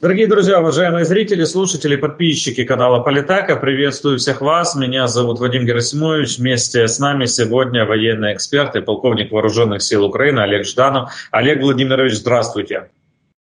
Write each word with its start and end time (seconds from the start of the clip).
Дорогие 0.00 0.26
друзья, 0.26 0.60
уважаемые 0.60 1.04
зрители, 1.04 1.44
слушатели, 1.44 1.94
подписчики 1.94 2.64
канала 2.64 3.02
Политака, 3.02 3.56
приветствую 3.56 4.18
всех 4.18 4.40
вас. 4.40 4.74
Меня 4.74 5.06
зовут 5.08 5.40
Вадим 5.40 5.66
Герасимович. 5.66 6.38
Вместе 6.38 6.88
с 6.88 6.98
нами 6.98 7.26
сегодня 7.26 7.84
военный 7.84 8.32
эксперт 8.32 8.74
и 8.76 8.80
полковник 8.80 9.30
вооруженных 9.30 9.82
сил 9.82 10.06
Украины 10.06 10.40
Олег 10.40 10.64
Жданов. 10.64 11.12
Олег 11.30 11.60
Владимирович, 11.60 12.14
здравствуйте. 12.14 12.88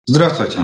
Здравствуйте. 0.07 0.61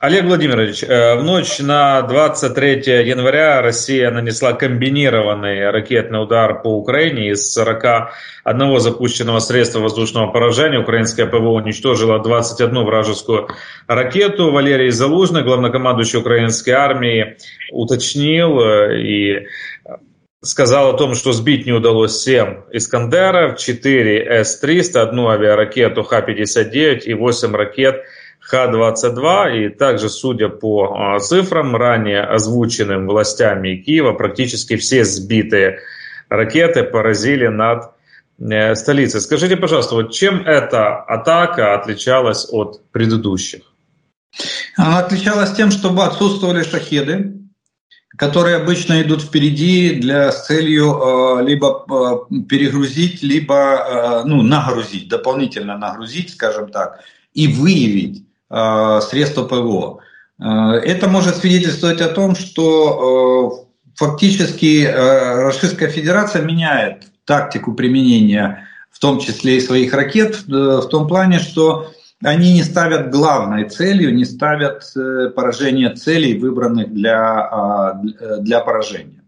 Олег 0.00 0.24
Владимирович, 0.24 0.82
э, 0.82 1.14
в 1.16 1.22
ночь 1.22 1.60
на 1.60 2.02
23 2.02 3.06
января 3.06 3.62
Россия 3.62 4.10
нанесла 4.10 4.52
комбинированный 4.52 5.70
ракетный 5.70 6.22
удар 6.22 6.62
по 6.62 6.76
Украине. 6.76 7.30
Из 7.30 7.52
41 7.52 8.80
запущенного 8.80 9.38
средства 9.38 9.78
воздушного 9.78 10.30
поражения 10.32 10.80
украинское 10.80 11.26
ПВО 11.26 11.52
уничтожило 11.52 12.18
21 12.18 12.84
вражескую 12.84 13.48
ракету. 13.86 14.50
Валерий 14.50 14.90
Залужный, 14.90 15.44
главнокомандующий 15.44 16.18
украинской 16.18 16.70
армии, 16.70 17.36
уточнил 17.70 18.60
э, 18.60 19.00
и 19.00 19.46
сказал 20.42 20.90
о 20.94 20.98
том, 20.98 21.14
что 21.14 21.32
сбить 21.32 21.66
не 21.66 21.72
удалось 21.72 22.20
7 22.20 22.64
«Искандеров», 22.72 23.58
4 23.58 24.44
С-300, 24.44 24.98
одну 24.98 25.28
авиаракету 25.28 26.02
Х-59 26.02 27.00
и 27.04 27.14
8 27.14 27.54
ракет 27.54 28.04
Х-22. 28.44 29.66
И 29.66 29.68
также, 29.70 30.08
судя 30.08 30.48
по 30.48 30.94
а, 30.94 31.18
цифрам, 31.18 31.74
ранее 31.74 32.22
озвученным 32.22 33.06
властями 33.06 33.76
Киева, 33.76 34.12
практически 34.12 34.76
все 34.76 35.04
сбитые 35.04 35.78
ракеты 36.28 36.82
поразили 36.84 37.46
над 37.46 37.90
э, 38.38 38.74
столицей. 38.74 39.20
Скажите, 39.20 39.56
пожалуйста, 39.56 39.94
вот 39.94 40.12
чем 40.12 40.42
эта 40.46 40.96
атака 40.96 41.74
отличалась 41.74 42.46
от 42.50 42.82
предыдущих? 42.90 43.62
Она 44.76 44.98
отличалась 44.98 45.52
тем, 45.52 45.70
что 45.70 45.90
отсутствовали 46.02 46.64
шахеды, 46.64 47.34
которые 48.16 48.56
обычно 48.56 49.00
идут 49.02 49.22
впереди 49.22 49.94
для 49.94 50.32
с 50.32 50.46
целью 50.46 51.38
э, 51.38 51.44
либо 51.44 51.84
э, 51.88 52.42
перегрузить, 52.48 53.22
либо 53.22 53.54
э, 53.54 54.22
ну, 54.26 54.42
нагрузить, 54.42 55.08
дополнительно 55.08 55.78
нагрузить, 55.78 56.30
скажем 56.30 56.68
так, 56.68 57.00
и 57.32 57.48
выявить 57.48 58.23
средства 58.50 59.44
ПВО. 59.44 60.00
Э, 60.40 60.44
это 60.84 61.08
может 61.08 61.36
свидетельствовать 61.36 62.00
о 62.00 62.08
том, 62.08 62.34
что 62.36 63.64
э, 63.64 63.96
фактически 63.96 64.86
Российская 64.86 65.88
Федерация 65.88 66.42
меняет 66.42 67.04
тактику 67.24 67.74
применения, 67.74 68.68
в 68.90 68.98
том 68.98 69.18
числе 69.18 69.56
и 69.56 69.60
своих 69.60 69.94
ракет, 69.94 70.42
в 70.46 70.88
том 70.88 71.08
плане, 71.08 71.38
что 71.38 71.90
они 72.22 72.54
не 72.54 72.62
ставят 72.62 73.10
главной 73.10 73.68
целью, 73.68 74.14
не 74.14 74.24
ставят 74.24 74.84
поражение 75.34 75.90
целей, 75.90 76.38
выбранных 76.38 76.92
для, 76.92 78.00
для 78.40 78.60
поражения. 78.60 79.24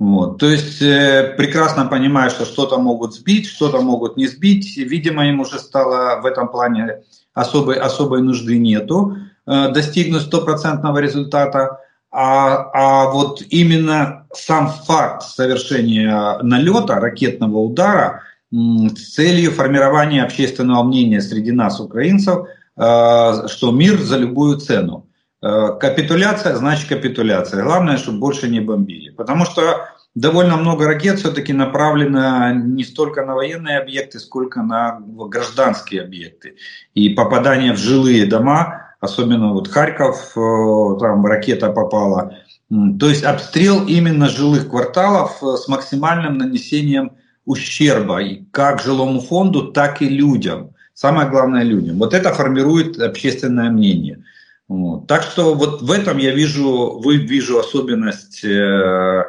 Вот. 0.00 0.38
То 0.38 0.46
есть 0.46 0.78
прекрасно 0.78 1.86
понимая, 1.86 2.30
что 2.30 2.46
что-то 2.46 2.78
могут 2.78 3.14
сбить, 3.14 3.46
что-то 3.46 3.80
могут 3.82 4.16
не 4.16 4.26
сбить. 4.26 4.76
Видимо, 4.78 5.28
им 5.28 5.40
уже 5.40 5.58
стало 5.58 6.22
в 6.22 6.26
этом 6.26 6.48
плане 6.48 7.02
особой, 7.34 7.76
особой 7.76 8.22
нужды 8.22 8.58
нету 8.58 9.16
э, 9.46 9.68
достигнуть 9.72 10.22
стопроцентного 10.22 10.98
результата. 10.98 11.80
А, 12.10 12.70
а 12.72 13.10
вот 13.10 13.42
именно 13.50 14.26
сам 14.32 14.68
факт 14.68 15.22
совершения 15.22 16.38
налета, 16.42 16.96
ракетного 16.96 17.58
удара 17.58 18.22
с 18.50 19.14
целью 19.14 19.52
формирования 19.52 20.24
общественного 20.24 20.82
мнения 20.82 21.20
среди 21.20 21.52
нас, 21.52 21.78
украинцев, 21.78 22.46
э, 22.76 23.48
что 23.48 23.70
мир 23.70 24.00
за 24.00 24.16
любую 24.16 24.58
цену. 24.58 25.06
Э, 25.42 25.70
капитуляция 25.80 26.56
значит 26.56 26.88
капитуляция. 26.88 27.62
Главное, 27.64 27.96
чтобы 27.96 28.18
больше 28.18 28.48
не 28.48 28.60
бомбили. 28.60 29.10
Потому 29.10 29.46
что 29.46 29.88
довольно 30.14 30.56
много 30.56 30.86
ракет 30.86 31.18
все-таки 31.18 31.52
направлено 31.52 32.52
не 32.52 32.84
столько 32.84 33.24
на 33.24 33.34
военные 33.34 33.78
объекты, 33.78 34.18
сколько 34.18 34.62
на 34.62 35.00
гражданские 35.00 36.02
объекты. 36.02 36.56
И 36.94 37.10
попадание 37.10 37.72
в 37.72 37.78
жилые 37.78 38.26
дома, 38.26 38.94
особенно 39.00 39.52
вот 39.52 39.68
Харьков, 39.68 40.36
э, 40.36 40.98
там 41.00 41.24
ракета 41.24 41.70
попала. 41.70 42.36
То 42.68 43.08
есть 43.08 43.24
обстрел 43.24 43.86
именно 43.86 44.28
жилых 44.28 44.68
кварталов 44.68 45.42
э, 45.42 45.56
с 45.56 45.68
максимальным 45.68 46.36
нанесением 46.36 47.12
ущерба 47.46 48.20
и 48.20 48.44
как 48.50 48.82
жилому 48.82 49.20
фонду, 49.20 49.72
так 49.72 50.02
и 50.02 50.08
людям. 50.08 50.74
Самое 50.92 51.30
главное 51.30 51.62
людям. 51.62 51.98
Вот 51.98 52.12
это 52.12 52.34
формирует 52.34 53.00
общественное 53.00 53.70
мнение. 53.70 54.22
Вот. 54.70 55.08
Так 55.08 55.24
что 55.24 55.54
вот 55.54 55.82
в 55.82 55.90
этом 55.90 56.18
я 56.18 56.30
вижу, 56.30 57.00
вы 57.02 57.16
вижу 57.16 57.58
особенность 57.58 58.44
э, 58.44 58.48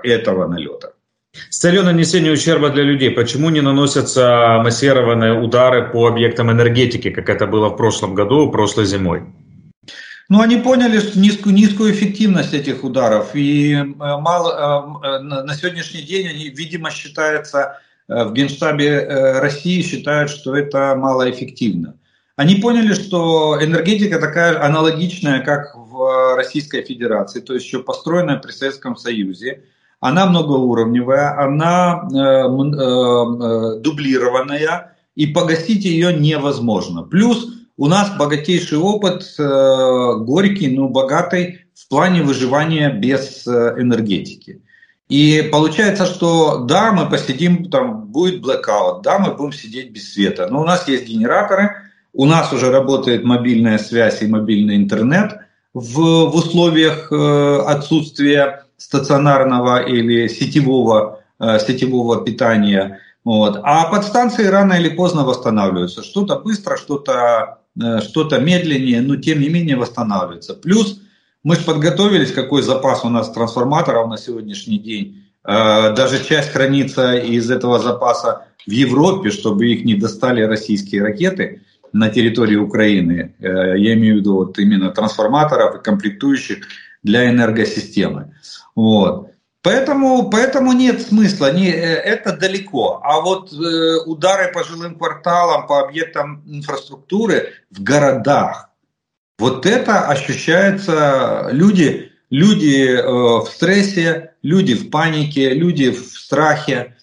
этого 0.04 0.48
налета. 0.48 0.94
С 1.50 1.58
целью 1.58 1.84
нанесения 1.84 2.32
ущерба 2.32 2.70
для 2.70 2.84
людей, 2.84 3.10
почему 3.10 3.50
не 3.50 3.62
наносятся 3.62 4.62
массированные 4.64 5.34
удары 5.34 5.90
по 5.90 6.06
объектам 6.06 6.52
энергетики, 6.52 7.10
как 7.10 7.28
это 7.28 7.48
было 7.48 7.70
в 7.70 7.76
прошлом 7.76 8.14
году, 8.14 8.52
прошлой 8.52 8.86
зимой? 8.86 9.24
Ну, 10.30 10.42
они 10.42 10.58
поняли 10.58 11.02
низкую, 11.16 11.56
низкую 11.56 11.92
эффективность 11.92 12.54
этих 12.54 12.84
ударов, 12.84 13.32
и 13.34 13.74
э, 13.74 13.84
мало, 13.84 15.02
э, 15.04 15.20
на 15.24 15.56
сегодняшний 15.56 16.04
день 16.04 16.28
они, 16.28 16.50
видимо, 16.50 16.92
считается 16.92 17.80
в 18.08 18.32
Генштабе 18.34 19.40
России 19.40 19.82
считают, 19.82 20.30
что 20.30 20.56
это 20.56 20.96
малоэффективно. 20.96 21.96
Они 22.36 22.56
поняли, 22.56 22.94
что 22.94 23.58
энергетика 23.62 24.20
такая 24.20 24.64
аналогичная, 24.64 25.42
как 25.42 25.76
в 25.76 26.36
Российской 26.36 26.82
Федерации, 26.82 27.42
то 27.42 27.54
есть 27.54 27.66
еще 27.66 27.84
построенная 27.84 28.38
при 28.38 28.52
Советском 28.52 28.96
Союзе. 28.96 29.64
Она 30.00 30.26
многоуровневая, 30.26 31.40
она 31.40 32.08
э, 32.12 32.18
э, 32.18 33.78
э, 33.78 33.80
дублированная, 33.82 34.96
и 35.16 35.28
погасить 35.28 35.86
ее 35.86 36.14
невозможно. 36.14 37.04
Плюс 37.04 37.48
у 37.78 37.88
нас 37.88 38.16
богатейший 38.18 38.78
опыт, 38.78 39.36
э, 39.38 40.14
горький, 40.20 40.76
но 40.76 40.88
богатый 40.88 41.66
в 41.76 41.88
плане 41.90 42.24
выживания 42.24 42.92
без 42.92 43.46
э, 43.46 43.76
энергетики. 43.78 44.62
И 45.10 45.50
получается, 45.52 46.06
что 46.06 46.60
да, 46.60 46.92
мы 46.94 47.10
посидим, 47.10 47.70
там 47.70 48.08
будет 48.08 48.42
блэкаут, 48.42 49.02
да, 49.02 49.20
мы 49.20 49.34
будем 49.34 49.52
сидеть 49.52 49.92
без 49.92 50.14
света, 50.14 50.48
но 50.50 50.62
у 50.62 50.64
нас 50.64 50.88
есть 50.88 51.06
генераторы, 51.06 51.91
у 52.14 52.26
нас 52.26 52.52
уже 52.52 52.72
работает 52.72 53.24
мобильная 53.24 53.78
связь 53.78 54.22
и 54.22 54.28
мобильный 54.28 54.76
интернет 54.76 55.40
в, 55.74 56.26
в 56.30 56.36
условиях 56.36 57.12
э, 57.12 57.60
отсутствия 57.66 58.66
стационарного 58.78 59.82
или 59.82 60.28
сетевого, 60.28 61.22
э, 61.40 61.60
сетевого 61.60 62.24
питания. 62.24 63.00
Вот. 63.24 63.60
А 63.64 63.86
подстанции 63.90 64.46
рано 64.46 64.74
или 64.74 64.90
поздно 64.90 65.24
восстанавливаются. 65.24 66.04
Что-то 66.04 66.40
быстро, 66.40 66.76
что-то 66.76 67.60
э, 67.82 68.02
что 68.02 68.28
медленнее, 68.38 69.02
но 69.02 69.16
тем 69.16 69.40
не 69.40 69.50
менее 69.50 69.78
восстанавливается. 69.78 70.56
Плюс 70.56 71.00
мы 71.44 71.56
же 71.56 71.62
подготовились, 71.62 72.34
какой 72.34 72.62
запас 72.62 73.06
у 73.06 73.10
нас 73.10 73.32
трансформаторов 73.32 74.10
на 74.10 74.18
сегодняшний 74.18 74.78
день. 74.78 75.24
Даже 75.44 76.24
часть 76.24 76.52
хранится 76.52 77.16
из 77.16 77.50
этого 77.50 77.80
запаса 77.80 78.46
в 78.68 78.70
Европе, 78.70 79.32
чтобы 79.32 79.66
их 79.66 79.84
не 79.84 79.96
достали 79.96 80.44
российские 80.44 81.02
ракеты 81.02 81.62
на 81.94 82.10
территории 82.10 82.56
Украины. 82.56 83.36
Э, 83.40 83.78
я 83.78 83.94
имею 83.94 84.16
в 84.16 84.18
виду 84.20 84.36
вот 84.36 84.60
именно 84.60 84.92
трансформаторов 84.92 85.76
и 85.76 85.84
комплектующих 85.84 86.66
для 87.04 87.30
энергосистемы. 87.30 88.36
Вот. 88.76 89.32
Поэтому, 89.64 90.30
поэтому 90.30 90.74
нет 90.74 91.02
смысла, 91.02 91.54
не, 91.54 91.70
э, 91.70 91.76
это 91.76 92.36
далеко. 92.36 93.00
А 93.04 93.22
вот 93.22 93.54
э, 93.54 93.98
удары 94.06 94.52
по 94.52 94.64
жилым 94.64 94.96
кварталам, 94.96 95.68
по 95.68 95.82
объектам 95.82 96.44
инфраструктуры 96.48 97.50
в 97.70 97.84
городах, 97.84 98.70
вот 99.38 99.66
это 99.66 100.08
ощущается, 100.08 101.50
люди, 101.52 102.12
люди 102.30 102.88
э, 102.88 103.04
в 103.04 103.48
стрессе, 103.48 104.34
люди 104.42 104.74
в 104.74 104.90
панике, 104.90 105.54
люди 105.54 105.92
в 105.92 106.18
страхе. 106.18 106.96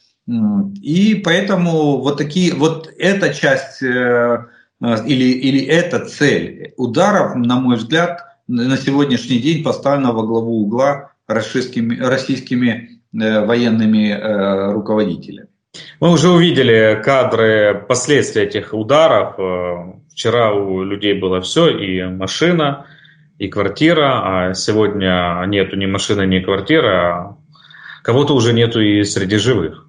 И 0.83 1.23
поэтому 1.25 2.01
вот 2.01 2.19
такие, 2.19 2.55
вот 2.55 2.93
эта 2.99 3.33
часть 3.33 3.83
э, 3.83 4.47
или, 4.81 5.25
или 5.25 5.65
эта 5.65 6.05
цель 6.05 6.73
ударов, 6.77 7.35
на 7.35 7.59
мой 7.61 7.77
взгляд, 7.77 8.39
на 8.47 8.77
сегодняшний 8.77 9.39
день 9.39 9.63
поставлена 9.63 10.13
во 10.13 10.23
главу 10.23 10.63
угла 10.63 11.13
российскими, 11.27 11.99
российскими 12.01 13.01
э, 13.13 13.45
военными 13.45 14.09
э, 14.09 14.73
руководителями. 14.73 15.49
Мы 16.01 16.11
уже 16.11 16.31
увидели 16.31 17.01
кадры 17.05 17.85
последствий 17.89 18.43
этих 18.43 18.73
ударов. 18.73 19.35
Вчера 20.11 20.55
у 20.55 20.83
людей 20.83 21.15
было 21.15 21.41
все, 21.41 21.69
и 21.69 22.05
машина, 22.05 22.87
и 23.39 23.49
квартира, 23.49 24.49
а 24.49 24.55
сегодня 24.55 25.45
нету 25.47 25.77
ни 25.77 25.87
машины, 25.87 26.27
ни 26.27 26.41
квартиры, 26.41 26.89
а 26.89 27.37
кого-то 28.03 28.35
уже 28.35 28.53
нету 28.53 28.81
и 28.81 29.05
среди 29.05 29.37
живых. 29.37 29.87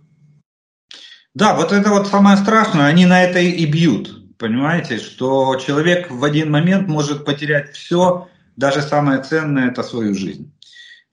Да, 1.33 1.55
вот 1.55 1.71
это 1.71 1.89
вот 1.89 2.07
самое 2.07 2.37
страшное, 2.37 2.85
они 2.85 3.05
на 3.05 3.23
это 3.23 3.39
и 3.39 3.65
бьют. 3.65 4.11
Понимаете, 4.39 4.99
что 4.99 5.57
человек 5.57 6.09
в 6.09 6.23
один 6.23 6.49
момент 6.49 6.87
может 6.87 7.25
потерять 7.25 7.73
все, 7.73 8.29
даже 8.55 8.81
самое 8.81 9.21
ценное– 9.21 9.67
это 9.71 9.83
свою 9.83 10.15
жизнь. 10.15 10.49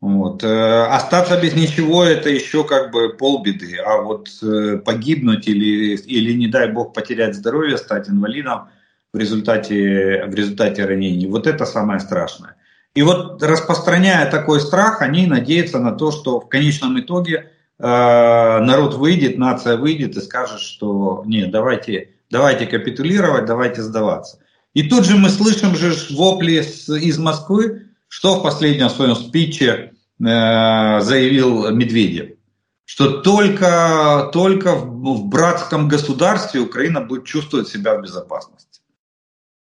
Вот. 0.00 0.44
Э, 0.44 0.84
остаться 0.84 1.40
без 1.40 1.54
ничего– 1.54 2.04
это 2.04 2.28
еще 2.30 2.62
как 2.62 2.92
бы 2.92 3.16
полбеды, 3.16 3.78
а 3.78 4.00
вот 4.00 4.28
э, 4.44 4.76
погибнуть 4.76 5.48
или, 5.48 5.96
или, 5.96 6.34
не 6.34 6.46
дай 6.46 6.70
бог, 6.70 6.94
потерять 6.94 7.34
здоровье, 7.34 7.78
стать 7.78 8.08
инвалидом 8.08 8.68
в 9.12 9.18
результате, 9.18 10.26
в 10.28 10.34
результате 10.34 10.84
ранений– 10.84 11.26
вот 11.28 11.48
это 11.48 11.66
самое 11.66 11.98
страшное. 11.98 12.54
И 12.94 13.02
вот 13.02 13.42
распространяя 13.42 14.30
такой 14.30 14.60
страх, 14.60 15.02
они 15.02 15.26
надеются 15.26 15.80
на 15.80 15.90
то, 15.90 16.12
что 16.12 16.38
в 16.38 16.48
конечном 16.48 17.00
итоге 17.00 17.50
э, 17.80 17.82
народ 17.82 18.94
выйдет, 18.94 19.36
нация 19.36 19.76
выйдет 19.76 20.16
и 20.16 20.20
скажет, 20.20 20.60
что 20.60 21.24
нет, 21.26 21.50
давайте, 21.50 22.10
давайте 22.30 22.66
капитулировать, 22.66 23.46
давайте 23.46 23.82
сдаваться. 23.82 24.38
И 24.74 24.88
тут 24.88 25.04
же 25.04 25.16
мы 25.16 25.30
слышим 25.30 25.74
же 25.74 25.94
вопли 26.10 26.62
из 26.62 27.18
Москвы, 27.18 27.86
что 28.08 28.38
в 28.38 28.42
последнем 28.42 28.90
своем 28.90 29.14
спиче 29.14 29.92
э, 30.20 31.00
заявил 31.00 31.70
Медведев? 31.70 32.36
Что 32.84 33.20
только, 33.20 34.30
только 34.32 34.74
в, 34.76 35.26
братском 35.26 35.88
государстве 35.88 36.60
Украина 36.60 37.00
будет 37.00 37.24
чувствовать 37.24 37.68
себя 37.68 37.96
в 37.96 38.02
безопасности. 38.02 38.80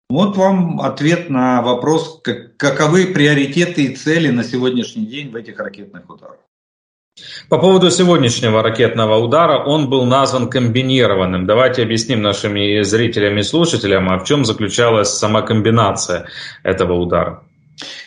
Вот 0.09 0.37
вам 0.37 0.81
ответ 0.81 1.31
на 1.31 1.63
вопрос, 1.63 2.21
как, 2.23 2.57
каковы 2.57 3.07
приоритеты 3.07 3.85
и 3.85 3.97
цели 3.97 4.31
на 4.31 4.45
сегодняшний 4.45 5.07
день 5.07 5.31
в 5.31 5.37
этих 5.37 5.59
ракетных 5.59 6.09
ударах. 6.11 6.39
По 7.49 7.59
поводу 7.59 7.91
сегодняшнего 7.91 8.63
ракетного 8.63 9.17
удара, 9.17 9.65
он 9.65 9.89
был 9.89 10.05
назван 10.05 10.51
комбинированным. 10.51 11.47
Давайте 11.47 11.83
объясним 11.83 12.21
нашим 12.21 12.55
зрителям 12.85 13.39
и 13.39 13.43
слушателям, 13.43 14.11
а 14.11 14.19
в 14.19 14.25
чем 14.25 14.45
заключалась 14.45 15.11
сама 15.11 15.43
комбинация 15.43 16.27
этого 16.63 16.95
удара. 16.95 17.43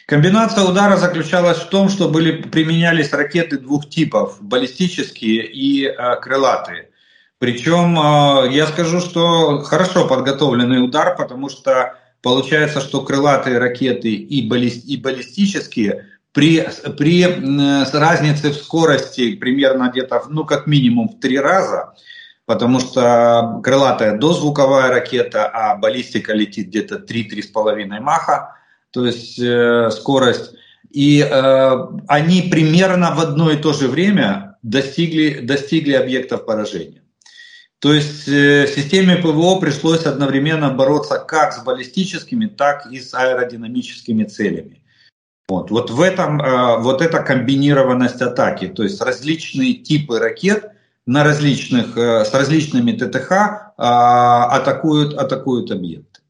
Комбинация 0.06 0.64
удара 0.64 0.98
заключалась 0.98 1.58
в 1.58 1.70
том, 1.70 1.90
что 1.90 2.10
были, 2.10 2.32
применялись 2.32 3.14
ракеты 3.14 3.58
двух 3.58 3.88
типов, 3.90 4.38
баллистические 4.42 5.46
и 5.46 5.86
э, 5.86 6.16
крылатые. 6.20 6.90
Причем 7.38 7.98
э, 7.98 8.52
я 8.52 8.68
скажу, 8.68 9.00
что 9.00 9.62
хорошо 9.62 10.08
подготовленный 10.08 10.84
удар, 10.84 11.16
потому 11.16 11.50
что 11.50 11.96
получается, 12.22 12.82
что 12.82 13.02
крылатые 13.02 13.60
ракеты 13.60 14.12
и, 14.12 14.48
баллист, 14.48 14.86
и 14.86 14.98
баллистические 14.98 16.08
при, 16.32 16.68
при 16.98 17.24
э, 17.24 17.84
разнице 17.92 18.52
в 18.52 18.56
скорости 18.56 19.36
примерно 19.36 19.90
где-то, 19.90 20.24
ну 20.30 20.46
как 20.46 20.68
минимум 20.68 21.10
в 21.10 21.20
три 21.20 21.40
раза, 21.40 21.94
потому 22.46 22.80
что 22.80 23.62
крылатая 23.64 24.18
дозвуковая 24.18 24.90
ракета, 24.90 25.48
а 25.48 25.76
баллистика 25.76 26.34
летит 26.34 26.68
где-то 26.68 26.96
3-3,5 26.96 28.00
маха, 28.00 28.56
то 28.92 29.06
есть 29.06 29.40
э, 29.40 29.90
скорость. 29.92 30.54
И 30.92 31.22
э, 31.22 31.72
они 32.08 32.50
примерно 32.52 33.14
в 33.14 33.20
одно 33.20 33.52
и 33.52 33.58
то 33.58 33.74
же 33.74 33.88
время 33.88 34.58
достигли, 34.64 35.42
достигли 35.42 35.94
объектов 35.94 36.46
поражения. 36.46 37.04
То 37.80 37.94
есть 37.94 38.28
э, 38.28 38.68
системе 38.68 39.18
ПВО 39.18 39.60
пришлось 39.60 40.06
одновременно 40.06 40.70
бороться 40.70 41.18
как 41.20 41.54
с 41.54 41.64
баллистическими, 41.64 42.48
так 42.48 42.92
и 42.92 43.00
с 43.00 43.14
аэродинамическими 43.14 44.26
целями. 44.26 44.79
Вот, 45.50 45.72
вот 45.72 45.90
в 45.90 46.00
этом 46.00 46.40
э, 46.40 46.78
вот 46.78 47.02
эта 47.02 47.24
комбинированность 47.24 48.22
атаки, 48.22 48.68
то 48.68 48.84
есть 48.84 49.02
различные 49.02 49.74
типы 49.74 50.20
ракет 50.20 50.72
на 51.08 51.24
различных, 51.24 51.98
э, 51.98 52.24
с 52.24 52.32
различными 52.36 52.92
ТТХ 52.92 53.32
э, 53.32 53.38
атакуют, 53.78 55.16
атакуют 55.16 55.72
объект. 55.72 56.22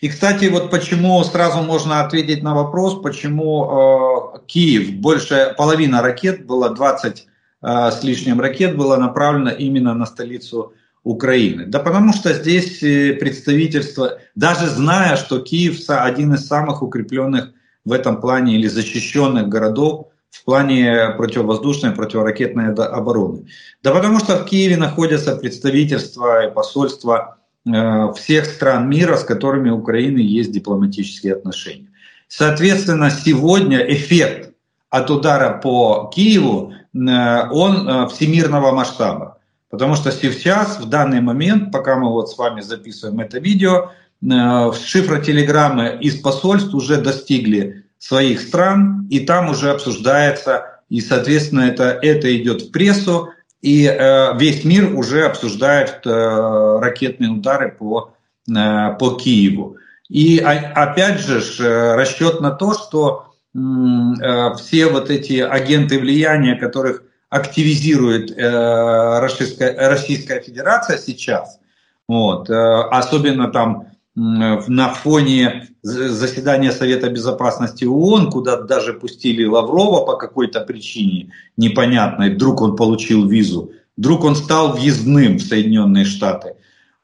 И, 0.00 0.08
кстати, 0.08 0.46
вот 0.46 0.72
почему 0.72 1.22
сразу 1.22 1.62
можно 1.62 2.00
ответить 2.04 2.42
на 2.42 2.52
вопрос, 2.52 3.00
почему 3.00 4.40
Киев, 4.46 4.94
больше 4.94 5.54
половина 5.56 6.02
ракет, 6.02 6.44
было 6.44 6.70
20 6.70 7.26
э, 7.62 7.90
с 7.92 8.02
лишним 8.02 8.40
ракет, 8.40 8.76
было 8.76 8.96
направлено 8.96 9.50
именно 9.50 9.94
на 9.94 10.04
столицу 10.04 10.72
Украины. 11.04 11.66
Да 11.66 11.78
потому 11.78 12.12
что 12.12 12.32
здесь 12.32 12.80
представительство, 13.20 14.18
даже 14.34 14.66
зная, 14.66 15.14
что 15.14 15.38
Киев 15.38 15.78
один 15.86 16.34
из 16.34 16.44
самых 16.48 16.82
укрепленных 16.82 17.52
в 17.84 17.92
этом 17.92 18.20
плане 18.20 18.54
или 18.54 18.66
защищенных 18.66 19.48
городов 19.48 20.08
в 20.30 20.44
плане 20.44 21.14
противовоздушной, 21.18 21.92
противоракетной 21.92 22.72
обороны. 22.72 23.46
Да 23.82 23.92
потому 23.92 24.18
что 24.18 24.36
в 24.36 24.44
Киеве 24.46 24.76
находятся 24.76 25.36
представительства 25.36 26.46
и 26.46 26.54
посольства 26.54 27.36
Э, 27.64 28.12
всех 28.14 28.46
стран 28.46 28.88
мира, 28.88 29.16
с 29.16 29.22
которыми 29.22 29.70
у 29.70 29.78
Украины 29.78 30.18
есть 30.18 30.50
дипломатические 30.50 31.34
отношения. 31.34 31.88
Соответственно, 32.26 33.10
сегодня 33.10 33.78
эффект 33.78 34.54
от 34.90 35.10
удара 35.10 35.60
по 35.62 36.10
Киеву, 36.12 36.72
э, 36.72 37.48
он 37.50 37.88
э, 37.88 38.08
всемирного 38.08 38.72
масштаба. 38.72 39.38
Потому 39.70 39.94
что 39.94 40.10
сейчас, 40.10 40.80
в 40.80 40.88
данный 40.88 41.20
момент, 41.20 41.70
пока 41.70 41.96
мы 41.96 42.10
вот 42.10 42.30
с 42.30 42.36
вами 42.36 42.62
записываем 42.62 43.20
это 43.20 43.38
видео, 43.38 43.92
шифры 44.22 45.22
телеграммы 45.22 45.98
из 46.00 46.20
посольств 46.20 46.74
уже 46.74 47.00
достигли 47.00 47.84
своих 47.98 48.40
стран, 48.40 49.06
и 49.10 49.20
там 49.20 49.50
уже 49.50 49.70
обсуждается, 49.70 50.80
и, 50.88 51.00
соответственно, 51.00 51.62
это, 51.62 51.98
это 52.02 52.36
идет 52.36 52.62
в 52.62 52.70
прессу, 52.70 53.30
и 53.62 53.86
э, 53.86 54.36
весь 54.36 54.64
мир 54.64 54.94
уже 54.94 55.24
обсуждает 55.24 56.00
э, 56.04 56.78
ракетные 56.80 57.30
удары 57.30 57.70
по, 57.70 58.12
э, 58.48 58.94
по 58.98 59.10
Киеву. 59.14 59.76
И 60.08 60.38
опять 60.38 61.20
же 61.20 61.40
расчет 61.94 62.42
на 62.42 62.50
то, 62.50 62.74
что 62.74 63.28
все 63.54 64.86
вот 64.88 65.08
эти 65.08 65.40
агенты 65.40 65.98
влияния, 65.98 66.56
которых 66.56 67.04
активизирует 67.30 68.30
Российская, 68.36 69.88
Российская 69.88 70.42
Федерация 70.42 70.98
сейчас, 70.98 71.58
вот, 72.06 72.50
особенно 72.50 73.50
там 73.50 73.91
на 74.14 74.88
фоне 74.90 75.68
заседания 75.82 76.72
Совета 76.72 77.08
Безопасности 77.08 77.84
ООН, 77.84 78.30
куда 78.30 78.60
даже 78.60 78.92
пустили 78.92 79.44
Лаврова 79.44 80.04
по 80.04 80.16
какой-то 80.16 80.60
причине 80.60 81.32
непонятной, 81.56 82.34
вдруг 82.34 82.60
он 82.60 82.76
получил 82.76 83.26
визу, 83.26 83.72
вдруг 83.96 84.24
он 84.24 84.36
стал 84.36 84.72
въездным 84.74 85.38
в 85.38 85.42
Соединенные 85.42 86.04
Штаты. 86.04 86.54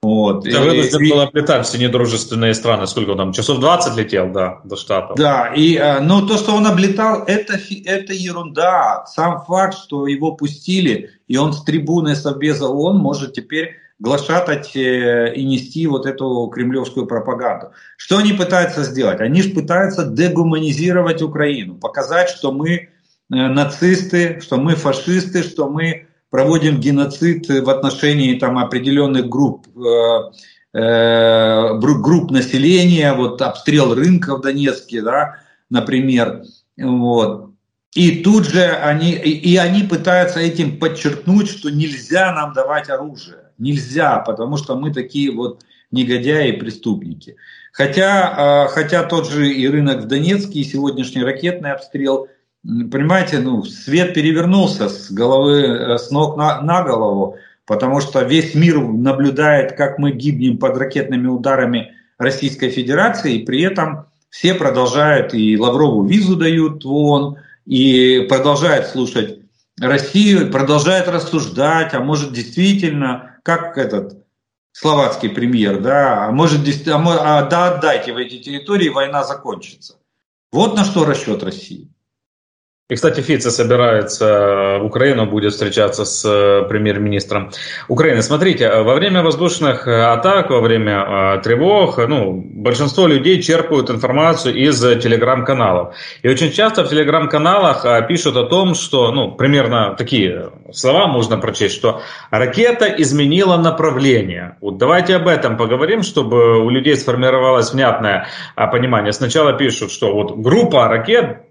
Вот. 0.00 0.44
Да, 0.44 0.60
вынужден 0.60 1.02
и, 1.02 1.10
был 1.10 1.20
облетать 1.20 1.66
все 1.66 1.76
недружественные 1.76 2.54
страны. 2.54 2.86
Сколько 2.86 3.10
он 3.10 3.16
там? 3.16 3.32
Часов 3.32 3.58
20 3.58 3.96
летел, 3.96 4.30
да, 4.30 4.60
до 4.62 4.76
Штатов. 4.76 5.16
Да, 5.16 5.52
и, 5.52 5.74
э, 5.74 5.98
но 5.98 6.24
то, 6.24 6.36
что 6.36 6.54
он 6.54 6.68
облетал, 6.68 7.24
это, 7.26 7.58
это 7.84 8.12
ерунда. 8.12 9.04
Сам 9.06 9.42
факт, 9.44 9.76
что 9.76 10.06
его 10.06 10.32
пустили, 10.36 11.10
и 11.26 11.36
он 11.36 11.52
с 11.52 11.64
трибуны 11.64 12.14
Совбеза 12.14 12.68
ООН 12.68 12.96
может 12.98 13.32
теперь 13.32 13.74
глашатать 13.98 14.76
э, 14.76 15.34
и 15.34 15.44
нести 15.44 15.86
вот 15.86 16.06
эту 16.06 16.46
кремлевскую 16.54 17.06
пропаганду. 17.06 17.72
Что 17.96 18.18
они 18.18 18.32
пытаются 18.32 18.84
сделать? 18.84 19.20
Они 19.20 19.42
же 19.42 19.50
пытаются 19.50 20.06
дегуманизировать 20.06 21.22
Украину, 21.22 21.74
показать, 21.74 22.30
что 22.30 22.52
мы 22.52 22.70
э, 22.70 22.86
нацисты, 23.28 24.40
что 24.40 24.56
мы 24.56 24.76
фашисты, 24.76 25.42
что 25.42 25.68
мы 25.68 26.06
проводим 26.30 26.78
геноцид 26.78 27.48
в 27.48 27.70
отношении 27.70 28.38
там, 28.38 28.58
определенных 28.58 29.28
групп, 29.28 29.66
э, 29.76 30.78
э, 30.78 31.78
групп 31.78 32.30
населения, 32.30 33.12
вот 33.14 33.42
обстрел 33.42 33.94
рынка 33.94 34.36
в 34.36 34.42
Донецке, 34.42 35.02
да, 35.02 35.36
например. 35.70 36.44
Вот. 36.76 37.50
И 37.94 38.22
тут 38.22 38.46
же 38.46 38.64
они, 38.64 39.12
и, 39.12 39.30
и 39.30 39.56
они 39.56 39.82
пытаются 39.82 40.38
этим 40.38 40.78
подчеркнуть, 40.78 41.48
что 41.48 41.70
нельзя 41.70 42.32
нам 42.32 42.52
давать 42.52 42.90
оружие. 42.90 43.37
Нельзя, 43.58 44.18
потому 44.18 44.56
что 44.56 44.76
мы 44.76 44.92
такие 44.92 45.32
вот 45.32 45.62
негодяи 45.90 46.50
и 46.50 46.58
преступники. 46.58 47.36
Хотя, 47.72 48.34
а, 48.36 48.68
хотя 48.68 49.04
тот 49.04 49.28
же 49.28 49.52
и 49.52 49.68
рынок 49.68 50.02
в 50.02 50.06
Донецке, 50.06 50.60
и 50.60 50.64
сегодняшний 50.64 51.22
ракетный 51.22 51.72
обстрел, 51.72 52.28
понимаете, 52.62 53.38
ну, 53.38 53.64
свет 53.64 54.14
перевернулся 54.14 54.88
с 54.88 55.10
головы, 55.10 55.62
э, 55.62 55.98
с 55.98 56.10
ног 56.10 56.36
на, 56.36 56.60
на 56.60 56.82
голову, 56.82 57.36
потому 57.66 58.00
что 58.00 58.22
весь 58.22 58.54
мир 58.54 58.80
наблюдает, 58.80 59.72
как 59.72 59.98
мы 59.98 60.12
гибнем 60.12 60.58
под 60.58 60.76
ракетными 60.76 61.26
ударами 61.26 61.92
Российской 62.18 62.70
Федерации, 62.70 63.36
и 63.36 63.44
при 63.44 63.62
этом 63.62 64.06
все 64.30 64.54
продолжают, 64.54 65.34
и 65.34 65.58
Лаврову 65.58 66.04
визу 66.04 66.36
дают 66.36 66.84
в 66.84 66.92
ООН, 66.92 67.36
и 67.66 68.26
продолжают 68.28 68.86
слушать 68.86 69.38
Россию, 69.80 70.50
продолжают 70.50 71.08
рассуждать, 71.08 71.94
а 71.94 72.00
может 72.00 72.32
действительно 72.32 73.37
как 73.48 73.78
этот 73.78 74.26
словацкий 74.72 75.30
премьер, 75.30 75.80
да, 75.80 76.26
а 76.26 76.32
может, 76.32 76.60
а, 76.86 77.38
а, 77.38 77.42
да, 77.48 77.76
отдайте 77.76 78.12
в 78.12 78.18
эти 78.18 78.38
территории, 78.42 78.90
война 78.90 79.24
закончится. 79.24 79.96
Вот 80.52 80.76
на 80.76 80.84
что 80.84 81.06
расчет 81.06 81.42
России. 81.42 81.88
И, 82.90 82.94
кстати, 82.94 83.20
Фице 83.20 83.50
собирается 83.50 84.78
в 84.80 84.86
Украину, 84.86 85.26
будет 85.26 85.52
встречаться 85.52 86.06
с 86.06 86.24
э, 86.24 86.66
премьер-министром 86.70 87.50
Украины. 87.86 88.22
Смотрите, 88.22 88.64
э, 88.64 88.82
во 88.82 88.94
время 88.94 89.22
воздушных 89.22 89.86
э, 89.86 90.04
атак, 90.04 90.48
во 90.48 90.62
время 90.62 91.38
тревог, 91.44 91.98
ну, 91.98 92.42
большинство 92.42 93.06
людей 93.06 93.42
черпают 93.42 93.90
информацию 93.90 94.54
из 94.54 94.80
телеграм-каналов. 94.80 95.96
И 96.22 96.30
очень 96.30 96.50
часто 96.50 96.82
в 96.82 96.88
телеграм-каналах 96.88 98.08
пишут 98.08 98.38
о 98.38 98.44
том, 98.44 98.74
что, 98.74 99.12
ну, 99.12 99.32
примерно 99.32 99.94
такие 99.94 100.48
слова 100.72 101.08
можно 101.08 101.36
прочесть, 101.36 101.74
что 101.74 102.00
ракета 102.30 102.86
изменила 102.86 103.58
направление. 103.58 104.56
Вот 104.62 104.78
давайте 104.78 105.16
об 105.16 105.28
этом 105.28 105.58
поговорим, 105.58 106.02
чтобы 106.02 106.64
у 106.64 106.70
людей 106.70 106.96
сформировалось 106.96 107.70
внятное 107.70 108.28
понимание. 108.56 109.12
Сначала 109.12 109.52
пишут, 109.52 109.92
что 109.92 110.14
вот 110.14 110.38
группа 110.38 110.88
ракет 110.88 111.47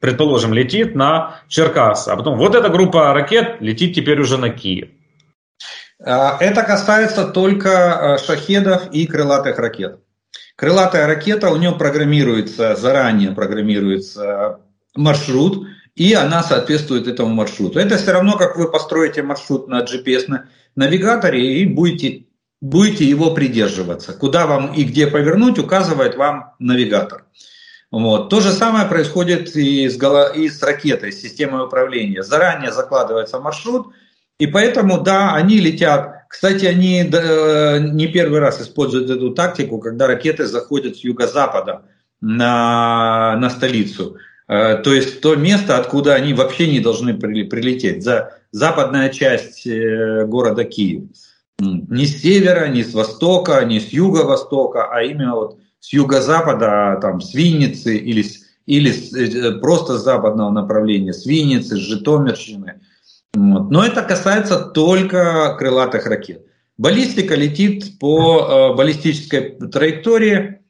предположим, 0.00 0.52
летит 0.52 0.94
на 0.94 1.42
Черкас, 1.48 2.08
а 2.08 2.16
потом 2.16 2.38
вот 2.38 2.54
эта 2.54 2.68
группа 2.68 3.12
ракет 3.12 3.60
летит 3.60 3.94
теперь 3.94 4.20
уже 4.20 4.38
на 4.38 4.50
Киев. 4.50 4.88
А, 6.02 6.36
это 6.40 6.62
касается 6.62 7.26
только 7.26 8.14
а, 8.14 8.18
шахедов 8.18 8.90
и 8.92 9.06
крылатых 9.06 9.58
ракет. 9.58 10.00
Крылатая 10.56 11.06
ракета, 11.06 11.50
у 11.50 11.56
нее 11.56 11.72
программируется, 11.72 12.74
заранее 12.76 13.32
программируется 13.32 14.60
маршрут, 14.94 15.66
и 15.94 16.12
она 16.14 16.42
соответствует 16.42 17.06
этому 17.06 17.34
маршруту. 17.34 17.78
Это 17.78 17.96
все 17.96 18.12
равно, 18.12 18.36
как 18.36 18.56
вы 18.56 18.70
построите 18.70 19.22
маршрут 19.22 19.68
на 19.68 19.82
GPS-навигаторе 19.82 21.60
и 21.60 21.66
будете, 21.66 22.26
будете 22.60 23.04
его 23.04 23.32
придерживаться. 23.34 24.12
Куда 24.12 24.46
вам 24.46 24.72
и 24.72 24.84
где 24.84 25.06
повернуть, 25.06 25.58
указывает 25.58 26.16
вам 26.16 26.54
навигатор. 26.58 27.24
Вот. 27.90 28.28
То 28.28 28.40
же 28.40 28.52
самое 28.52 28.86
происходит 28.86 29.56
и 29.56 29.88
с, 29.88 29.96
голо... 29.96 30.32
и 30.32 30.48
с 30.48 30.62
ракетой, 30.62 31.12
с 31.12 31.20
системой 31.20 31.64
управления. 31.64 32.22
Заранее 32.22 32.72
закладывается 32.72 33.40
маршрут, 33.40 33.88
и 34.38 34.46
поэтому, 34.46 35.00
да, 35.00 35.34
они 35.34 35.58
летят. 35.58 36.24
Кстати, 36.28 36.64
они 36.64 37.02
не 37.02 38.06
первый 38.06 38.38
раз 38.38 38.60
используют 38.60 39.10
эту 39.10 39.30
тактику, 39.30 39.78
когда 39.78 40.06
ракеты 40.06 40.46
заходят 40.46 40.96
с 40.96 41.00
юго-запада 41.00 41.82
на, 42.20 43.36
на 43.36 43.50
столицу. 43.50 44.16
Э, 44.50 44.76
то 44.76 44.92
есть 44.92 45.20
то 45.20 45.36
место, 45.36 45.76
откуда 45.76 46.14
они 46.14 46.34
вообще 46.34 46.68
не 46.68 46.80
должны 46.80 47.14
прилететь. 47.14 48.02
За 48.02 48.34
западная 48.50 49.10
часть 49.10 49.66
э, 49.66 50.24
города 50.26 50.64
Киев. 50.64 51.04
Не 51.60 52.06
с 52.06 52.22
севера, 52.22 52.66
не 52.68 52.82
с 52.82 52.94
востока, 52.94 53.64
не 53.64 53.78
с 53.80 53.88
юго-востока, 53.88 54.88
а 54.90 55.02
именно 55.02 55.36
вот 55.36 55.59
с 55.80 55.92
юго-запада, 55.92 56.98
там, 57.00 57.20
с 57.20 57.34
Винницы 57.34 57.96
или, 57.96 58.24
или 58.66 58.92
с, 58.92 59.14
э, 59.14 59.58
просто 59.58 59.98
с 59.98 60.04
западного 60.04 60.50
направления, 60.50 61.12
с 61.12 61.26
Винницы, 61.26 61.76
с 61.76 61.80
Житомирщины. 61.80 62.80
Вот. 63.34 63.70
Но 63.70 63.84
это 63.84 64.02
касается 64.02 64.60
только 64.60 65.56
крылатых 65.58 66.06
ракет. 66.06 66.46
Баллистика 66.76 67.34
летит 67.34 67.98
по 67.98 68.72
э, 68.72 68.76
баллистической 68.76 69.56
траектории. 69.70 70.60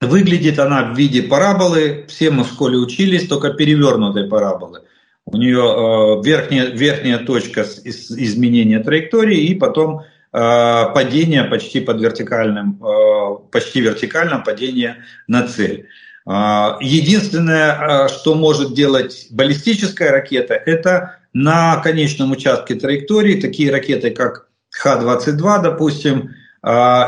Выглядит 0.00 0.58
она 0.58 0.92
в 0.92 0.96
виде 0.96 1.22
параболы. 1.22 2.06
Все 2.08 2.30
мы 2.30 2.44
в 2.44 2.48
школе 2.48 2.78
учились, 2.78 3.28
только 3.28 3.52
перевернутой 3.52 4.28
параболы. 4.28 4.82
У 5.26 5.36
нее 5.36 5.58
э, 5.58 6.22
верхняя, 6.24 6.66
верхняя 6.70 7.18
точка 7.18 7.62
из, 7.62 8.10
изменения 8.10 8.78
траектории 8.80 9.46
и 9.46 9.54
потом 9.54 10.00
Э, 10.00 10.09
падение 10.32 11.44
почти 11.44 11.80
под 11.80 12.00
вертикальным, 12.00 12.80
э, 12.82 13.36
почти 13.50 13.80
вертикальном 13.80 14.44
падение 14.44 15.04
на 15.26 15.48
цель. 15.48 15.88
Э, 16.26 16.76
единственное, 16.80 18.08
что 18.08 18.34
может 18.34 18.74
делать 18.74 19.26
баллистическая 19.30 20.12
ракета, 20.12 20.54
это 20.54 21.16
на 21.32 21.80
конечном 21.80 22.30
участке 22.32 22.74
траектории 22.74 23.40
такие 23.40 23.72
ракеты, 23.72 24.10
как 24.10 24.48
Х-22, 24.70 25.62
допустим, 25.62 26.30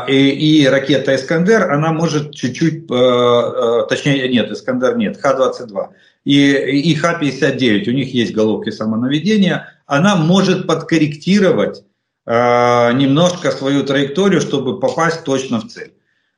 и, 0.09 0.61
и 0.63 0.67
ракета 0.67 1.15
Искандер, 1.15 1.71
она 1.71 1.93
может 1.93 2.33
чуть-чуть, 2.33 2.87
точнее 2.87 4.27
нет, 4.29 4.51
Искандер 4.51 4.97
нет, 4.97 5.17
Х-22 5.21 5.89
и, 6.25 6.51
и 6.51 6.95
Х-59, 6.95 7.87
у 7.87 7.91
них 7.91 8.13
есть 8.13 8.33
головки 8.33 8.71
самонаведения, 8.71 9.67
она 9.85 10.15
может 10.15 10.65
подкорректировать 10.67 11.83
Э, 11.83 11.92
немножко 12.25 13.51
свою 13.51 13.83
траекторию, 13.83 14.39
чтобы 14.39 14.79
попасть 14.79 15.23
точно 15.23 15.59
в 15.59 15.67
цель. 15.67 15.93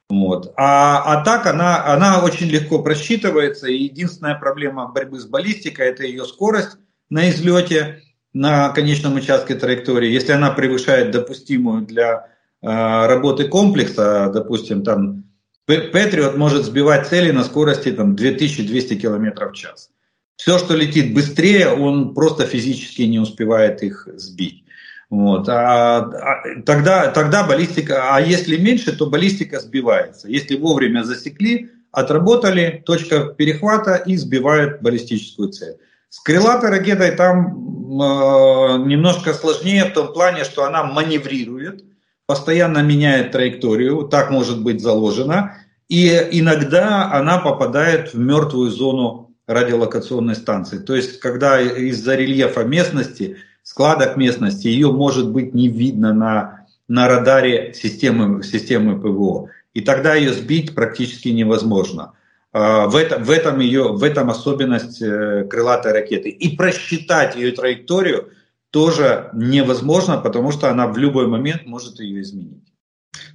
Вот. 0.09 0.53
А, 0.55 1.01
а 1.05 1.23
так 1.23 1.45
она, 1.47 1.85
она 1.85 2.23
очень 2.23 2.47
легко 2.47 2.81
просчитывается. 2.81 3.67
И 3.67 3.83
единственная 3.83 4.35
проблема 4.35 4.87
борьбы 4.87 5.19
с 5.19 5.25
баллистикой– 5.25 5.87
это 5.89 6.03
ее 6.03 6.25
скорость 6.25 6.77
на 7.09 7.29
излете 7.29 8.01
на 8.33 8.69
конечном 8.69 9.15
участке 9.15 9.55
траектории. 9.55 10.11
Если 10.11 10.31
она 10.31 10.51
превышает 10.51 11.11
допустимую 11.11 11.83
для 11.85 12.27
э, 12.61 12.67
работы 13.07 13.47
комплекса, 13.47 14.29
допустим, 14.33 14.83
там 14.83 15.23
Патриот 15.65 16.37
может 16.37 16.65
сбивать 16.65 17.07
цели 17.07 17.31
на 17.31 17.43
скорости 17.43 17.91
там, 17.91 18.15
2200 18.15 18.99
км 18.99 19.49
в 19.49 19.53
час. 19.53 19.89
Все, 20.35 20.59
что 20.59 20.75
летит 20.75 21.13
быстрее, 21.13 21.69
он 21.69 22.13
просто 22.13 22.45
физически 22.45 23.03
не 23.03 23.17
успевает 23.17 23.81
их 23.81 24.07
сбить. 24.15 24.64
Вот. 25.09 25.47
А, 25.49 25.97
а, 25.97 26.61
тогда, 26.65 27.11
тогда 27.11 27.43
баллистика, 27.43 28.15
а 28.15 28.21
если 28.21 28.57
меньше, 28.57 28.95
то 28.95 29.07
баллистика 29.07 29.59
сбивается. 29.59 30.27
Если 30.27 30.57
вовремя 30.57 31.03
засекли, 31.03 31.69
отработали, 31.91 32.83
точка 32.85 33.25
перехвата 33.25 33.95
и 33.95 34.17
сбивает 34.17 34.81
баллистическую 34.81 35.49
цель. 35.49 35.77
С 36.09 36.19
крылатой 36.19 36.69
ракетой 36.69 37.11
там 37.11 38.01
э, 38.01 38.83
немножко 38.85 39.33
сложнее 39.33 39.85
в 39.85 39.93
том 39.93 40.13
плане, 40.13 40.43
что 40.43 40.63
она 40.65 40.83
маневрирует, 40.83 41.83
постоянно 42.25 42.79
меняет 42.79 43.31
траекторию, 43.31 44.07
так 44.09 44.31
может 44.31 44.61
быть 44.61 44.81
заложено, 44.81 45.57
и 45.87 46.09
иногда 46.31 47.11
она 47.11 47.37
попадает 47.37 48.13
в 48.13 48.17
мертвую 48.17 48.71
зону 48.71 49.35
радиолокационной 49.47 50.35
станции. 50.35 50.79
То 50.79 50.95
есть, 50.95 51.19
когда 51.19 51.61
из-за 51.61 52.15
рельефа 52.15 52.63
местности 52.63 53.37
складок 53.75 54.15
местности, 54.15 54.69
ее 54.69 54.89
может 54.89 55.29
быть 55.31 55.53
не 55.53 55.67
видно 55.67 56.13
на, 56.13 56.65
на 56.87 57.09
радаре 57.09 57.73
системы, 57.73 58.41
системы 58.41 58.97
ПВО. 58.97 59.49
И 59.73 59.81
тогда 59.81 60.15
ее 60.15 60.31
сбить 60.31 60.73
практически 60.73 61.27
невозможно. 61.27 62.13
А, 62.53 62.87
в 62.87 62.95
этом, 62.95 63.25
в 63.25 63.29
этом, 63.29 63.59
ее, 63.59 63.91
в 63.91 64.01
этом 64.01 64.29
особенность 64.29 65.01
э, 65.01 65.43
крылатой 65.49 65.91
ракеты. 65.91 66.29
И 66.29 66.55
просчитать 66.55 67.35
ее 67.35 67.51
траекторию 67.51 68.29
тоже 68.69 69.29
невозможно, 69.33 70.19
потому 70.19 70.53
что 70.53 70.71
она 70.71 70.87
в 70.87 70.97
любой 70.97 71.27
момент 71.27 71.65
может 71.65 71.99
ее 71.99 72.21
изменить. 72.21 72.63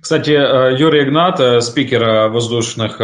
Кстати, 0.00 0.30
э, 0.30 0.76
Юрий 0.78 1.04
Игнат, 1.04 1.40
э, 1.40 1.61
спикер 1.61 2.02
э, 2.02 2.28
воздушных 2.28 3.00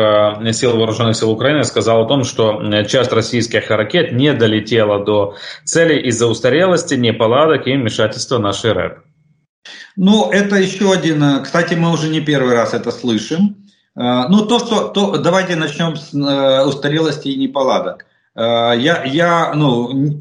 сил 0.54 0.76
вооруженных 0.76 1.14
сил 1.14 1.30
Украины, 1.30 1.62
сказал 1.64 2.02
о 2.02 2.08
том, 2.08 2.24
что 2.24 2.62
часть 2.84 3.12
российских 3.12 3.70
ракет 3.70 4.12
не 4.12 4.32
долетела 4.32 5.04
до 5.04 5.36
цели 5.64 6.00
из-за 6.08 6.26
устарелости, 6.26 6.94
неполадок 6.94 7.66
и 7.66 7.76
вмешательства 7.76 8.38
нашей 8.38 8.72
РЭП. 8.72 8.98
Ну, 9.96 10.30
это 10.30 10.56
еще 10.56 10.92
один, 10.92 11.42
кстати, 11.42 11.74
мы 11.74 11.92
уже 11.92 12.08
не 12.08 12.20
первый 12.20 12.54
раз 12.54 12.72
это 12.72 12.90
слышим. 12.90 13.56
Ну, 13.94 14.46
то, 14.46 14.58
что, 14.58 14.88
то, 14.88 15.16
давайте 15.16 15.56
начнем 15.56 15.96
с 15.96 16.12
устарелости 16.66 17.28
и 17.28 17.38
неполадок. 17.38 18.04
Я, 18.36 19.04
я, 19.04 19.52
ну, 19.54 20.18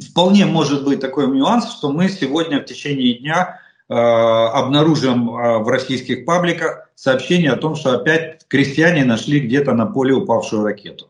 вполне 0.00 0.46
может 0.46 0.84
быть 0.84 1.00
такой 1.00 1.26
нюанс, 1.28 1.70
что 1.70 1.92
мы 1.92 2.08
сегодня 2.08 2.60
в 2.60 2.64
течение 2.64 3.18
дня 3.18 3.60
обнаружим 3.94 5.30
э, 5.30 5.58
в 5.58 5.68
российских 5.68 6.26
пабликах 6.26 6.90
сообщение 6.94 7.52
о 7.52 7.56
том, 7.56 7.74
что 7.74 7.94
опять 7.94 8.46
крестьяне 8.46 9.04
нашли 9.04 9.40
где-то 9.40 9.72
на 9.72 9.86
поле 9.86 10.12
упавшую 10.12 10.62
ракету. 10.62 11.08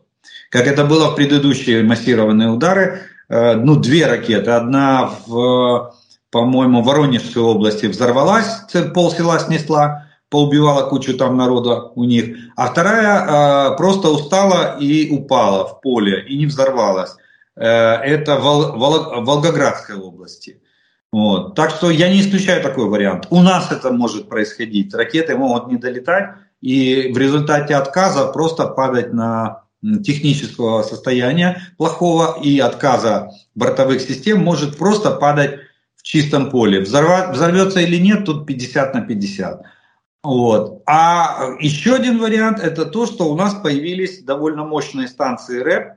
Как 0.49 0.65
это 0.65 0.85
было 0.85 1.11
в 1.11 1.15
предыдущие 1.15 1.83
массированные 1.83 2.49
удары, 2.49 3.01
э, 3.27 3.55
ну, 3.55 3.75
две 3.75 4.07
ракеты. 4.07 4.51
Одна 4.51 5.11
в, 5.27 5.93
по-моему, 6.31 6.81
Воронежской 6.81 7.41
области 7.41 7.87
взорвалась, 7.87 8.61
пол 8.93 9.11
села 9.11 9.39
снесла, 9.39 10.05
поубивала 10.29 10.89
кучу 10.89 11.17
там 11.17 11.35
народа 11.35 11.91
у 11.95 12.05
них, 12.05 12.37
а 12.55 12.67
вторая 12.67 13.71
просто 13.75 14.09
устала 14.09 14.77
и 14.79 15.09
упала 15.09 15.67
в 15.67 15.81
поле 15.81 16.23
и 16.27 16.37
не 16.37 16.45
взорвалась. 16.45 17.15
Это 17.55 18.37
в 18.37 19.25
Волгоградской 19.25 19.95
области. 19.97 20.61
Вот. 21.11 21.55
Так 21.55 21.71
что 21.71 21.89
я 21.89 22.09
не 22.09 22.21
исключаю 22.21 22.61
такой 22.61 22.87
вариант. 22.87 23.27
У 23.29 23.41
нас 23.41 23.71
это 23.71 23.91
может 23.91 24.29
происходить. 24.29 24.93
Ракеты 24.93 25.35
могут 25.35 25.67
не 25.67 25.77
долетать 25.77 26.35
и 26.61 27.11
в 27.13 27.17
результате 27.17 27.75
отказа 27.75 28.27
просто 28.27 28.67
падать 28.67 29.13
на 29.13 29.63
технического 30.03 30.83
состояния 30.83 31.61
плохого 31.77 32.37
и 32.43 32.59
отказа 32.59 33.31
бортовых 33.55 34.01
систем 34.01 34.43
может 34.43 34.77
просто 34.77 35.11
падать 35.11 35.61
в 35.95 36.03
чистом 36.03 36.49
поле. 36.49 36.81
Взорва, 36.81 37.31
взорвется 37.31 37.79
или 37.79 37.97
нет, 37.97 38.25
тут 38.25 38.45
50 38.45 38.93
на 38.93 39.01
50. 39.01 39.61
Вот. 40.21 40.83
А 40.85 41.55
еще 41.59 41.95
один 41.95 42.19
вариант 42.19 42.59
это 42.59 42.85
то, 42.85 43.05
что 43.05 43.31
у 43.31 43.35
нас 43.35 43.53
появились 43.53 44.21
довольно 44.21 44.65
мощные 44.65 45.07
станции 45.07 45.61
РЭП, 45.61 45.93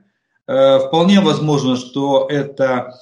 вполне 0.87 1.19
возможно, 1.19 1.75
что 1.75 2.27
это 2.29 2.93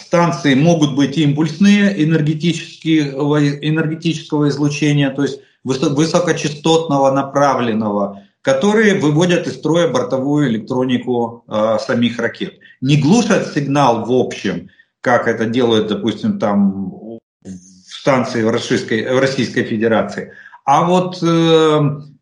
станции 0.00 0.54
могут 0.54 0.94
быть 0.94 1.18
импульсные 1.18 2.04
энергетического, 2.04 4.48
излучения, 4.48 5.10
то 5.10 5.22
есть 5.22 5.40
высокочастотного, 5.64 7.10
направленного, 7.10 8.22
которые 8.42 8.94
выводят 8.94 9.46
из 9.46 9.54
строя 9.54 9.88
бортовую 9.88 10.48
электронику 10.48 11.44
э, 11.46 11.78
самих 11.80 12.18
ракет. 12.18 12.58
Не 12.80 12.96
глушат 12.96 13.52
сигнал 13.52 14.04
в 14.04 14.12
общем, 14.12 14.70
как 15.00 15.28
это 15.28 15.46
делают, 15.46 15.88
допустим, 15.88 16.38
там 16.38 17.18
в 17.42 17.50
станции 17.86 18.42
в 18.42 18.50
Российской, 18.50 19.14
в 19.14 19.18
Российской 19.18 19.64
Федерации, 19.64 20.32
а 20.64 20.84
вот 20.84 21.22
э, 21.22 21.80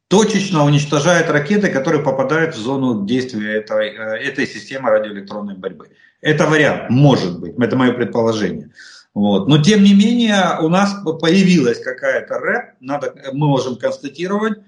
точечно 0.08 0.64
уничтожает 0.64 1.30
ракеты, 1.30 1.68
которые 1.68 2.02
попадают 2.02 2.54
в 2.54 2.58
зону 2.58 3.06
действия 3.06 3.56
этой, 3.56 3.90
э, 3.90 4.22
этой 4.22 4.46
системы 4.46 4.90
радиоэлектронной 4.90 5.56
борьбы. 5.56 5.88
Это 6.20 6.46
вариант, 6.46 6.90
может 6.90 7.40
быть, 7.40 7.54
это 7.58 7.76
мое 7.76 7.92
предположение. 7.92 8.70
Вот. 9.16 9.48
Но 9.48 9.62
тем 9.62 9.82
не 9.82 9.94
менее 9.94 10.58
у 10.60 10.68
нас 10.68 10.94
появилась 11.20 11.80
какая-то 11.80 12.38
рэп, 12.38 12.74
надо, 12.80 13.14
мы 13.32 13.46
можем 13.46 13.76
констатировать, 13.76 14.58
э, 14.58 14.60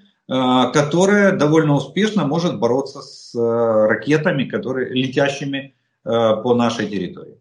которая 0.72 1.32
довольно 1.32 1.74
успешно 1.74 2.26
может 2.26 2.58
бороться 2.58 3.02
с 3.02 3.34
э, 3.34 3.38
ракетами, 3.38 4.44
которые 4.44 4.88
летящими 4.88 5.74
э, 6.04 6.08
по 6.42 6.54
нашей 6.54 6.86
территории. 6.86 7.34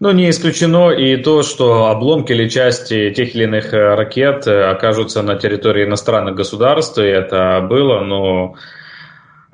Ну, 0.00 0.10
не 0.10 0.30
исключено 0.30 0.90
и 0.90 1.16
то, 1.16 1.44
что 1.44 1.86
обломки 1.86 2.32
или 2.32 2.48
части 2.48 3.12
тех 3.14 3.34
или 3.36 3.44
иных 3.44 3.72
ракет 3.72 4.48
окажутся 4.48 5.22
на 5.22 5.36
территории 5.36 5.84
иностранных 5.84 6.34
государств, 6.34 6.98
и 6.98 7.02
это 7.04 7.64
было, 7.68 8.00
но 8.00 8.56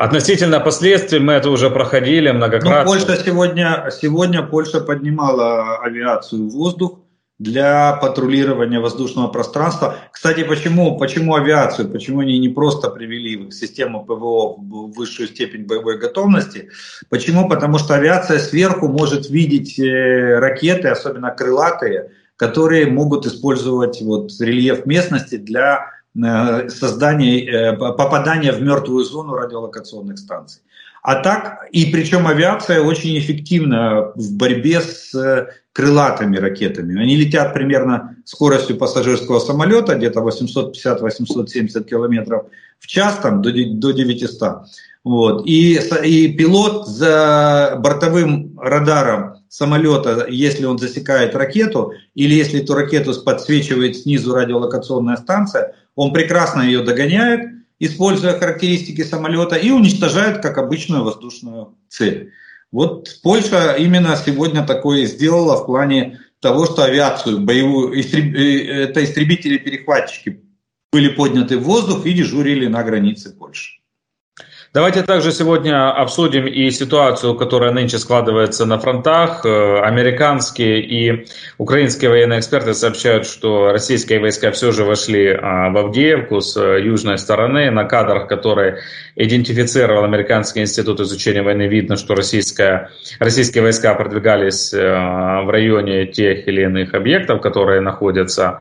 Относительно 0.01 0.61
последствий 0.61 1.19
мы 1.19 1.35
это 1.35 1.51
уже 1.51 1.69
проходили 1.69 2.31
многократно. 2.31 2.85
Ну, 2.85 2.87
Польша 2.87 3.23
сегодня, 3.23 3.91
сегодня 3.91 4.43
Польша 4.43 4.81
поднимала 4.81 5.77
авиацию 5.81 6.49
в 6.49 6.53
воздух 6.53 7.01
для 7.39 7.93
патрулирования 8.01 8.81
воздушного 8.81 9.29
пространства. 9.29 9.97
Кстати, 10.11 10.43
почему, 10.43 10.97
почему 10.97 11.35
авиацию? 11.35 11.91
Почему 11.91 12.21
они 12.21 12.39
не 12.39 12.49
просто 12.49 12.89
привели 12.89 13.51
систему 13.51 14.03
ПВО 14.07 14.57
в 14.57 14.93
высшую 14.97 15.29
степень 15.29 15.67
боевой 15.67 15.99
готовности? 15.99 16.71
Почему? 17.11 17.47
Потому 17.47 17.77
что 17.77 17.95
авиация 17.95 18.39
сверху 18.39 18.89
может 18.89 19.29
видеть 19.29 19.79
э, 19.79 20.39
ракеты, 20.39 20.89
особенно 20.89 21.31
крылатые, 21.31 22.13
которые 22.37 22.87
могут 22.87 23.27
использовать 23.27 24.01
вот 24.01 24.31
рельеф 24.41 24.87
местности 24.87 25.37
для 25.37 26.00
Э, 26.17 26.69
создания, 26.69 27.45
э, 27.45 27.77
попадания 27.77 28.51
в 28.51 28.61
мертвую 28.61 29.05
зону 29.05 29.35
радиолокационных 29.35 30.19
станций. 30.19 30.63
А 31.03 31.23
так, 31.23 31.69
и 31.71 31.87
причем 31.87 32.27
авиация 32.27 32.83
очень 32.83 33.17
эффективна 33.17 34.13
в 34.17 34.33
борьбе 34.37 34.81
с 34.81 35.15
э, 35.15 35.51
крылатыми 35.73 36.37
ракетами. 36.37 37.01
Они 37.01 37.15
летят 37.17 37.55
примерно 37.55 38.17
скоростью 38.25 38.77
пассажирского 38.77 39.39
самолета, 39.39 39.95
где-то 39.95 40.21
850-870 40.21 41.85
километров 41.85 42.47
в 42.81 42.89
час, 42.89 43.19
там, 43.23 43.41
до, 43.41 43.53
до 43.53 43.93
900. 43.93 44.63
Вот. 45.05 45.47
И, 45.47 45.79
и 46.05 46.33
пилот 46.37 46.89
за 46.89 47.77
бортовым 47.79 48.59
радаром 48.61 49.40
самолета, 49.51 50.27
если 50.31 50.65
он 50.65 50.79
засекает 50.79 51.35
ракету, 51.35 51.93
или 52.15 52.35
если 52.35 52.63
эту 52.63 52.75
ракету 52.75 53.13
подсвечивает 53.21 53.97
снизу 53.97 54.33
радиолокационная 54.33 55.17
станция, 55.17 55.75
он 55.97 56.13
прекрасно 56.13 56.63
ее 56.63 56.83
догоняет, 56.83 57.51
используя 57.81 58.39
характеристики 58.39 59.03
самолета, 59.03 59.57
и 59.57 59.71
уничтожает 59.71 60.41
как 60.41 60.57
обычную 60.57 61.03
воздушную 61.03 61.77
цель. 61.89 62.31
Вот 62.71 63.09
Польша 63.25 63.73
именно 63.73 64.17
сегодня 64.17 64.65
такое 64.65 65.05
сделала 65.07 65.57
в 65.57 65.67
плане 65.67 66.21
того, 66.39 66.67
что 66.67 66.85
авиацию, 66.85 67.41
боевую, 67.41 68.01
истреб, 68.01 68.35
э, 68.37 68.85
это 68.85 69.03
истребители-перехватчики 69.03 70.43
были 70.93 71.09
подняты 71.09 71.59
в 71.59 71.65
воздух 71.65 72.07
и 72.07 72.13
дежурили 72.13 72.69
на 72.69 72.85
границе 72.85 73.37
Польши. 73.37 73.80
Давайте 74.73 75.03
также 75.03 75.33
сегодня 75.33 75.91
обсудим 75.91 76.47
и 76.47 76.71
ситуацию, 76.71 77.35
которая 77.35 77.73
нынче 77.73 77.99
складывается 77.99 78.67
на 78.67 78.79
фронтах. 78.79 79.45
Э, 79.45 79.81
американские 79.81 80.81
и 80.81 81.27
украинские 81.59 82.09
военные 82.09 82.39
эксперты 82.39 82.73
сообщают, 82.75 83.27
что 83.27 83.73
российские 83.73 84.21
войска 84.21 84.53
все 84.53 84.71
же 84.71 84.85
вошли 84.85 85.27
а, 85.33 85.71
в 85.71 85.77
Авдеевку 85.77 86.41
с 86.41 86.57
э, 86.57 86.85
южной 86.85 87.19
стороны. 87.19 87.73
На 87.73 87.83
кадрах, 87.83 88.29
которые 88.29 88.79
идентифицировал 89.17 90.05
Американский 90.05 90.61
институт 90.61 91.01
изучения 91.01 91.43
войны, 91.43 91.67
видно, 91.67 91.97
что 91.97 92.15
российская, 92.15 92.91
российские 93.19 93.65
войска 93.65 93.93
продвигались 93.95 94.73
э, 94.73 94.79
в 94.79 95.51
районе 95.51 96.07
тех 96.07 96.47
или 96.47 96.63
иных 96.63 96.95
объектов, 96.95 97.41
которые 97.41 97.81
находятся 97.81 98.61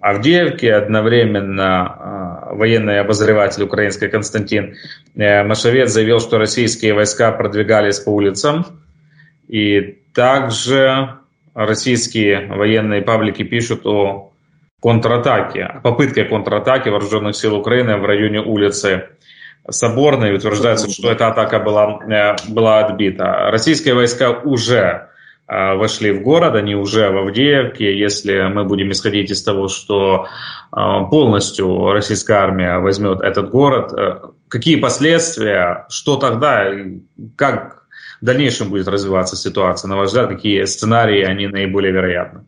Авдеевке. 0.00 0.74
Одновременно 0.74 1.86
а, 1.86 2.54
военный 2.54 3.00
обозреватель 3.00 3.62
украинской 3.62 4.08
Константин 4.08 4.76
э, 5.14 5.44
Машевец 5.44 5.90
заявил, 5.90 6.20
что 6.20 6.38
российские 6.38 6.94
войска 6.94 7.30
продвигались 7.32 8.00
по 8.00 8.10
улицам. 8.10 8.66
И 9.48 9.98
также 10.14 11.18
российские 11.54 12.46
военные 12.46 13.02
паблики 13.02 13.42
пишут 13.42 13.86
о 13.86 14.32
контратаке, 14.80 15.64
о 15.64 15.80
попытке 15.80 16.24
контратаки 16.24 16.88
вооруженных 16.88 17.36
сил 17.36 17.56
Украины 17.56 17.96
в 17.98 18.04
районе 18.04 18.40
улицы 18.40 19.08
Соборной. 19.68 20.34
Утверждается, 20.34 20.90
что 20.90 21.10
эта 21.10 21.28
атака 21.28 21.60
была, 21.60 22.00
э, 22.08 22.34
была 22.48 22.80
отбита. 22.80 23.50
Российские 23.50 23.94
войска 23.94 24.30
уже 24.30 25.11
вошли 25.74 26.12
в 26.12 26.22
город, 26.22 26.54
они 26.54 26.74
уже 26.74 27.10
в 27.10 27.18
Авдеевке. 27.18 27.98
Если 27.98 28.42
мы 28.52 28.64
будем 28.64 28.90
исходить 28.92 29.30
из 29.30 29.42
того, 29.42 29.68
что 29.68 30.26
э, 30.26 30.76
полностью 31.10 31.92
российская 31.92 32.38
армия 32.38 32.78
возьмет 32.78 33.20
этот 33.20 33.50
город, 33.50 33.92
э, 33.92 34.20
какие 34.48 34.76
последствия, 34.76 35.86
что 35.88 36.16
тогда, 36.16 36.66
как 37.36 37.86
в 38.20 38.24
дальнейшем 38.24 38.70
будет 38.70 38.88
развиваться 38.88 39.36
ситуация? 39.36 39.88
На 39.88 39.96
ваш 39.96 40.08
взгляд, 40.08 40.28
какие 40.28 40.64
сценарии, 40.64 41.22
они 41.22 41.48
наиболее 41.48 41.92
вероятны? 41.92 42.44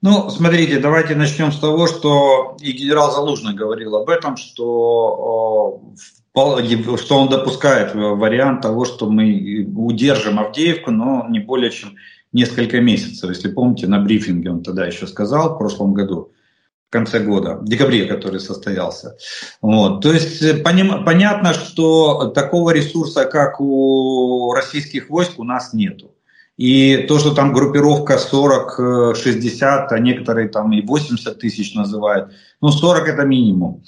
Ну, 0.00 0.30
смотрите, 0.30 0.78
давайте 0.78 1.16
начнем 1.16 1.50
с 1.50 1.58
того, 1.58 1.88
что 1.88 2.56
и 2.60 2.70
генерал 2.70 3.10
Залужный 3.10 3.54
говорил 3.54 3.96
об 3.96 4.08
этом, 4.08 4.36
что 4.36 5.82
что 6.96 7.18
он 7.18 7.28
допускает 7.28 7.94
вариант 7.94 8.62
того, 8.62 8.84
что 8.84 9.10
мы 9.10 9.66
удержим 9.76 10.38
Авдеевку, 10.38 10.90
но 10.90 11.26
не 11.28 11.38
более 11.38 11.70
чем 11.70 11.96
несколько 12.32 12.80
месяцев. 12.80 13.30
Если 13.30 13.50
помните, 13.50 13.86
на 13.86 14.00
брифинге 14.00 14.50
он 14.50 14.62
тогда 14.62 14.86
еще 14.86 15.06
сказал 15.06 15.54
в 15.54 15.58
прошлом 15.58 15.94
году, 15.94 16.32
в 16.88 16.90
конце 16.90 17.20
года, 17.20 17.56
в 17.56 17.64
декабре, 17.66 18.06
который 18.06 18.40
состоялся. 18.40 19.16
Вот. 19.60 20.00
То 20.00 20.12
есть 20.12 20.42
э, 20.42 20.54
поним, 20.54 21.04
понятно, 21.04 21.52
что 21.52 22.28
такого 22.28 22.70
ресурса, 22.70 23.24
как 23.26 23.60
у 23.60 24.52
российских 24.54 25.10
войск, 25.10 25.38
у 25.38 25.44
нас 25.44 25.74
нету. 25.74 26.14
И 26.56 27.04
то, 27.08 27.18
что 27.18 27.34
там 27.34 27.52
группировка 27.52 28.16
40-60, 28.16 29.86
а 29.90 29.98
некоторые 29.98 30.48
там 30.48 30.72
и 30.72 30.82
80 30.82 31.38
тысяч 31.38 31.74
называют, 31.74 32.32
ну 32.60 32.70
40 32.70 33.08
это 33.08 33.22
минимум. 33.22 33.84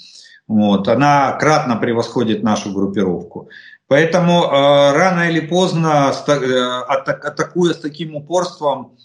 Вот, 0.51 0.89
она 0.89 1.31
кратно 1.39 1.77
превосходит 1.77 2.43
нашу 2.43 2.73
группировку. 2.73 3.47
Поэтому 3.87 4.43
э, 4.43 4.91
рано 4.91 5.29
или 5.29 5.39
поздно, 5.39 6.11
э, 6.27 6.59
атакуя 6.89 7.73
с 7.73 7.77
таким 7.77 8.17
упорством, 8.17 8.97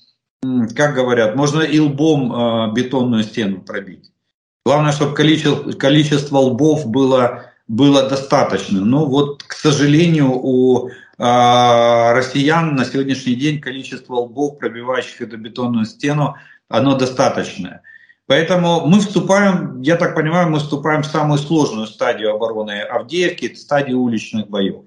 как 0.75 0.97
говорят, 0.97 1.37
можно 1.37 1.61
и 1.61 1.79
лбом 1.79 2.33
э, 2.33 2.73
бетонную 2.73 3.23
стену 3.23 3.61
пробить. 3.61 4.11
Главное, 4.65 4.91
чтобы 4.91 5.15
количество, 5.15 5.71
количество 5.71 6.39
лбов 6.39 6.85
было, 6.85 7.53
было 7.69 8.09
достаточно. 8.09 8.81
Но 8.81 9.07
вот, 9.07 9.45
к 9.45 9.53
сожалению, 9.53 10.33
у 10.33 10.89
э, 10.89 10.93
россиян 11.19 12.75
на 12.75 12.85
сегодняшний 12.85 13.37
день 13.37 13.61
количество 13.61 14.17
лбов, 14.17 14.59
пробивающих 14.59 15.21
эту 15.21 15.39
бетонную 15.39 15.85
стену, 15.85 16.35
оно 16.69 16.99
достаточное. 16.99 17.83
Поэтому 18.27 18.87
мы 18.87 19.01
вступаем, 19.01 19.81
я 19.83 19.97
так 19.97 20.17
понимаю, 20.17 20.51
мы 20.51 20.59
вступаем 20.59 21.03
в 21.03 21.07
самую 21.07 21.39
сложную 21.39 21.87
стадию 21.87 22.35
обороны 22.35 22.81
Авдеевки, 22.81 23.55
стадию 23.55 24.01
уличных 24.01 24.49
боев. 24.49 24.83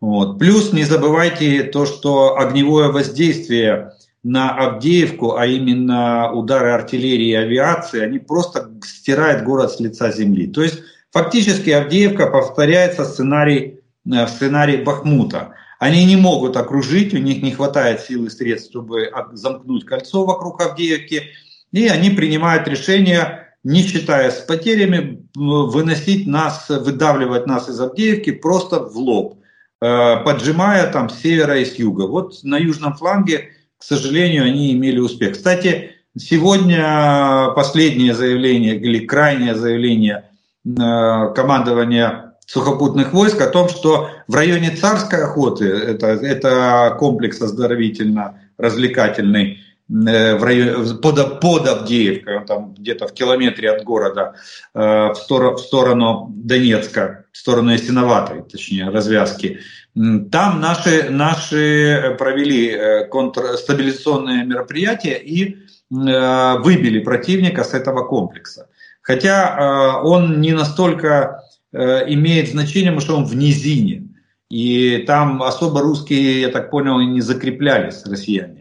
Вот. 0.00 0.38
Плюс 0.38 0.72
не 0.72 0.84
забывайте 0.84 1.62
то, 1.62 1.86
что 1.86 2.36
огневое 2.36 2.90
воздействие 2.90 3.92
на 4.24 4.50
Авдеевку, 4.56 5.36
а 5.36 5.46
именно 5.46 6.32
удары 6.32 6.70
артиллерии 6.70 7.28
и 7.28 7.34
авиации, 7.34 8.00
они 8.00 8.18
просто 8.18 8.70
стирают 8.84 9.44
город 9.44 9.72
с 9.72 9.80
лица 9.80 10.10
земли. 10.10 10.48
То 10.48 10.62
есть 10.62 10.80
фактически 11.12 11.70
Авдеевка 11.70 12.26
повторяется 12.26 13.04
сценарий, 13.04 13.80
э, 14.04 14.26
сценарий 14.26 14.78
Бахмута. 14.78 15.54
Они 15.78 16.04
не 16.04 16.16
могут 16.16 16.56
окружить, 16.56 17.14
у 17.14 17.18
них 17.18 17.40
не 17.40 17.52
хватает 17.52 18.00
сил 18.00 18.24
и 18.24 18.30
средств, 18.30 18.70
чтобы 18.70 19.12
замкнуть 19.32 19.84
кольцо 19.84 20.24
вокруг 20.24 20.60
Авдеевки– 20.60 21.22
и 21.72 21.88
они 21.88 22.10
принимают 22.10 22.68
решение 22.68 23.48
не 23.64 23.82
считая 23.82 24.30
с 24.30 24.36
потерями, 24.36 25.26
выносить 25.34 26.26
нас, 26.26 26.66
выдавливать 26.68 27.46
нас 27.46 27.68
из 27.68 27.78
Авдеевки 27.80 28.32
просто 28.32 28.80
в 28.80 28.96
лоб, 28.96 29.42
поджимая 29.80 30.90
там 30.90 31.10
с 31.10 31.20
севера 31.20 31.58
и 31.58 31.64
с 31.64 31.74
юга. 31.74 32.06
Вот 32.06 32.42
на 32.44 32.56
южном 32.56 32.94
фланге, 32.94 33.50
к 33.76 33.84
сожалению, 33.84 34.44
они 34.44 34.72
имели 34.72 34.98
успех. 34.98 35.34
Кстати, 35.34 35.90
сегодня 36.16 37.50
последнее 37.54 38.14
заявление 38.14 38.76
или 38.76 39.04
крайнее 39.04 39.54
заявление 39.54 40.24
командования 40.64 42.36
сухопутных 42.46 43.12
войск 43.12 43.42
о 43.42 43.50
том, 43.50 43.68
что 43.68 44.08
в 44.26 44.34
районе 44.34 44.70
царской 44.70 45.24
охоты, 45.24 45.66
это, 45.66 46.06
это 46.06 46.96
комплекс 46.98 47.42
оздоровительно-развлекательный, 47.42 49.52
э, 49.52 49.56
в 49.88 50.44
районе, 50.44 50.94
под, 50.94 51.40
под 51.40 51.66
Авдеевкой, 51.66 52.38
он 52.38 52.46
там 52.46 52.74
где-то 52.74 53.06
в 53.06 53.14
километре 53.14 53.70
от 53.70 53.84
города, 53.84 54.34
э, 54.74 54.80
в 54.80 55.14
сторону, 55.14 55.56
в 55.56 55.60
сторону 55.60 56.26
Донецка, 56.34 57.24
в 57.32 57.38
сторону 57.38 57.70
Ясиноватой, 57.70 58.42
точнее, 58.42 58.90
развязки. 58.90 59.60
Там 59.94 60.60
наши, 60.60 61.08
наши 61.10 62.14
провели 62.18 62.70
э, 62.70 63.04
контрстабилизационные 63.06 64.44
мероприятия 64.44 65.18
и 65.18 65.56
выбили 65.90 66.98
противника 66.98 67.64
с 67.64 67.72
этого 67.72 68.04
комплекса. 68.04 68.68
Хотя 69.00 70.02
он 70.02 70.42
не 70.42 70.52
настолько 70.52 71.42
Э, 71.70 72.04
имеет 72.08 72.48
значение, 72.48 72.92
потому 72.92 73.00
что 73.00 73.16
он 73.16 73.24
в 73.26 73.36
низине. 73.36 74.08
И 74.48 75.04
там 75.06 75.42
особо 75.42 75.82
русские, 75.82 76.40
я 76.40 76.48
так 76.48 76.70
понял, 76.70 76.98
не 77.00 77.20
закреплялись, 77.20 78.04
россияне. 78.06 78.57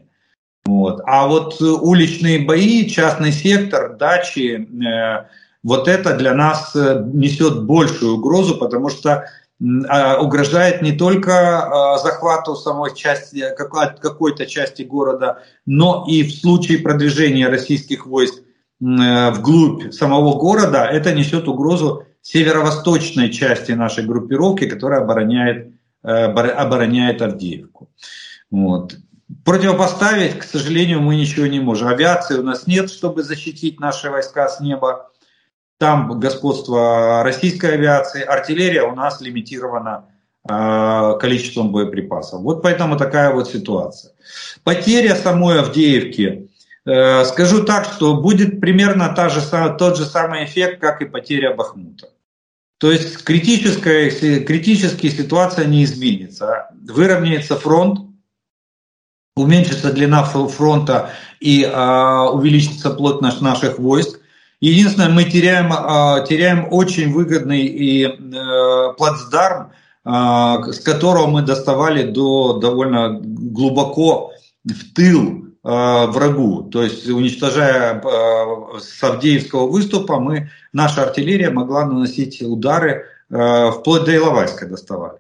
Вот. 0.68 1.02
А 1.06 1.28
вот 1.28 1.62
уличные 1.62 2.46
бои, 2.46 2.90
частный 2.90 3.32
сектор, 3.32 3.96
дачи, 3.96 4.68
э, 4.68 5.26
вот 5.64 5.88
это 5.88 6.14
для 6.18 6.34
нас 6.34 6.76
э, 6.76 7.04
несет 7.14 7.64
большую 7.64 8.16
угрозу, 8.16 8.58
потому 8.58 8.90
что 8.90 9.24
а, 9.90 10.22
угрожает 10.22 10.84
не 10.84 10.92
только 10.92 11.98
захвату 12.04 12.56
самой 12.56 12.94
части, 12.94 13.44
какой-то 13.58 14.46
части 14.46 14.84
города, 14.84 15.42
но 15.66 16.06
и 16.08 16.22
в 16.22 16.32
случае 16.32 16.78
продвижения 16.80 17.48
российских 17.48 18.06
войск 18.06 18.44
вглубь 18.80 19.92
самого 19.92 20.38
города, 20.38 20.86
это 20.86 21.12
несет 21.12 21.48
угрозу 21.48 22.04
северо-восточной 22.22 23.32
части 23.32 23.72
нашей 23.72 24.06
группировки, 24.06 24.68
которая 24.68 25.02
обороняет, 25.02 25.74
э, 26.04 26.10
обороняет 26.10 27.24
Авдеевку. 27.24 27.90
Вот. 28.52 28.96
Противопоставить, 29.44 30.40
к 30.40 30.44
сожалению, 30.44 31.02
мы 31.02 31.18
ничего 31.18 31.48
не 31.48 31.60
можем. 31.60 31.90
Авиации 31.90 32.38
у 32.38 32.44
нас 32.44 32.66
нет, 32.66 32.90
чтобы 32.90 33.24
защитить 33.24 33.80
наши 33.80 34.10
войска 34.10 34.48
с 34.48 34.62
неба. 34.62 35.12
Там 35.78 36.18
господство 36.20 37.24
российской 37.24 37.74
авиации, 37.74 38.24
артиллерия 38.24 38.84
у 38.84 38.96
нас 38.96 39.20
лимитирована 39.20 40.06
э, 40.50 41.18
количеством 41.20 41.74
боеприпасов. 41.74 42.42
Вот 42.42 42.64
поэтому 42.64 42.98
такая 42.98 43.34
вот 43.34 43.50
ситуация. 43.50 44.14
Потеря 44.64 45.14
самой 45.14 45.60
Авдеевки, 45.60 46.50
э, 46.86 47.26
скажу 47.26 47.66
так, 47.66 47.84
что 47.84 48.16
будет 48.16 48.62
примерно 48.62 49.10
та 49.10 49.28
же, 49.28 49.42
тот 49.78 49.98
же 49.98 50.06
самый 50.06 50.46
эффект, 50.46 50.80
как 50.80 51.02
и 51.02 51.06
потеря 51.06 51.54
Бахмута. 51.54 52.08
То 52.78 52.92
есть 52.92 53.24
критическая, 53.24 54.10
критическая 54.10 55.10
ситуация 55.10 55.66
не 55.66 55.84
изменится. 55.84 56.70
Выровняется 56.88 57.58
фронт, 57.58 58.07
уменьшится 59.38 59.92
длина 59.92 60.24
фронта 60.24 61.12
и 61.40 61.64
а, 61.64 62.30
увеличится 62.32 62.90
плотность 62.90 63.42
наших 63.42 63.80
войск. 63.80 64.20
Единственное, 64.60 65.10
мы 65.10 65.24
теряем, 65.24 65.72
а, 65.72 66.22
теряем 66.22 66.68
очень 66.72 67.14
выгодный 67.14 67.66
и 67.66 68.06
а, 68.06 68.94
плацдарм, 68.94 69.72
а, 70.04 70.64
с 70.72 70.80
которого 70.80 71.28
мы 71.28 71.42
доставали 71.42 72.04
до 72.04 72.60
довольно 72.60 73.20
глубоко 73.22 74.32
в 74.64 74.94
тыл 74.94 75.48
Э, 75.70 76.06
врагу. 76.06 76.64
То 76.72 76.82
есть 76.82 77.10
уничтожая 77.10 78.02
э, 78.02 78.80
с 78.80 79.04
Авдеевского 79.04 79.68
выступа, 79.68 80.18
мы, 80.18 80.50
наша 80.72 81.04
артиллерия 81.04 81.50
могла 81.50 81.86
наносить 81.86 82.42
удары 82.42 83.04
э, 83.30 83.72
вплоть 83.72 84.06
до 84.06 84.16
Иловайска 84.16 84.66
доставали. 84.66 85.18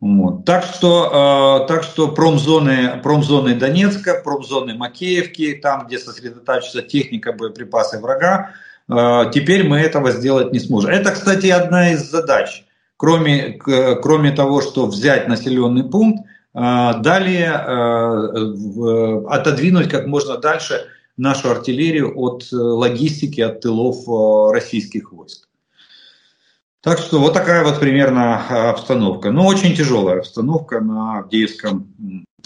Вот. 0.00 0.44
Так, 0.44 0.64
что, 0.64 1.64
так 1.68 1.82
что 1.82 2.08
промзоны, 2.08 3.00
промзоны 3.02 3.54
Донецка, 3.54 4.20
промзоны 4.22 4.74
Макеевки, 4.74 5.54
там, 5.54 5.86
где 5.86 5.98
сосредотачивается 5.98 6.82
техника, 6.82 7.32
боеприпасы 7.32 7.98
врага, 7.98 8.50
теперь 8.88 9.66
мы 9.66 9.78
этого 9.78 10.12
сделать 10.12 10.52
не 10.52 10.58
сможем. 10.58 10.90
Это, 10.90 11.12
кстати, 11.12 11.46
одна 11.46 11.92
из 11.92 12.02
задач. 12.10 12.64
Кроме, 12.98 13.52
кроме 13.54 14.32
того, 14.32 14.60
что 14.60 14.86
взять 14.86 15.28
населенный 15.28 15.84
пункт, 15.84 16.26
а, 16.58 16.94
далее 16.94 17.50
а, 17.52 18.32
отодвинуть 19.28 19.90
как 19.90 20.06
можно 20.06 20.38
дальше 20.38 20.86
нашу 21.18 21.50
артиллерию 21.50 22.18
от 22.18 22.46
э, 22.52 22.56
логистики, 22.56 23.40
от 23.40 23.60
тылов 23.60 24.06
э, 24.06 24.52
российских 24.52 25.12
войск. 25.12 25.45
Так 26.86 27.00
что 27.00 27.18
вот 27.18 27.34
такая 27.34 27.64
вот 27.64 27.80
примерно 27.80 28.70
обстановка. 28.70 29.32
Но 29.32 29.44
очень 29.44 29.74
тяжелая 29.74 30.20
обстановка 30.20 30.78
на 30.78 31.18
Авдеевском 31.18 31.88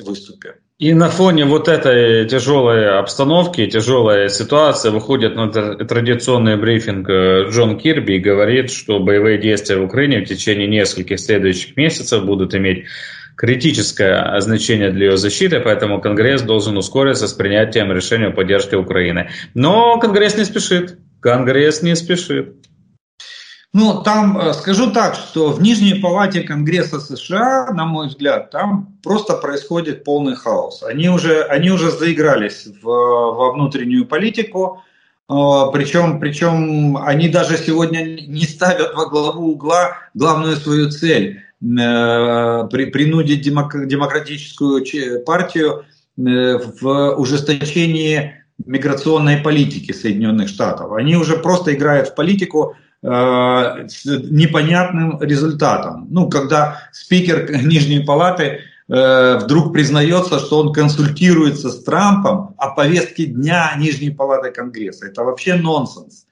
выступе. 0.03 0.55
И 0.79 0.95
на 0.95 1.11
фоне 1.11 1.45
вот 1.45 1.69
этой 1.69 2.27
тяжелой 2.27 2.89
обстановки, 2.99 3.67
тяжелой 3.67 4.31
ситуации 4.31 4.89
выходит 4.89 5.37
на 5.37 5.51
традиционный 5.51 6.57
брифинг 6.57 7.11
э, 7.11 7.51
Джон 7.51 7.79
Кирби 7.79 8.15
и 8.15 8.19
говорит, 8.19 8.71
что 8.71 8.99
боевые 8.99 9.37
действия 9.37 9.77
в 9.77 9.85
Украине 9.85 10.25
в 10.25 10.25
течение 10.27 10.67
нескольких 10.67 11.21
следующих 11.21 11.77
месяцев 11.77 12.25
будут 12.25 12.55
иметь 12.55 12.87
критическое 13.37 14.41
значение 14.41 14.91
для 14.91 15.11
ее 15.11 15.17
защиты, 15.19 15.61
поэтому 15.61 16.01
Конгресс 16.01 16.41
должен 16.41 16.79
ускориться 16.79 17.29
с 17.29 17.35
принятием 17.35 17.93
решения 17.93 18.29
о 18.29 18.33
поддержке 18.33 18.79
Украины. 18.79 19.29
Но 19.53 19.99
Конгресс 19.99 20.39
не 20.39 20.47
спешит. 20.47 20.97
Конгресс 21.21 21.83
не 21.83 21.95
спешит. 21.95 22.55
Ну, 23.73 24.03
там, 24.03 24.39
э, 24.39 24.53
скажу 24.55 24.91
так, 24.91 25.15
что 25.15 25.53
в 25.53 25.63
Нижней 25.63 25.95
Палате 25.95 26.43
Конгресса 26.43 26.99
США, 27.01 27.73
на 27.73 27.85
мой 27.85 28.09
взгляд, 28.09 28.51
там 28.51 28.97
просто 29.03 29.35
происходит 29.35 30.05
полный 30.05 30.35
хаос. 30.35 30.83
Они 30.83 31.09
уже, 31.09 31.43
они 31.45 31.71
уже 31.71 31.91
заигрались 31.91 32.67
в, 32.83 32.85
во 32.85 33.53
внутреннюю 33.53 34.07
политику, 34.07 34.83
причем, 35.29 36.17
э, 36.17 36.21
причем 36.21 36.97
они 36.97 37.29
даже 37.29 37.57
сегодня 37.57 38.01
не 38.05 38.45
ставят 38.45 38.95
во 38.95 39.07
главу 39.07 39.53
угла 39.53 39.99
главную 40.15 40.57
свою 40.57 40.91
цель 40.91 41.43
Э, 41.63 42.67
принудить 42.71 43.43
демократическую 43.43 44.83
партию 45.27 45.85
в 46.17 47.15
ужесточении 47.19 48.33
миграционной 48.65 49.37
политики 49.39 49.93
Соединенных 49.93 50.49
Штатов. 50.49 50.93
Они 50.93 51.17
уже 51.17 51.37
просто 51.37 51.75
играют 51.75 52.09
в 52.09 52.15
политику 52.15 52.77
с 53.03 54.05
непонятным 54.05 55.21
результатом. 55.23 56.07
Ну, 56.11 56.29
когда 56.29 56.83
спикер 56.93 57.51
Нижней 57.65 58.01
Палаты 58.01 58.61
вдруг 58.89 59.73
признается, 59.73 60.39
что 60.39 60.59
он 60.59 60.73
консультируется 60.73 61.71
с 61.71 61.85
Трампом 61.85 62.55
о 62.59 62.71
повестке 62.71 63.27
дня 63.27 63.73
Нижней 63.79 64.11
Палаты 64.11 64.51
Конгресса. 64.51 65.07
Это 65.07 65.23
вообще 65.23 65.55
нонсенс. 65.55 66.27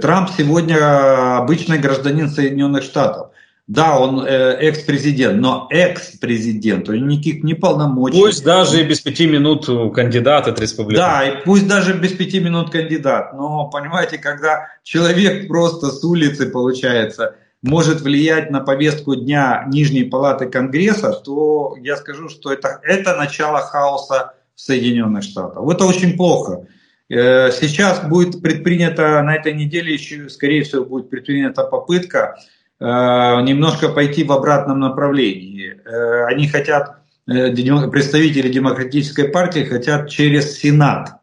Трамп 0.00 0.30
сегодня 0.36 1.38
обычный 1.38 1.78
гражданин 1.78 2.28
Соединенных 2.28 2.82
Штатов. 2.82 3.31
Да, 3.68 3.98
он 3.98 4.20
э, 4.26 4.56
экс-президент, 4.60 5.40
но 5.40 5.68
экс-президент, 5.70 6.88
у 6.88 6.94
него 6.94 7.06
никаких 7.06 7.44
не 7.44 7.54
полномочий. 7.54 8.18
Пусть 8.18 8.44
даже 8.44 8.80
и 8.80 8.84
без 8.84 9.00
пяти 9.00 9.26
минут 9.26 9.66
кандидат 9.94 10.48
от 10.48 10.60
республики. 10.60 10.98
Да, 10.98 11.22
и 11.22 11.44
пусть 11.44 11.68
даже 11.68 11.94
без 11.94 12.12
пяти 12.12 12.40
минут 12.40 12.70
кандидат. 12.70 13.32
Но 13.34 13.70
понимаете, 13.70 14.18
когда 14.18 14.68
человек 14.82 15.46
просто 15.46 15.90
с 15.90 16.02
улицы, 16.02 16.50
получается, 16.50 17.36
может 17.62 18.00
влиять 18.00 18.50
на 18.50 18.60
повестку 18.60 19.14
дня 19.14 19.64
Нижней 19.68 20.04
Палаты 20.04 20.46
Конгресса, 20.46 21.12
то 21.12 21.76
я 21.80 21.96
скажу, 21.96 22.28
что 22.28 22.52
это, 22.52 22.80
это 22.82 23.16
начало 23.16 23.60
хаоса 23.60 24.34
в 24.56 24.60
Соединенных 24.60 25.22
Штатах. 25.22 25.62
Это 25.70 25.84
очень 25.84 26.16
плохо. 26.16 26.66
Э, 27.08 27.50
сейчас 27.52 28.04
будет 28.04 28.42
предпринята, 28.42 29.22
на 29.22 29.36
этой 29.36 29.54
неделе 29.54 29.92
еще, 29.92 30.28
скорее 30.28 30.64
всего, 30.64 30.84
будет 30.84 31.10
предпринята 31.10 31.62
попытка 31.62 32.36
немножко 32.82 33.88
пойти 33.88 34.24
в 34.24 34.32
обратном 34.32 34.80
направлении. 34.80 35.80
Э, 35.84 36.24
они 36.26 36.48
хотят, 36.48 36.96
э, 37.28 37.52
представители 37.88 38.48
демократической 38.48 39.28
партии 39.28 39.64
хотят 39.64 40.10
через 40.10 40.58
Сенат, 40.58 41.20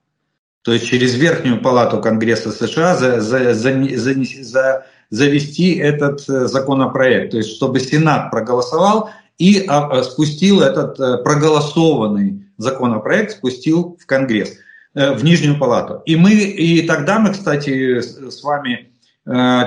то 0.62 0.72
есть 0.72 0.88
через 0.88 1.16
Верхнюю 1.16 1.62
палату 1.62 2.00
Конгресса 2.00 2.52
США 2.52 2.96
за, 2.96 3.20
за, 3.22 3.54
за, 3.54 3.74
за, 3.96 4.86
завести 5.10 5.76
этот 5.76 6.22
законопроект, 6.22 7.32
то 7.32 7.38
есть 7.38 7.56
чтобы 7.56 7.80
Сенат 7.80 8.32
проголосовал 8.32 9.10
и 9.38 9.66
а, 9.68 10.04
спустил 10.04 10.62
этот 10.62 11.24
проголосованный 11.24 12.46
законопроект, 12.58 13.32
спустил 13.32 13.98
в 14.00 14.06
Конгресс. 14.06 14.58
в 14.94 15.24
Нижнюю 15.24 15.58
палату. 15.58 16.02
И 16.06 16.16
мы, 16.16 16.34
и 16.34 16.86
тогда 16.86 17.20
мы, 17.20 17.32
кстати, 17.32 18.02
с 18.02 18.44
вами 18.44 18.89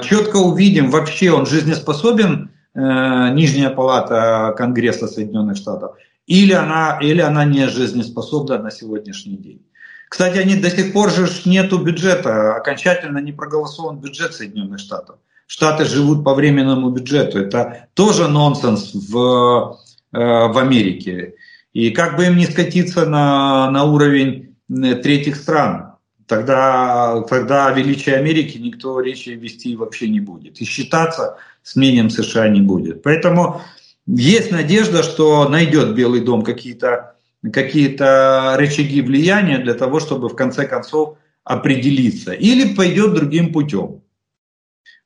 четко 0.02 0.36
увидим, 0.38 0.90
вообще 0.90 1.30
он 1.30 1.46
жизнеспособен, 1.46 2.50
Нижняя 2.74 3.68
палата 3.68 4.54
Конгресса 4.56 5.06
Соединенных 5.06 5.58
Штатов, 5.58 5.92
или 6.26 6.52
она, 6.52 6.98
или 7.02 7.20
она 7.20 7.44
не 7.44 7.68
жизнеспособна 7.68 8.58
на 8.58 8.70
сегодняшний 8.70 9.36
день. 9.36 9.62
Кстати, 10.08 10.38
они 10.38 10.56
до 10.56 10.70
сих 10.70 10.92
пор 10.92 11.10
же 11.10 11.26
нету 11.46 11.78
бюджета, 11.78 12.54
окончательно 12.54 13.18
не 13.18 13.32
проголосован 13.32 13.98
бюджет 13.98 14.34
Соединенных 14.34 14.78
Штатов. 14.78 15.16
Штаты 15.46 15.84
живут 15.84 16.24
по 16.24 16.34
временному 16.34 16.90
бюджету. 16.90 17.38
Это 17.38 17.88
тоже 17.94 18.28
нонсенс 18.28 18.92
в, 18.94 19.78
э, 20.12 20.18
в 20.18 20.58
Америке. 20.58 21.34
И 21.72 21.90
как 21.90 22.16
бы 22.16 22.26
им 22.26 22.36
не 22.36 22.46
скатиться 22.46 23.06
на, 23.06 23.70
на 23.70 23.84
уровень 23.84 24.56
э, 24.68 24.94
третьих 24.96 25.36
стран, 25.36 25.91
тогда, 26.32 27.22
тогда 27.28 27.66
о 27.66 27.72
величии 27.72 28.10
Америки 28.10 28.56
никто 28.56 29.00
речи 29.00 29.30
вести 29.30 29.76
вообще 29.76 30.08
не 30.08 30.20
будет. 30.20 30.62
И 30.62 30.64
считаться 30.64 31.36
с 31.62 31.76
мнением 31.76 32.08
США 32.08 32.48
не 32.48 32.62
будет. 32.62 33.02
Поэтому 33.02 33.60
есть 34.06 34.50
надежда, 34.50 35.02
что 35.02 35.46
найдет 35.48 35.94
Белый 35.94 36.22
дом 36.22 36.42
какие-то 36.42 37.16
какие-то 37.52 38.54
рычаги 38.56 39.02
влияния 39.02 39.58
для 39.58 39.74
того, 39.74 40.00
чтобы 40.00 40.28
в 40.28 40.36
конце 40.36 40.66
концов 40.66 41.18
определиться. 41.44 42.32
Или 42.32 42.74
пойдет 42.74 43.14
другим 43.14 43.52
путем. 43.52 44.00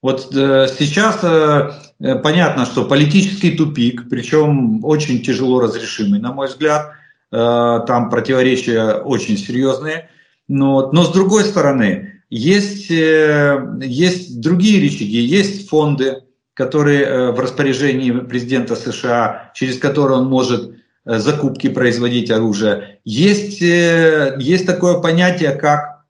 Вот 0.02 0.32
э, 0.32 0.68
сейчас 0.78 1.24
э, 1.24 1.72
э, 1.98 2.14
понятно, 2.16 2.66
что 2.66 2.84
политический 2.84 3.56
тупик, 3.56 4.08
причем 4.10 4.84
очень 4.84 5.22
тяжело 5.22 5.60
разрешимый, 5.60 6.20
на 6.20 6.32
мой 6.32 6.48
взгляд, 6.48 6.92
э, 7.32 7.80
там 7.86 8.10
противоречия 8.10 9.00
очень 9.00 9.38
серьезные. 9.38 10.10
Но, 10.48 10.90
но 10.92 11.04
с 11.04 11.12
другой 11.12 11.44
стороны, 11.44 12.22
есть, 12.30 12.90
э, 12.90 13.78
есть 13.82 14.40
другие 14.40 14.80
рычаги, 14.80 15.20
есть 15.20 15.68
фонды, 15.68 16.22
которые 16.54 17.02
э, 17.02 17.30
в 17.32 17.40
распоряжении 17.40 18.10
президента 18.10 18.76
США, 18.76 19.52
через 19.54 19.78
которые 19.78 20.18
он 20.18 20.28
может 20.28 20.76
Э, 21.06 21.20
закупки 21.20 21.68
производить 21.68 22.32
оружие. 22.32 22.98
Есть, 23.04 23.60
есть 23.60 24.66
такое 24.66 24.98
понятие, 24.98 25.52
как 25.52 26.04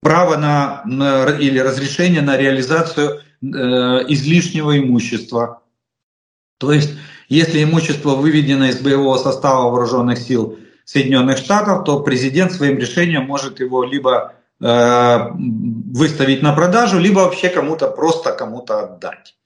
право 0.00 0.36
на, 0.36 0.82
на 0.84 1.36
или 1.36 1.58
разрешение 1.58 2.22
на 2.22 2.36
реализацию 2.36 3.20
э, 3.42 3.46
излишнего 3.46 4.78
имущества. 4.78 5.62
То 6.58 6.72
есть, 6.72 6.94
если 7.28 7.64
имущество 7.64 8.10
выведено 8.10 8.66
из 8.66 8.78
боевого 8.78 9.18
состава 9.18 9.68
вооруженных 9.68 10.18
сил 10.18 10.58
Соединенных 10.90 11.38
Штатов, 11.38 11.84
то 11.84 12.00
президент 12.00 12.50
своим 12.50 12.76
решением 12.76 13.22
может 13.22 13.60
его 13.60 13.84
либо 13.84 14.34
э, 14.60 15.18
выставить 15.36 16.42
на 16.42 16.52
продажу, 16.52 16.98
либо 16.98 17.20
вообще 17.20 17.48
кому-то 17.48 17.88
просто 17.90 18.32
кому-то 18.32 18.80
отдать. 18.80 19.36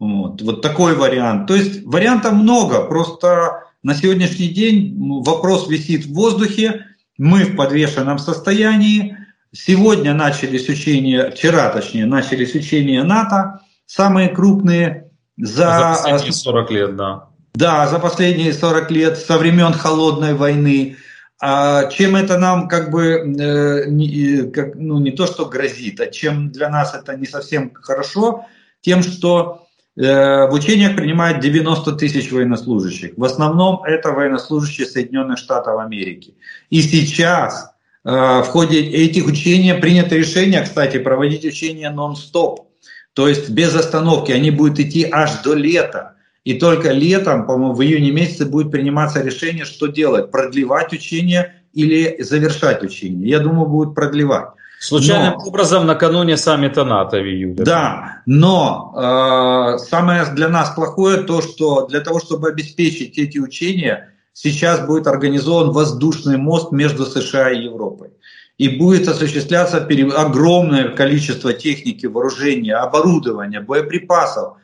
Вот, 0.00 0.42
вот 0.42 0.60
такой 0.60 0.96
вариант. 0.96 1.46
То 1.46 1.54
есть 1.54 1.84
вариантов 1.84 2.32
много, 2.32 2.82
просто 2.82 3.62
на 3.84 3.94
сегодняшний 3.94 4.48
день 4.48 5.22
вопрос 5.22 5.68
висит 5.68 6.04
в 6.04 6.14
воздухе, 6.14 6.86
мы 7.16 7.44
в 7.44 7.54
подвешенном 7.54 8.18
состоянии. 8.18 9.16
Сегодня 9.52 10.14
начались 10.14 10.68
учения, 10.68 11.30
вчера 11.30 11.70
точнее, 11.70 12.06
начались 12.06 12.56
учения 12.56 13.04
НАТО, 13.04 13.60
самые 13.86 14.30
крупные 14.30 15.12
за, 15.36 15.70
за 15.70 15.94
последние 15.96 16.32
40 16.32 16.70
лет, 16.72 16.96
да. 16.96 17.27
Да, 17.58 17.86
за 17.88 17.98
последние 17.98 18.52
40 18.52 18.90
лет, 18.90 19.18
со 19.18 19.38
времен 19.38 19.72
Холодной 19.72 20.34
войны. 20.34 20.96
А 21.40 21.88
чем 21.90 22.16
это 22.16 22.38
нам 22.38 22.68
как 22.68 22.90
бы, 22.90 23.04
э, 23.04 23.84
не, 23.88 24.50
как, 24.50 24.74
ну 24.74 24.98
не 24.98 25.12
то 25.12 25.26
что 25.26 25.46
грозит, 25.46 26.00
а 26.00 26.06
чем 26.06 26.50
для 26.50 26.68
нас 26.68 26.94
это 26.94 27.16
не 27.16 27.26
совсем 27.26 27.72
хорошо, 27.74 28.46
тем, 28.80 29.02
что 29.02 29.68
Э, 29.98 30.46
в 30.46 30.54
учениях 30.54 30.94
принимают 30.94 31.40
90 31.40 31.92
тысяч 31.92 32.30
военнослужащих. 32.30 33.14
В 33.16 33.24
основном 33.24 33.82
это 33.82 34.12
военнослужащие 34.12 34.86
Соединенных 34.86 35.38
Штатов 35.38 35.80
Америки. 35.80 36.34
И 36.70 36.82
сейчас 36.82 37.72
э, 38.04 38.10
в 38.10 38.44
ходе 38.44 38.80
этих 38.80 39.26
учений 39.26 39.74
принято 39.74 40.14
решение, 40.14 40.62
кстати, 40.62 40.98
проводить 40.98 41.44
учения 41.44 41.90
нон-стоп. 41.90 42.68
То 43.12 43.26
есть 43.26 43.50
без 43.50 43.74
остановки. 43.74 44.30
Они 44.30 44.52
будут 44.52 44.78
идти 44.78 45.08
аж 45.10 45.42
до 45.42 45.54
лета. 45.54 46.14
И 46.48 46.54
только 46.54 46.92
летом, 46.92 47.44
по-моему, 47.44 47.74
в 47.74 47.82
июне 47.82 48.10
месяце 48.10 48.46
будет 48.46 48.70
приниматься 48.70 49.20
решение, 49.20 49.66
что 49.66 49.86
делать. 49.86 50.30
Продлевать 50.30 50.94
учения 50.94 51.62
или 51.74 52.22
завершать 52.22 52.82
учения. 52.82 53.28
Я 53.28 53.40
думаю, 53.40 53.68
будут 53.68 53.94
продлевать. 53.94 54.48
Случайным 54.80 55.34
но, 55.34 55.44
образом 55.44 55.84
накануне 55.84 56.38
саммита 56.38 56.86
НАТО 56.86 57.18
в 57.18 57.26
июле. 57.26 57.62
Да, 57.62 58.22
но 58.24 58.94
э, 58.96 59.78
самое 59.90 60.24
для 60.34 60.48
нас 60.48 60.70
плохое 60.70 61.18
то, 61.18 61.42
что 61.42 61.86
для 61.86 62.00
того, 62.00 62.18
чтобы 62.18 62.48
обеспечить 62.48 63.18
эти 63.18 63.38
учения, 63.38 64.14
сейчас 64.32 64.80
будет 64.80 65.06
организован 65.06 65.72
воздушный 65.72 66.38
мост 66.38 66.72
между 66.72 67.04
США 67.04 67.50
и 67.50 67.64
Европой. 67.64 68.08
И 68.56 68.70
будет 68.70 69.06
осуществляться 69.06 69.86
огромное 70.16 70.88
количество 70.96 71.52
техники, 71.52 72.06
вооружения, 72.06 72.76
оборудования, 72.76 73.60
боеприпасов 73.60 74.54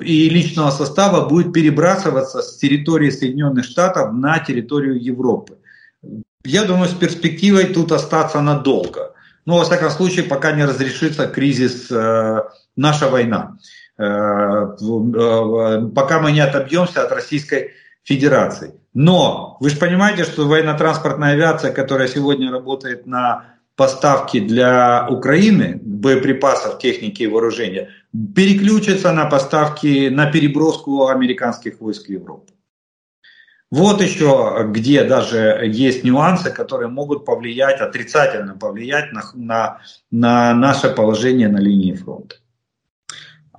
и 0.00 0.28
личного 0.28 0.70
состава 0.70 1.28
будет 1.28 1.52
перебрасываться 1.52 2.42
с 2.42 2.56
территории 2.56 3.10
Соединенных 3.10 3.64
Штатов 3.64 4.12
на 4.12 4.38
территорию 4.38 5.02
Европы. 5.02 5.58
Я 6.44 6.64
думаю, 6.64 6.88
с 6.88 6.94
перспективой 6.94 7.66
тут 7.66 7.92
остаться 7.92 8.40
надолго. 8.40 9.14
Ну, 9.46 9.58
во 9.58 9.64
всяком 9.64 9.90
случае, 9.90 10.24
пока 10.24 10.52
не 10.52 10.64
разрешится 10.64 11.26
кризис, 11.26 11.90
э, 11.90 12.42
наша 12.76 13.08
война. 13.08 13.58
Э, 13.98 14.04
э, 14.04 15.88
пока 15.94 16.20
мы 16.20 16.32
не 16.32 16.40
отобьемся 16.40 17.02
от 17.02 17.12
Российской 17.12 17.72
Федерации. 18.02 18.74
Но 18.94 19.56
вы 19.60 19.70
же 19.70 19.76
понимаете, 19.76 20.24
что 20.24 20.46
военно-транспортная 20.46 21.32
авиация, 21.32 21.72
которая 21.72 22.08
сегодня 22.08 22.50
работает 22.50 23.06
на 23.06 23.44
поставки 23.76 24.40
для 24.40 25.06
Украины 25.08 25.80
боеприпасов, 25.82 26.78
техники 26.78 27.22
и 27.22 27.26
вооружения, 27.26 27.88
переключится 28.12 29.12
на 29.12 29.26
поставки, 29.26 30.08
на 30.08 30.30
переброску 30.30 31.08
американских 31.08 31.80
войск 31.80 32.06
в 32.06 32.10
Европу. 32.10 32.52
Вот 33.70 34.02
еще 34.02 34.66
где 34.68 35.04
даже 35.04 35.60
есть 35.64 36.02
нюансы, 36.02 36.50
которые 36.50 36.88
могут 36.88 37.24
повлиять, 37.24 37.80
отрицательно 37.80 38.56
повлиять 38.56 39.12
на, 39.12 39.22
на, 39.34 39.80
на 40.10 40.54
наше 40.54 40.90
положение 40.90 41.48
на 41.48 41.58
линии 41.58 41.94
фронта. 41.94 42.36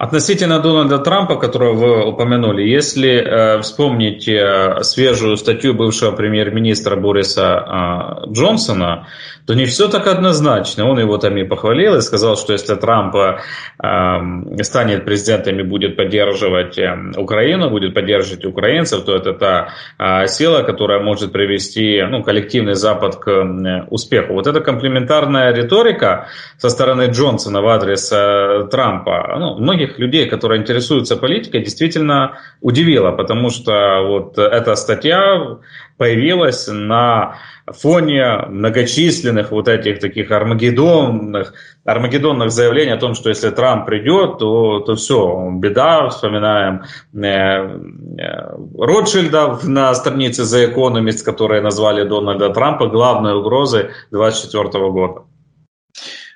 Относительно 0.02 0.60
Дональда 0.60 0.98
Трампа, 0.98 1.36
которого 1.36 1.74
вы 1.74 2.06
упомянули, 2.08 2.64
если 2.64 3.12
э, 3.12 3.62
вспомнить 3.62 4.28
э, 4.28 4.82
свежую 4.82 5.38
статью 5.38 5.76
бывшего 5.76 6.12
премьер-министра 6.12 6.96
Бориса 6.96 8.24
э, 8.26 8.32
Джонсона, 8.32 9.06
то 9.46 9.54
не 9.54 9.66
все 9.66 9.88
так 9.88 10.08
однозначно. 10.08 10.90
Он 10.90 11.00
его 11.00 11.18
там 11.18 11.38
и 11.38 11.44
похвалил 11.44 11.96
и 11.98 12.02
сказал, 12.02 12.36
что 12.36 12.54
если 12.54 12.76
Трамп 12.76 13.16
э, 13.16 14.64
станет 14.64 15.06
президентом 15.06 15.60
и 15.60 15.64
будет 15.64 15.96
поддерживать 15.98 16.80
э, 16.80 16.98
Украину, 17.18 17.70
будет 17.70 17.94
поддерживать 17.94 18.46
украинцев, 18.46 19.04
то 19.06 19.16
это 19.16 19.34
та 19.34 19.70
э, 20.00 20.28
сила, 20.28 20.64
которая 20.64 21.04
может 21.04 21.32
привести 21.32 22.02
ну, 22.10 22.24
коллективный 22.24 22.74
Запад 22.76 23.18
к 23.18 23.30
э, 23.30 23.86
успеху. 23.90 24.34
Вот 24.34 24.48
эта 24.48 24.62
комплементарная 24.62 25.54
риторика 25.54 26.28
со 26.58 26.70
стороны 26.70 27.10
Джонсона 27.12 27.62
в 27.62 27.68
адрес 27.68 28.12
э, 28.12 28.68
Трампа, 28.72 29.36
ну, 29.38 29.58
многих 29.60 29.91
людей, 30.00 30.28
которые 30.28 30.62
интересуются 30.62 31.18
политикой, 31.18 31.62
действительно 31.62 32.40
удивила, 32.62 33.12
потому 33.12 33.50
что 33.50 34.02
вот 34.08 34.38
эта 34.38 34.76
статья 34.76 35.58
появилась 35.98 36.68
на 36.68 37.38
фоне 37.68 38.38
многочисленных 38.50 39.52
вот 39.52 39.68
этих 39.68 40.00
таких 40.00 40.32
армагеддонных, 40.32 41.54
армагеддонных 41.86 42.52
заявлений 42.52 42.92
о 42.92 42.98
том, 42.98 43.14
что 43.14 43.30
если 43.30 43.50
Трамп 43.50 43.86
придет, 43.86 44.40
то, 44.40 44.80
то 44.80 44.96
все, 44.96 45.50
беда, 45.54 46.10
вспоминаем 46.10 46.84
э, 47.14 47.20
э, 47.24 48.56
Ротшильда 48.78 49.60
на 49.64 49.94
странице 49.94 50.44
The 50.44 50.74
Economist, 50.74 51.24
которые 51.24 51.62
назвали 51.62 52.04
Дональда 52.04 52.50
Трампа 52.50 52.88
главной 52.88 53.36
угрозой 53.36 53.92
2024 54.12 54.90
года. 54.90 55.22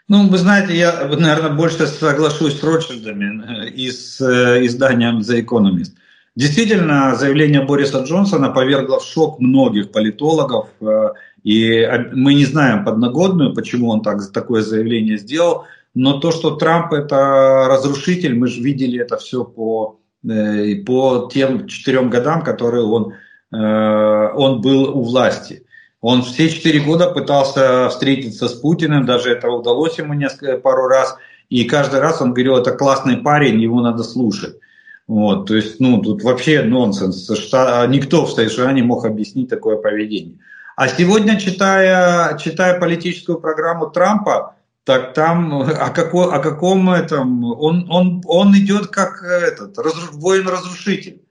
Ну, 0.08 0.28
вы 0.28 0.38
знаете, 0.38 0.78
я, 0.78 1.08
наверное, 1.08 1.50
больше 1.50 1.88
соглашусь 1.88 2.60
с 2.60 2.64
Ротшильдами 2.64 3.70
и 3.70 3.90
с 3.90 4.22
э, 4.22 4.64
изданием 4.66 5.20
The 5.20 5.44
Economist. 5.44 5.94
Действительно, 6.36 7.16
заявление 7.16 7.62
Бориса 7.62 8.04
Джонсона 8.04 8.50
повергло 8.50 9.00
в 9.00 9.04
шок 9.04 9.40
многих 9.40 9.92
политологов, 9.92 10.68
э, 10.80 11.14
и 11.44 11.88
мы 12.14 12.36
не 12.36 12.46
знаем 12.46 12.86
подноготную, 12.86 13.56
почему 13.56 13.90
он 13.90 14.02
так, 14.02 14.32
такое 14.32 14.62
заявление 14.62 15.18
сделал, 15.18 15.66
но 15.96 16.20
то, 16.20 16.32
что 16.32 16.56
Трамп 16.56 16.94
это 16.94 17.66
разрушитель, 17.68 18.36
мы 18.38 18.48
же 18.48 18.62
видели 18.62 19.00
это 19.00 19.18
все 19.18 19.44
по, 19.44 20.00
э, 20.24 20.76
по 20.86 21.30
тем 21.34 21.68
четырем 21.68 22.12
годам, 22.12 22.44
которые 22.44 22.84
он, 22.84 23.14
э, 23.52 24.32
он 24.36 24.62
был 24.62 24.96
у 24.96 25.02
власти. 25.02 25.65
Он 26.08 26.22
все 26.22 26.50
четыре 26.50 26.82
года 26.82 27.10
пытался 27.10 27.90
встретиться 27.90 28.48
с 28.48 28.54
Путиным, 28.54 29.08
даже 29.08 29.32
это 29.32 29.50
удалось 29.50 29.98
ему 29.98 30.14
несколько, 30.14 30.60
пару 30.60 30.86
раз, 30.86 31.18
и 31.50 31.64
каждый 31.64 32.00
раз 32.00 32.22
он 32.22 32.32
говорил, 32.32 32.58
это 32.58 32.74
классный 32.74 33.18
парень, 33.18 33.60
его 33.60 33.82
надо 33.82 34.04
слушать. 34.04 34.60
Вот, 35.08 35.48
то 35.48 35.56
есть, 35.56 35.80
ну, 35.80 36.00
тут 36.04 36.22
вообще 36.22 36.62
нонсенс. 36.62 37.28
Что, 37.36 37.88
никто 37.88 38.28
в 38.28 38.32
США 38.32 38.72
не 38.72 38.84
мог 38.84 39.04
объяснить 39.04 39.50
такое 39.50 39.78
поведение. 39.78 40.38
А 40.76 40.90
сегодня, 40.90 41.40
читая, 41.40 42.38
читая 42.38 42.80
политическую 42.80 43.40
программу 43.40 43.90
Трампа, 43.90 44.54
так 44.84 45.16
там 45.16 45.64
о, 45.64 45.90
какой, 45.90 46.32
о 46.32 46.38
каком 46.38 46.92
этом, 46.92 47.44
он, 47.46 47.88
он, 47.90 48.22
он 48.28 48.56
идет 48.56 48.88
как 48.88 49.24
этот, 49.24 49.76
разруш, 49.80 50.12
воин-разрушитель. 50.12 51.24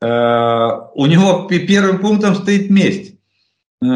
Э, 0.00 0.70
у 0.94 1.04
него 1.04 1.46
первым 1.48 1.98
пунктом 1.98 2.34
стоит 2.34 2.70
месть. 2.70 3.15
Э, 3.82 3.86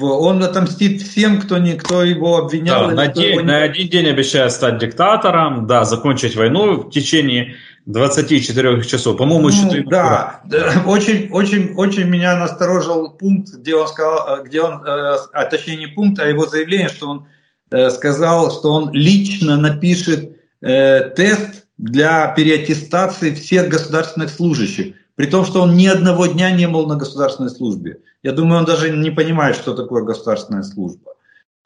он 0.00 0.42
отомстит 0.42 1.02
всем, 1.02 1.40
кто, 1.40 1.58
не, 1.58 1.74
кто 1.74 2.04
его 2.04 2.38
обвинял. 2.38 2.88
Да, 2.88 2.94
на, 2.94 3.06
день, 3.08 3.36
не... 3.36 3.42
на 3.42 3.62
один 3.62 3.88
день 3.88 4.06
обещает 4.06 4.52
стать 4.52 4.78
диктатором, 4.78 5.66
да, 5.66 5.84
закончить 5.84 6.36
войну 6.36 6.82
в 6.82 6.90
течение 6.90 7.56
24 7.86 8.82
часов. 8.84 9.16
По-моему, 9.16 9.50
ну, 9.50 9.90
да, 9.90 10.40
да, 10.44 10.82
очень, 10.86 11.30
очень, 11.32 11.74
очень 11.74 12.04
меня 12.04 12.36
насторожил 12.36 13.10
пункт, 13.10 13.52
где 13.54 13.74
он 13.74 13.88
сказал, 13.88 14.44
где 14.44 14.60
он, 14.62 14.86
э, 14.86 15.16
а 15.32 15.44
точнее 15.46 15.76
не 15.76 15.86
пункт, 15.88 16.20
а 16.20 16.28
его 16.28 16.46
заявление, 16.46 16.88
что 16.88 17.08
он 17.08 17.26
э, 17.72 17.90
сказал, 17.90 18.52
что 18.52 18.72
он 18.72 18.92
лично 18.92 19.56
напишет 19.56 20.36
э, 20.62 21.10
тест 21.16 21.66
для 21.76 22.28
переаттестации 22.28 23.34
всех 23.34 23.68
государственных 23.68 24.30
служащих, 24.30 24.94
при 25.16 25.26
том, 25.26 25.44
что 25.44 25.62
он 25.62 25.76
ни 25.76 25.86
одного 25.86 26.26
дня 26.26 26.50
не 26.50 26.66
был 26.66 26.86
на 26.86 26.96
государственной 26.96 27.50
службе. 27.50 28.00
Я 28.22 28.32
думаю, 28.32 28.60
он 28.60 28.64
даже 28.64 28.90
не 28.90 29.10
понимает, 29.10 29.56
что 29.56 29.74
такое 29.74 30.02
государственная 30.02 30.62
служба. 30.62 31.12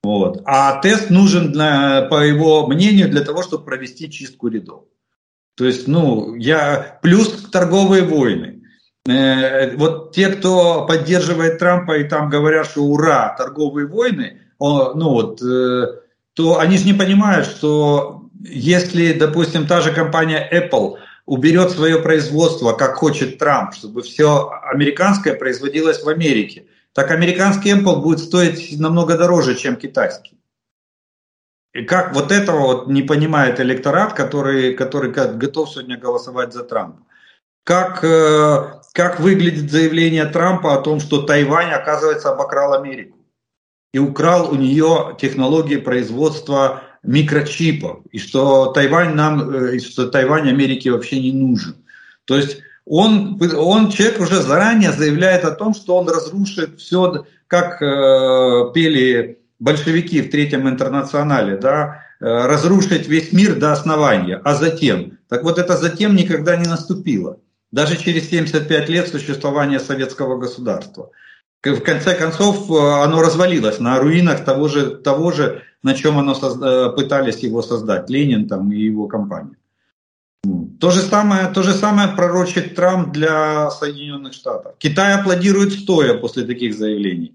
Вот. 0.03 0.43
А 0.45 0.81
тест 0.81 1.11
нужен, 1.11 1.53
для, 1.53 2.03
по 2.11 2.23
его 2.25 2.67
мнению, 2.67 3.11
для 3.11 3.23
того, 3.23 3.43
чтобы 3.43 3.65
провести 3.65 4.11
чистку 4.11 4.49
рядов. 4.49 4.85
То 5.57 5.65
есть, 5.65 5.89
ну, 5.89 6.35
я 6.37 6.99
плюс 7.03 7.49
торговые 7.51 8.05
войны. 8.05 8.63
Э, 9.09 9.77
вот 9.77 10.13
те, 10.15 10.29
кто 10.29 10.87
поддерживает 10.87 11.59
Трампа 11.59 11.99
и 11.99 12.09
там 12.09 12.29
говорят, 12.29 12.67
что 12.67 12.83
ура, 12.83 13.35
торговые 13.37 13.87
войны, 13.87 14.43
ну 14.61 15.11
вот, 15.11 15.43
э, 15.43 15.87
то 16.35 16.59
они 16.59 16.79
же 16.79 16.85
не 16.85 16.93
понимают, 16.93 17.47
что 17.47 18.29
если, 18.45 19.13
допустим, 19.13 19.67
та 19.67 19.81
же 19.81 19.93
компания 19.93 20.49
Apple 20.53 20.97
уберет 21.29 21.71
свое 21.71 21.99
производство, 22.01 22.73
как 22.73 22.97
хочет 22.97 23.39
Трамп, 23.39 23.75
чтобы 23.75 24.03
все 24.03 24.51
американское 24.73 25.35
производилось 25.35 26.03
в 26.03 26.09
Америке, 26.09 26.67
так 26.95 27.11
американский 27.11 27.71
Apple 27.71 28.01
будет 28.01 28.21
стоить 28.21 28.81
намного 28.81 29.19
дороже, 29.19 29.55
чем 29.55 29.77
китайский. 29.77 30.39
И 31.75 31.85
как 31.85 32.15
вот 32.15 32.33
этого 32.33 32.61
вот 32.61 32.87
не 32.89 33.03
понимает 33.03 33.61
электорат, 33.61 34.15
который, 34.15 34.75
который 34.75 35.13
готов 35.13 35.71
сегодня 35.71 35.99
голосовать 35.99 36.55
за 36.55 36.65
Трампа? 36.65 37.03
Как, 37.63 38.03
э, 38.03 38.81
как 38.95 39.21
выглядит 39.21 39.71
заявление 39.71 40.25
Трампа 40.25 40.75
о 40.75 40.81
том, 40.81 40.99
что 40.99 41.21
Тайвань, 41.23 41.73
оказывается, 41.73 42.31
обокрал 42.31 42.73
Америку 42.73 43.19
и 43.93 43.99
украл 43.99 44.51
у 44.51 44.55
нее 44.55 45.15
технологии 45.21 45.77
производства 45.77 46.83
микрочипов, 47.03 48.01
и 48.11 48.19
что 48.19 48.67
Тайвань 48.73 49.15
нам, 49.15 49.51
э, 49.51 49.77
и 49.77 49.81
что 49.81 50.09
Тайвань 50.09 50.49
Америке 50.49 50.91
вообще 50.91 51.21
не 51.21 51.33
нужен. 51.33 51.77
То 52.25 52.37
есть 52.37 52.59
он, 52.85 53.41
он 53.57 53.91
человек 53.91 54.21
уже 54.21 54.41
заранее 54.43 54.93
заявляет 54.93 55.45
о 55.45 55.51
том, 55.51 55.75
что 55.75 55.97
он 55.97 56.09
разрушит 56.09 56.79
все, 56.79 57.27
как 57.47 57.83
э, 57.83 58.73
пели 58.75 59.39
большевики 59.59 60.23
в 60.23 60.31
Третьем 60.31 60.69
интернационале, 60.69 61.57
да, 61.57 62.05
э, 62.21 62.25
разрушить 62.25 63.07
весь 63.09 63.33
мир 63.33 63.57
до 63.57 63.73
основания, 63.73 64.41
а 64.43 64.55
затем. 64.55 65.19
Так 65.29 65.43
вот 65.43 65.59
это 65.59 65.77
затем 65.77 66.17
никогда 66.17 66.57
не 66.57 66.67
наступило. 66.67 67.39
Даже 67.71 67.97
через 67.99 68.31
75 68.31 68.89
лет 68.89 69.09
существования 69.09 69.81
советского 69.81 70.39
государства. 70.39 71.11
В 71.63 71.81
конце 71.81 72.15
концов, 72.15 72.71
э, 72.71 73.03
оно 73.03 73.21
развалилось 73.21 73.81
на 73.81 73.99
руинах 73.99 74.45
того 74.45 74.69
же, 74.69 74.97
того 74.97 75.33
же 75.33 75.63
на 75.83 75.95
чем 75.95 76.19
оно 76.19 76.33
созда- 76.33 76.91
э, 76.91 76.97
пытались 76.97 77.39
его 77.39 77.63
создать, 77.63 78.11
Ленин 78.11 78.49
там 78.49 78.73
и 78.73 78.79
его 78.79 79.07
компания. 79.07 79.57
То 80.81 80.91
же 80.91 81.01
самое, 81.01 81.49
то 81.49 81.63
же 81.63 81.73
самое 81.73 82.09
пророчит 82.09 82.75
Трамп 82.77 83.13
для 83.13 83.71
Соединенных 83.71 84.33
Штатов. 84.33 84.75
Китай 84.79 85.15
аплодирует 85.15 85.73
стоя 85.73 86.15
после 86.15 86.45
таких 86.45 86.75
заявлений. 86.75 87.35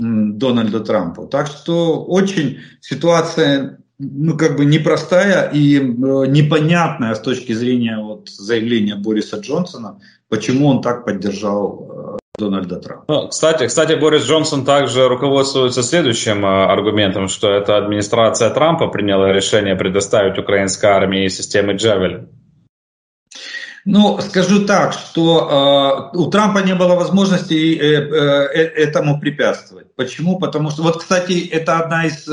Дональда 0.00 0.80
Трампа. 0.80 1.26
Так 1.26 1.46
что 1.46 2.04
очень 2.04 2.58
ситуация 2.80 3.78
ну, 3.98 4.36
как 4.36 4.56
бы 4.56 4.64
непростая 4.64 5.48
и 5.50 5.78
э, 5.78 5.80
непонятная 5.80 7.14
с 7.14 7.20
точки 7.20 7.52
зрения 7.52 7.98
вот, 7.98 8.28
заявления 8.28 8.96
Бориса 8.96 9.38
Джонсона, 9.38 10.00
почему 10.28 10.66
он 10.66 10.82
так 10.82 11.04
поддержал 11.04 12.18
э, 12.18 12.21
Дональда 12.38 12.76
Трампа. 12.76 13.04
Ну, 13.08 13.28
кстати, 13.28 13.66
кстати, 13.66 13.92
Борис 13.92 14.24
Джонсон 14.24 14.64
также 14.64 15.06
руководствуется 15.06 15.82
следующим 15.82 16.44
э, 16.44 16.64
аргументом, 16.64 17.28
что 17.28 17.50
это 17.50 17.76
администрация 17.76 18.48
Трампа 18.50 18.88
приняла 18.88 19.32
решение 19.32 19.76
предоставить 19.76 20.38
украинской 20.38 20.86
армии 20.86 21.28
системы 21.28 21.74
Джавелин. 21.74 22.30
Ну, 23.84 24.18
скажу 24.20 24.64
так, 24.64 24.94
что 24.94 26.12
э, 26.14 26.16
у 26.16 26.30
Трампа 26.30 26.58
не 26.60 26.74
было 26.74 26.94
возможности 26.94 27.76
э, 27.76 27.82
э, 27.82 28.62
этому 28.76 29.20
препятствовать. 29.20 29.94
Почему? 29.96 30.38
Потому 30.38 30.70
что, 30.70 30.82
вот, 30.82 31.00
кстати, 31.00 31.46
это 31.48 31.80
одна 31.80 32.06
из, 32.06 32.26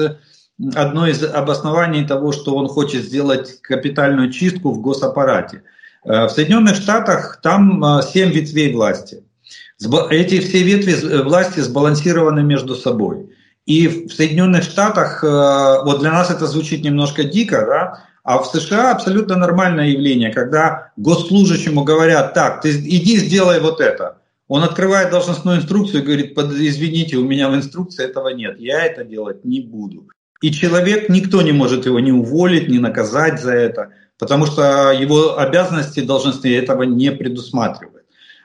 одно 0.75 1.07
из 1.07 1.23
обоснований 1.23 2.07
того, 2.07 2.31
что 2.31 2.55
он 2.55 2.67
хочет 2.67 3.03
сделать 3.03 3.61
капитальную 3.61 4.31
чистку 4.31 4.71
в 4.71 4.79
госаппарате. 4.79 5.63
Э, 6.05 6.25
в 6.25 6.29
Соединенных 6.29 6.75
Штатах 6.75 7.39
там 7.41 7.83
э, 7.83 8.01
семь 8.03 8.31
ветвей 8.31 8.71
власти. 8.71 9.23
Эти 10.09 10.39
все 10.39 10.63
ветви 10.63 10.93
э, 10.93 11.23
власти 11.23 11.59
сбалансированы 11.59 12.43
между 12.43 12.75
собой. 12.75 13.29
И 13.65 14.07
в 14.07 14.13
Соединенных 14.13 14.63
Штатах, 14.63 15.23
э, 15.23 15.27
вот 15.27 15.99
для 15.99 16.11
нас 16.11 16.31
это 16.31 16.47
звучит 16.47 16.83
немножко 16.83 17.23
дико, 17.23 17.65
да, 17.65 18.03
а 18.23 18.39
в 18.39 18.47
США 18.47 18.91
абсолютно 18.91 19.35
нормальное 19.37 19.87
явление, 19.87 20.31
когда 20.31 20.91
госслужащему 20.97 21.83
говорят, 21.83 22.33
так, 22.33 22.61
ты 22.61 22.71
иди 22.71 23.17
сделай 23.17 23.59
вот 23.59 23.79
это. 23.81 24.17
Он 24.47 24.63
открывает 24.63 25.11
должностную 25.11 25.57
инструкцию 25.57 26.01
и 26.01 26.05
говорит, 26.05 26.37
извините, 26.37 27.17
у 27.17 27.23
меня 27.23 27.49
в 27.49 27.55
инструкции 27.55 28.03
этого 28.03 28.29
нет, 28.29 28.59
я 28.59 28.85
это 28.85 29.03
делать 29.03 29.45
не 29.45 29.61
буду. 29.61 30.09
И 30.41 30.51
человек, 30.51 31.09
никто 31.09 31.41
не 31.41 31.51
может 31.51 31.85
его 31.85 31.99
ни 31.99 32.11
уволить, 32.11 32.69
ни 32.69 32.77
наказать 32.77 33.41
за 33.41 33.53
это, 33.53 33.93
потому 34.17 34.45
что 34.45 34.91
его 34.91 35.37
обязанности 35.37 35.99
должностные 35.99 36.57
этого 36.57 36.83
не 36.83 37.11
предусматривают. 37.11 37.98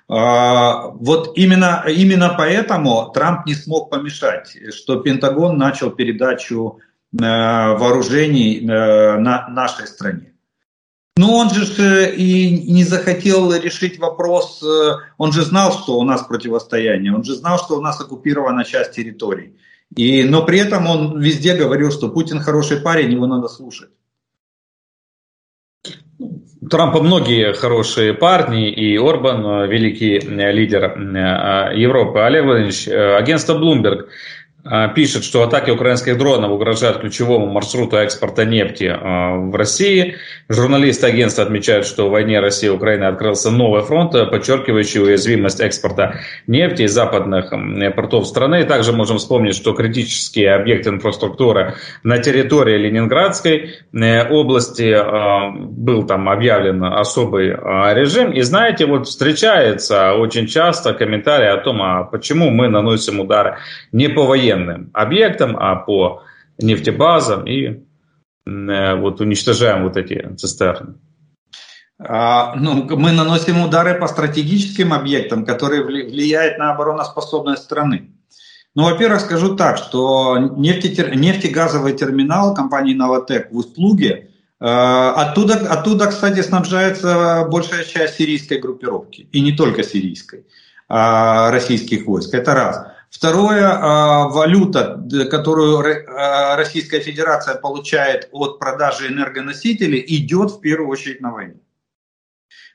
А, 0.08 0.88
вот 0.88 1.36
именно, 1.36 1.84
именно 1.86 2.34
поэтому 2.36 3.10
Трамп 3.14 3.46
не 3.46 3.54
смог 3.54 3.90
помешать, 3.90 4.56
что 4.74 5.00
Пентагон 5.00 5.56
начал 5.56 5.90
передачу 5.90 6.80
Э, 7.16 7.76
вооружений 7.76 8.58
э, 8.58 9.18
на 9.18 9.46
нашей 9.48 9.86
стране. 9.86 10.32
Но 11.16 11.36
он 11.36 11.48
же 11.50 12.12
и 12.12 12.72
не 12.72 12.82
захотел 12.82 13.54
решить 13.54 14.00
вопрос, 14.00 14.60
э, 14.64 14.94
он 15.16 15.32
же 15.32 15.44
знал, 15.44 15.72
что 15.72 15.96
у 16.00 16.02
нас 16.02 16.24
противостояние, 16.24 17.14
он 17.14 17.22
же 17.22 17.36
знал, 17.36 17.58
что 17.58 17.78
у 17.78 17.80
нас 17.80 18.00
оккупирована 18.00 18.64
часть 18.64 18.92
территорий. 18.96 19.54
И, 19.94 20.24
но 20.24 20.44
при 20.44 20.58
этом 20.58 20.88
он 20.88 21.20
везде 21.20 21.54
говорил, 21.54 21.92
что 21.92 22.08
Путин 22.08 22.40
хороший 22.40 22.80
парень, 22.80 23.12
его 23.12 23.28
надо 23.28 23.46
слушать. 23.46 23.90
Трампа 26.70 27.02
многие 27.02 27.52
хорошие 27.52 28.14
парни, 28.14 28.70
и 28.70 28.96
Орбан, 28.96 29.68
великий 29.68 30.18
лидер 30.20 30.96
Европы. 31.74 32.20
Олег 32.20 32.44
Владимирович, 32.44 32.88
агентство 32.88 33.58
Bloomberg 33.58 34.08
пишет, 34.94 35.24
что 35.24 35.42
атаки 35.42 35.70
украинских 35.70 36.16
дронов 36.16 36.50
угрожают 36.50 37.00
ключевому 37.00 37.46
маршруту 37.46 37.96
экспорта 37.96 38.46
нефти 38.46 38.90
а, 38.90 39.36
в 39.36 39.54
России. 39.54 40.16
Журналисты 40.48 41.06
агентства 41.06 41.44
отмечают, 41.44 41.86
что 41.86 42.08
в 42.08 42.12
войне 42.12 42.40
России 42.40 42.66
и 42.66 42.70
Украины 42.70 43.04
открылся 43.04 43.50
новый 43.50 43.82
фронт, 43.82 44.12
подчеркивающий 44.12 45.02
уязвимость 45.02 45.60
экспорта 45.60 46.20
нефти 46.46 46.82
из 46.82 46.92
западных 46.92 47.52
портов 47.94 48.26
страны. 48.26 48.64
Также 48.64 48.92
можем 48.92 49.18
вспомнить, 49.18 49.54
что 49.54 49.74
критические 49.74 50.54
объекты 50.54 50.88
инфраструктуры 50.88 51.74
на 52.02 52.16
территории 52.18 52.78
Ленинградской 52.78 53.70
э, 53.92 54.28
области 54.30 54.94
а, 54.96 55.50
был 55.50 56.06
там 56.06 56.26
объявлен 56.26 56.82
особый 56.84 57.50
режим. 57.50 58.32
И 58.32 58.40
знаете, 58.40 58.86
вот 58.86 59.08
встречается 59.08 60.14
очень 60.14 60.46
часто 60.46 60.94
комментарий 60.94 61.50
о 61.50 61.58
том, 61.58 61.82
а 61.82 62.04
почему 62.04 62.48
мы 62.48 62.68
наносим 62.68 63.20
удары 63.20 63.58
не 63.92 64.08
по 64.08 64.24
военным 64.24 64.53
военным 64.54 64.90
объектам, 64.92 65.56
а 65.56 65.76
по 65.76 66.22
нефтебазам 66.58 67.46
и 67.46 67.84
э, 68.46 68.94
вот 68.96 69.20
уничтожаем 69.20 69.84
вот 69.84 69.96
эти 69.96 70.34
цистерны. 70.36 70.94
А, 71.98 72.54
ну, 72.56 72.84
мы 72.96 73.12
наносим 73.12 73.62
удары 73.62 73.98
по 73.98 74.08
стратегическим 74.08 74.92
объектам, 74.92 75.44
которые 75.44 75.84
влияют 75.84 76.58
на 76.58 76.72
обороноспособность 76.72 77.62
страны. 77.62 78.10
Ну, 78.74 78.84
во-первых, 78.84 79.20
скажу 79.20 79.54
так, 79.54 79.78
что 79.78 80.36
нефтегазовый 80.38 81.92
терминал 81.92 82.54
компании 82.54 82.94
«Новотек» 82.94 83.52
в 83.52 83.56
Устлуге, 83.56 84.30
э, 84.60 84.64
оттуда, 84.66 85.54
оттуда, 85.54 86.08
кстати, 86.08 86.42
снабжается 86.42 87.46
большая 87.48 87.84
часть 87.84 88.16
сирийской 88.16 88.58
группировки, 88.58 89.28
и 89.30 89.40
не 89.40 89.52
только 89.52 89.84
сирийской, 89.84 90.44
а 90.88 91.52
российских 91.52 92.06
войск. 92.06 92.34
Это 92.34 92.54
раз. 92.54 92.93
Второе, 93.14 93.62
а, 93.64 94.28
валюта, 94.28 95.00
которую 95.30 95.78
а, 95.78 96.56
Российская 96.56 96.98
Федерация 96.98 97.54
получает 97.54 98.28
от 98.32 98.58
продажи 98.58 99.06
энергоносителей, 99.06 100.04
идет 100.04 100.50
в 100.50 100.60
первую 100.60 100.88
очередь 100.88 101.20
на 101.20 101.30
войну. 101.30 101.54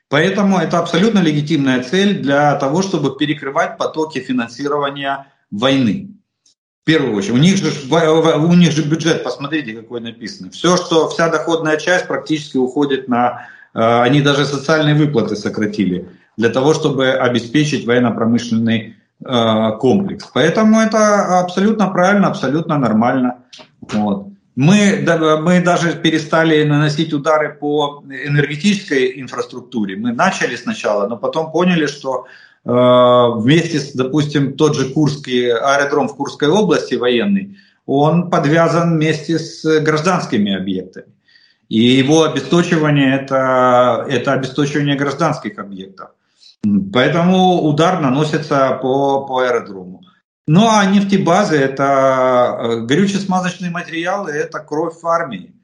Поэтому 0.08 0.58
это 0.58 0.78
абсолютно 0.78 1.18
легитимная 1.18 1.82
цель 1.82 2.20
для 2.22 2.54
того, 2.54 2.80
чтобы 2.80 3.16
перекрывать 3.18 3.76
потоки 3.76 4.18
финансирования 4.18 5.26
войны. 5.50 6.08
В 6.82 6.86
первую 6.86 7.16
очередь. 7.16 7.34
У 7.34 7.36
них 7.36 7.58
же, 7.58 7.70
у 7.90 8.54
них 8.54 8.72
же 8.72 8.82
бюджет, 8.82 9.22
посмотрите, 9.22 9.74
какой 9.74 10.00
написан. 10.00 10.50
Все, 10.50 10.78
что, 10.78 11.10
вся 11.10 11.28
доходная 11.28 11.76
часть 11.76 12.06
практически 12.06 12.56
уходит 12.56 13.08
на... 13.08 13.46
А, 13.74 14.04
они 14.04 14.22
даже 14.22 14.46
социальные 14.46 14.94
выплаты 14.94 15.36
сократили 15.36 16.08
для 16.38 16.48
того, 16.48 16.72
чтобы 16.72 17.10
обеспечить 17.10 17.84
военно-промышленный 17.84 18.96
комплекс. 19.22 20.28
Поэтому 20.32 20.80
это 20.80 21.40
абсолютно 21.40 21.88
правильно, 21.88 22.28
абсолютно 22.28 22.78
нормально. 22.78 23.36
Вот. 23.92 24.28
Мы, 24.56 25.06
мы 25.42 25.60
даже 25.60 25.92
перестали 25.92 26.64
наносить 26.64 27.12
удары 27.12 27.56
по 27.58 28.02
энергетической 28.08 29.20
инфраструктуре. 29.20 29.96
Мы 29.96 30.12
начали 30.12 30.56
сначала, 30.56 31.06
но 31.06 31.16
потом 31.16 31.52
поняли, 31.52 31.86
что 31.86 32.26
э, 32.64 32.70
вместе 32.70 33.78
с, 33.78 33.92
допустим, 33.92 34.56
тот 34.56 34.74
же 34.76 34.90
Курский 34.92 35.52
аэродром 35.52 36.08
в 36.08 36.16
Курской 36.16 36.48
области 36.48 36.94
военный, 36.94 37.56
он 37.86 38.28
подвязан 38.28 38.96
вместе 38.96 39.38
с 39.38 39.80
гражданскими 39.80 40.54
объектами. 40.54 41.06
И 41.70 41.80
его 41.80 42.24
обесточивание 42.24 43.16
это, 43.16 44.04
это 44.10 44.32
обесточивание 44.32 44.96
гражданских 44.96 45.58
объектов. 45.58 46.10
Поэтому 46.92 47.62
удар 47.62 48.00
наносится 48.00 48.78
по, 48.82 49.24
по 49.26 49.40
аэродрому. 49.40 50.02
Ну 50.46 50.68
а 50.68 50.84
нефтебазы– 50.84 51.56
это 51.58 52.58
э, 52.60 52.80
горюче-смазочные 52.80 53.70
материалы, 53.70 54.32
это 54.32 54.58
кровь 54.58 54.96
армии. 55.04 55.54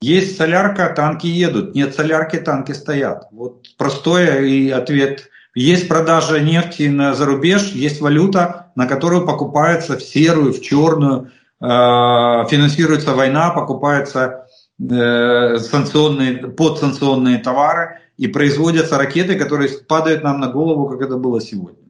Есть 0.00 0.36
солярка, 0.36 0.88
танки 0.90 1.26
едут. 1.26 1.74
Нет 1.74 1.94
солярки, 1.94 2.36
танки 2.36 2.72
стоят. 2.72 3.26
Вот 3.32 3.66
простой 3.76 4.48
и 4.48 4.70
ответ. 4.70 5.28
Есть 5.54 5.88
продажа 5.88 6.38
нефти 6.38 6.84
на 6.84 7.14
зарубеж, 7.14 7.72
есть 7.72 8.00
валюта, 8.00 8.70
на 8.76 8.86
которую 8.86 9.26
покупается 9.26 9.96
в 9.98 10.02
серую, 10.02 10.52
в 10.52 10.62
черную, 10.62 11.32
э, 11.60 11.66
финансируется 11.66 13.12
война, 13.14 13.50
покупаются 13.50 14.46
э, 14.80 15.58
санкционные, 15.58 16.36
подсанкционные 16.48 17.38
товары– 17.38 18.00
и 18.18 18.26
производятся 18.26 18.98
ракеты, 18.98 19.38
которые 19.38 19.70
падают 19.88 20.22
нам 20.22 20.40
на 20.40 20.48
голову, 20.48 20.88
как 20.88 21.00
это 21.00 21.16
было 21.16 21.40
сегодня. 21.40 21.88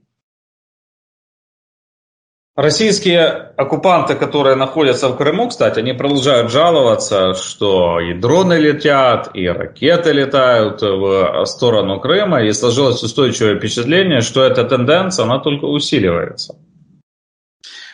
Российские 2.54 3.52
оккупанты, 3.56 4.16
которые 4.16 4.56
находятся 4.56 5.08
в 5.08 5.16
Крыму, 5.16 5.48
кстати, 5.48 5.78
они 5.78 5.92
продолжают 5.92 6.50
жаловаться, 6.50 7.34
что 7.34 8.00
и 8.00 8.14
дроны 8.14 8.54
летят, 8.54 9.30
и 9.32 9.46
ракеты 9.46 10.12
летают 10.12 10.82
в 10.82 11.44
сторону 11.46 12.00
Крыма, 12.00 12.42
и 12.42 12.52
сложилось 12.52 13.02
устойчивое 13.02 13.56
впечатление, 13.56 14.22
что 14.22 14.42
эта 14.42 14.64
тенденция, 14.64 15.24
она 15.24 15.38
только 15.38 15.66
усиливается. 15.66 16.56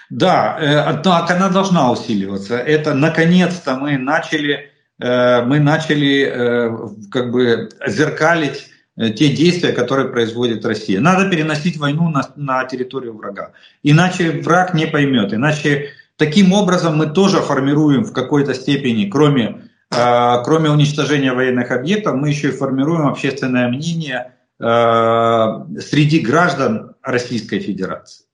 Да, 0.08 0.56
э, 0.58 1.02
так 1.02 1.30
она 1.30 1.50
должна 1.50 1.92
усиливаться. 1.92 2.56
Это 2.56 2.94
наконец-то 2.94 3.74
мы 3.76 3.98
начали 3.98 4.70
мы 4.98 5.58
начали 5.58 6.24
э, 6.24 6.88
как 7.10 7.32
бы 7.32 7.68
зеркалить 7.86 8.68
э, 8.96 9.10
те 9.10 9.28
действия, 9.28 9.72
которые 9.72 10.08
производит 10.08 10.64
Россия. 10.64 11.00
Надо 11.00 11.28
переносить 11.28 11.78
войну 11.78 12.10
на, 12.10 12.22
на 12.36 12.64
территорию 12.64 13.16
врага. 13.16 13.52
Иначе 13.82 14.30
враг 14.30 14.72
не 14.72 14.86
поймет. 14.86 15.34
Иначе 15.34 15.90
таким 16.16 16.52
образом 16.52 16.96
мы 16.96 17.06
тоже 17.06 17.40
формируем 17.40 18.04
в 18.04 18.12
какой-то 18.12 18.54
степени, 18.54 19.10
кроме, 19.10 19.68
кроме 19.90 20.70
уничтожения 20.70 21.32
военных 21.32 21.72
объектов, 21.72 22.14
мы 22.14 22.28
еще 22.28 22.48
и 22.48 22.52
формируем 22.52 23.08
общественное 23.08 23.68
мнение 23.68 24.32
среди 24.60 26.20
граждан 26.20 26.94
Российской 27.02 27.58
Федерации. 27.58 28.26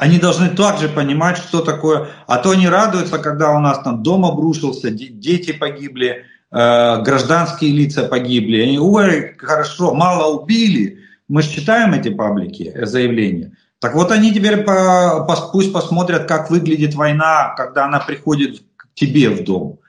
Они 0.00 0.18
должны 0.18 0.48
также 0.48 0.88
понимать, 0.88 1.36
что 1.36 1.60
такое. 1.60 2.08
А 2.26 2.38
то 2.38 2.52
они 2.52 2.66
радуются, 2.66 3.18
когда 3.18 3.50
у 3.50 3.60
нас 3.60 3.80
там 3.80 4.02
дом 4.02 4.24
обрушился, 4.24 4.90
дети 4.90 5.52
погибли, 5.52 6.24
э, 6.50 7.02
гражданские 7.02 7.72
лица 7.72 8.04
погибли. 8.04 8.62
Они, 8.62 8.78
ой, 8.78 9.34
хорошо, 9.36 9.92
мало 9.92 10.40
убили. 10.40 11.00
Мы 11.28 11.42
же 11.42 11.50
читаем 11.50 11.92
эти 11.92 12.08
паблики, 12.08 12.72
э, 12.74 12.86
заявления. 12.86 13.52
Так 13.78 13.94
вот 13.94 14.10
они 14.10 14.32
теперь 14.32 14.62
по, 14.62 15.26
по, 15.28 15.36
пусть 15.52 15.70
посмотрят, 15.70 16.24
как 16.24 16.50
выглядит 16.50 16.94
война, 16.94 17.52
когда 17.54 17.84
она 17.84 18.00
приходит 18.00 18.62
к 18.76 18.86
тебе 18.94 19.28
в 19.28 19.44
дом. 19.44 19.80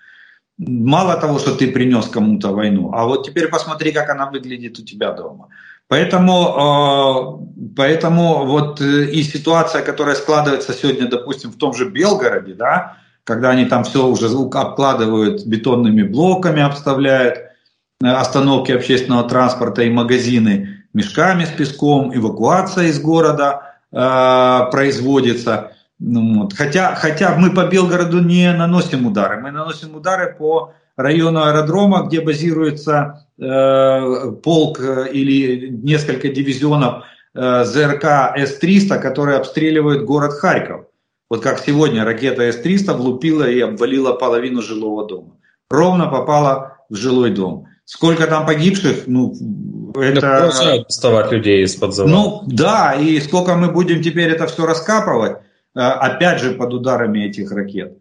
Мало 0.57 1.15
того, 1.21 1.39
что 1.39 1.55
ты 1.55 1.71
принес 1.71 2.07
кому-то 2.07 2.49
войну, 2.49 2.91
а 2.93 3.05
вот 3.05 3.25
теперь 3.25 3.47
посмотри, 3.47 3.93
как 3.93 4.09
она 4.09 4.29
выглядит 4.29 4.77
у 4.77 4.83
тебя 4.83 5.13
дома. 5.13 5.47
Поэтому, 5.91 7.43
э, 7.59 7.73
поэтому 7.75 8.45
вот 8.45 8.79
э, 8.79 9.11
и 9.11 9.23
ситуация, 9.23 9.81
которая 9.81 10.15
складывается 10.15 10.71
сегодня, 10.71 11.09
допустим, 11.09 11.51
в 11.51 11.57
том 11.57 11.73
же 11.73 11.89
Белгороде, 11.89 12.53
да, 12.53 12.95
когда 13.25 13.49
они 13.49 13.65
там 13.65 13.83
все 13.83 14.07
уже 14.07 14.27
обкладывают 14.27 15.45
бетонными 15.45 16.03
блоками, 16.03 16.61
обставляют 16.61 17.39
э, 17.39 18.07
остановки 18.07 18.71
общественного 18.71 19.27
транспорта 19.27 19.81
и 19.81 19.89
магазины 19.89 20.85
мешками 20.93 21.43
с 21.43 21.49
песком, 21.49 22.15
эвакуация 22.15 22.85
из 22.85 23.01
города 23.01 23.75
э, 23.91 24.71
производится. 24.71 25.73
Ну, 25.99 26.43
вот. 26.43 26.53
хотя, 26.53 26.95
хотя 26.95 27.35
мы 27.35 27.51
по 27.51 27.67
Белгороду 27.67 28.21
не 28.21 28.49
наносим 28.53 29.07
удары, 29.07 29.41
мы 29.41 29.51
наносим 29.51 29.93
удары 29.93 30.33
по 30.39 30.73
району 31.01 31.43
аэродрома, 31.43 32.03
где 32.03 32.21
базируется 32.21 33.27
э, 33.37 34.31
полк 34.43 34.79
э, 34.79 35.11
или 35.11 35.69
несколько 35.69 36.29
дивизионов 36.29 37.03
э, 37.33 37.63
ЗРК 37.65 38.35
С-300, 38.35 38.99
которые 38.99 39.37
обстреливают 39.37 40.03
город 40.03 40.33
Харьков. 40.33 40.85
Вот 41.29 41.41
как 41.41 41.59
сегодня 41.59 42.03
ракета 42.03 42.43
С-300 42.43 42.93
влупила 42.93 43.49
и 43.49 43.59
обвалила 43.61 44.13
половину 44.13 44.61
жилого 44.61 45.07
дома. 45.07 45.37
Ровно 45.69 46.07
попала 46.07 46.77
в 46.89 46.95
жилой 46.95 47.31
дом. 47.31 47.67
Сколько 47.85 48.27
там 48.27 48.45
погибших, 48.45 49.07
ну, 49.07 49.33
это... 49.95 50.51
доставать 50.87 51.31
людей 51.31 51.63
из-под 51.63 51.93
завода. 51.93 52.13
Ну, 52.13 52.43
да, 52.47 52.93
и 52.93 53.19
сколько 53.19 53.55
мы 53.55 53.71
будем 53.71 54.01
теперь 54.01 54.29
это 54.29 54.47
все 54.47 54.65
раскапывать, 54.65 55.37
э, 55.75 55.79
опять 55.79 56.41
же, 56.41 56.51
под 56.51 56.73
ударами 56.73 57.25
этих 57.25 57.51
ракет. 57.51 57.97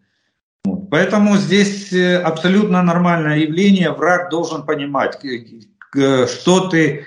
Поэтому 0.91 1.37
здесь 1.37 1.93
э, 1.93 2.17
абсолютно 2.17 2.83
нормальное 2.83 3.37
явление. 3.37 3.91
Враг 3.91 4.29
должен 4.29 4.65
понимать, 4.65 5.17
что 6.27 6.67
ты, 6.67 7.05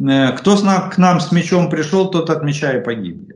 э, 0.00 0.32
кто 0.38 0.56
к 0.56 0.96
нам 0.96 1.20
с 1.20 1.30
мечом 1.32 1.68
пришел, 1.68 2.10
тот 2.10 2.30
от 2.30 2.42
меча 2.42 2.72
и 2.72 2.82
погибнет. 2.82 3.35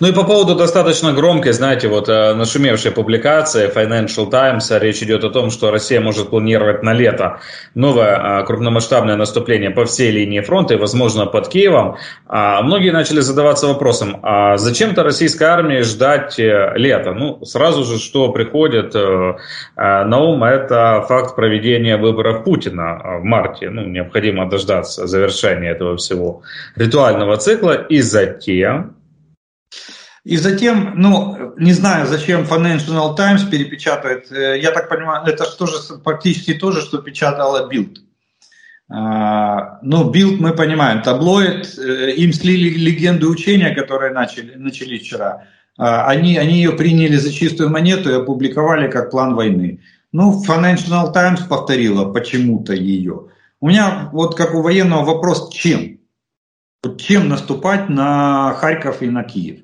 Ну 0.00 0.08
и 0.08 0.12
по 0.12 0.24
поводу 0.24 0.54
достаточно 0.54 1.12
громкой, 1.12 1.52
знаете, 1.52 1.88
вот 1.88 2.08
э, 2.08 2.34
нашумевшей 2.34 2.90
публикации 2.90 3.70
Financial 3.70 4.30
Times, 4.30 4.70
речь 4.70 5.02
идет 5.02 5.24
о 5.24 5.30
том, 5.30 5.50
что 5.50 5.70
Россия 5.70 6.00
может 6.00 6.30
планировать 6.30 6.82
на 6.82 6.94
лето 6.94 7.40
новое 7.74 8.42
крупномасштабное 8.44 9.16
наступление 9.16 9.70
по 9.70 9.84
всей 9.84 10.10
линии 10.10 10.40
фронта 10.40 10.74
и, 10.74 10.76
возможно, 10.78 11.26
под 11.26 11.48
Киевом. 11.48 11.96
А 12.26 12.62
многие 12.62 12.92
начали 12.92 13.20
задаваться 13.20 13.66
вопросом, 13.66 14.20
а 14.22 14.56
зачем-то 14.56 15.02
российской 15.02 15.44
армии 15.44 15.82
ждать 15.82 16.38
э, 16.38 16.72
лета? 16.76 17.12
Ну, 17.12 17.44
сразу 17.44 17.84
же, 17.84 17.98
что 17.98 18.32
приходит 18.32 18.94
э, 18.94 19.34
на 19.76 20.18
ум, 20.18 20.44
это 20.44 21.04
факт 21.08 21.36
проведения 21.36 21.96
выборов 21.96 22.44
Путина 22.44 23.18
в 23.20 23.24
марте. 23.24 23.68
Ну, 23.68 23.84
необходимо 23.84 24.48
дождаться 24.48 25.06
завершения 25.06 25.70
этого 25.70 25.96
всего 25.96 26.42
ритуального 26.76 27.36
цикла 27.36 27.72
и 27.72 28.00
затем 28.00 28.94
и 30.24 30.36
затем, 30.36 30.94
ну, 30.96 31.54
не 31.56 31.72
знаю, 31.72 32.06
зачем 32.06 32.42
Financial 32.42 33.16
Times 33.16 33.44
перепечатает, 33.44 34.30
э, 34.30 34.58
я 34.60 34.70
так 34.70 34.88
понимаю, 34.88 35.26
это 35.26 35.44
же 35.44 35.56
тоже 35.56 35.76
практически 36.04 36.54
то 36.54 36.72
же, 36.72 36.82
что 36.82 36.98
печатала 36.98 37.68
Bild. 37.68 38.02
А, 38.92 39.78
ну, 39.82 40.10
Bild 40.10 40.40
мы 40.40 40.52
понимаем, 40.52 41.00
таблоид, 41.02 41.78
э, 41.78 42.12
им 42.12 42.32
слили 42.32 42.68
легенду 42.68 43.30
учения, 43.30 43.74
которые 43.74 44.12
начали, 44.12 44.56
начали 44.56 44.98
вчера. 44.98 45.46
А, 45.78 46.06
они, 46.06 46.36
они 46.36 46.56
ее 46.56 46.72
приняли 46.72 47.16
за 47.16 47.32
чистую 47.32 47.70
монету 47.70 48.10
и 48.10 48.14
опубликовали 48.14 48.90
как 48.90 49.10
план 49.10 49.34
войны. 49.34 49.80
Ну, 50.12 50.42
Financial 50.46 51.12
Times 51.12 51.40
повторила 51.42 52.12
почему-то 52.12 52.74
ее. 52.74 53.28
У 53.60 53.68
меня 53.68 54.10
вот 54.12 54.36
как 54.36 54.54
у 54.54 54.60
военного 54.60 55.04
вопрос, 55.04 55.50
чем? 55.52 55.98
чем 56.98 57.28
наступать 57.28 57.88
на 57.88 58.54
Харьков 58.54 59.02
и 59.02 59.06
на 59.06 59.22
Киев? 59.22 59.60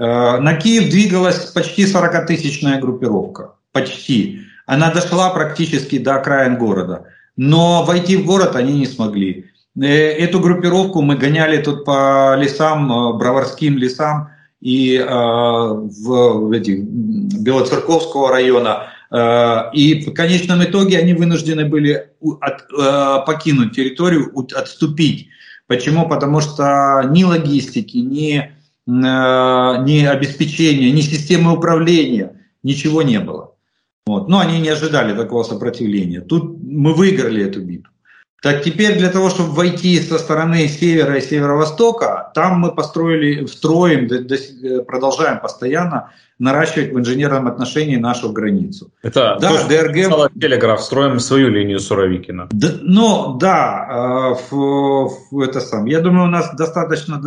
На 0.00 0.54
Киев 0.54 0.90
двигалась 0.90 1.36
почти 1.52 1.84
40-тысячная 1.84 2.80
группировка. 2.80 3.52
Почти. 3.72 4.40
Она 4.64 4.90
дошла 4.90 5.28
практически 5.28 5.98
до 5.98 6.14
окраин 6.14 6.56
города. 6.56 7.04
Но 7.36 7.84
войти 7.84 8.16
в 8.16 8.24
город 8.24 8.56
они 8.56 8.78
не 8.78 8.86
смогли. 8.86 9.44
Эту 9.78 10.40
группировку 10.40 11.02
мы 11.02 11.16
гоняли 11.16 11.62
тут 11.62 11.84
по 11.84 12.34
лесам, 12.36 12.88
броварским 13.18 13.76
лесам 13.76 14.30
и 14.62 14.98
в 14.98 16.52
этих, 16.52 16.82
Белоцерковского 16.82 18.30
района. 18.30 18.86
И 19.74 20.04
в 20.06 20.14
конечном 20.14 20.64
итоге 20.64 20.98
они 20.98 21.12
вынуждены 21.12 21.66
были 21.66 22.08
от, 22.40 23.26
покинуть 23.26 23.76
территорию, 23.76 24.32
отступить. 24.56 25.28
Почему? 25.66 26.08
Потому 26.08 26.40
что 26.40 27.02
ни 27.10 27.22
логистики, 27.22 27.98
ни, 27.98 28.50
ни 28.90 30.04
обеспечения, 30.04 30.90
ни 30.90 31.00
системы 31.00 31.52
управления, 31.52 32.40
ничего 32.62 33.02
не 33.02 33.20
было. 33.20 33.54
Вот. 34.06 34.28
Но 34.28 34.40
они 34.40 34.60
не 34.60 34.68
ожидали 34.68 35.14
такого 35.16 35.44
сопротивления. 35.44 36.20
Тут 36.20 36.58
мы 36.62 36.94
выиграли 36.94 37.44
эту 37.44 37.60
битву. 37.60 37.92
Так 38.42 38.62
теперь 38.62 38.96
для 38.96 39.10
того, 39.10 39.28
чтобы 39.28 39.50
войти 39.50 40.00
со 40.00 40.18
стороны 40.18 40.66
севера 40.66 41.18
и 41.18 41.20
северо-востока, 41.20 42.32
там 42.34 42.58
мы 42.58 42.74
построили, 42.74 43.44
строим, 43.44 44.08
продолжаем 44.86 45.40
постоянно 45.40 46.10
наращивать 46.38 46.90
в 46.90 46.98
инженерном 46.98 47.48
отношении 47.48 47.96
нашу 47.96 48.32
границу. 48.32 48.90
Это 49.02 49.36
да, 49.38 49.48
то, 49.48 49.68
ДРГ... 49.68 50.32
Телеграф, 50.40 50.80
строим 50.80 51.20
свою 51.20 51.50
линию 51.50 51.78
Суровикина. 51.78 52.48
Да, 52.50 52.68
ну, 52.80 53.36
да, 53.38 54.34
в, 54.50 55.10
в, 55.30 55.40
это 55.40 55.60
сам. 55.60 55.84
Я 55.84 56.00
думаю, 56.00 56.24
у 56.24 56.30
нас 56.30 56.54
достаточно 56.56 57.20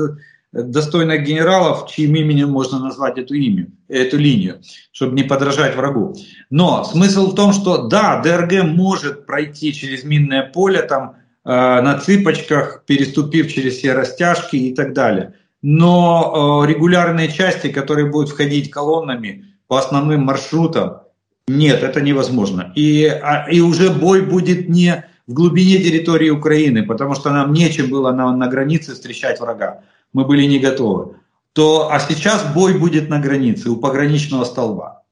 достойных 0.53 1.23
генералов, 1.23 1.89
чьим 1.89 2.15
именем 2.15 2.49
можно 2.49 2.79
назвать 2.79 3.17
эту, 3.17 3.33
имя, 3.33 3.67
эту 3.87 4.17
линию, 4.17 4.61
чтобы 4.91 5.15
не 5.15 5.23
подражать 5.23 5.75
врагу. 5.75 6.15
Но 6.51 6.83
смысл 6.83 7.31
в 7.31 7.35
том, 7.35 7.53
что 7.53 7.87
да, 7.87 8.21
ДРГ 8.21 8.63
может 8.63 9.25
пройти 9.25 9.73
через 9.73 10.03
минное 10.03 10.43
поле 10.43 10.83
там, 10.83 11.15
э, 11.43 11.49
на 11.49 11.99
цыпочках, 11.99 12.83
переступив 12.85 13.51
через 13.51 13.77
все 13.77 13.93
растяжки 13.93 14.55
и 14.55 14.75
так 14.75 14.93
далее. 14.93 15.33
Но 15.63 16.63
э, 16.65 16.69
регулярные 16.69 17.31
части, 17.31 17.69
которые 17.69 18.11
будут 18.11 18.29
входить 18.29 18.69
колоннами 18.69 19.45
по 19.67 19.79
основным 19.79 20.21
маршрутам, 20.21 20.99
нет, 21.47 21.81
это 21.83 21.99
невозможно. 21.99 22.71
И, 22.75 23.05
а, 23.05 23.47
и 23.49 23.59
уже 23.59 23.89
бой 23.89 24.21
будет 24.21 24.69
не 24.69 25.03
в 25.25 25.33
глубине 25.33 25.79
территории 25.79 26.29
Украины, 26.29 26.83
потому 26.83 27.15
что 27.15 27.31
нам 27.31 27.53
нечем 27.53 27.89
было 27.89 28.11
на, 28.11 28.35
на 28.35 28.47
границе 28.47 28.93
встречать 28.93 29.39
врага 29.39 29.81
мы 30.13 30.25
были 30.25 30.45
не 30.45 30.59
готовы, 30.59 31.15
то 31.53 31.91
а 31.91 31.99
сейчас 31.99 32.45
бой 32.53 32.77
будет 32.77 33.09
на 33.09 33.19
границе, 33.19 33.69
у 33.69 33.77
пограничного 33.77 34.43
столба. 34.45 35.03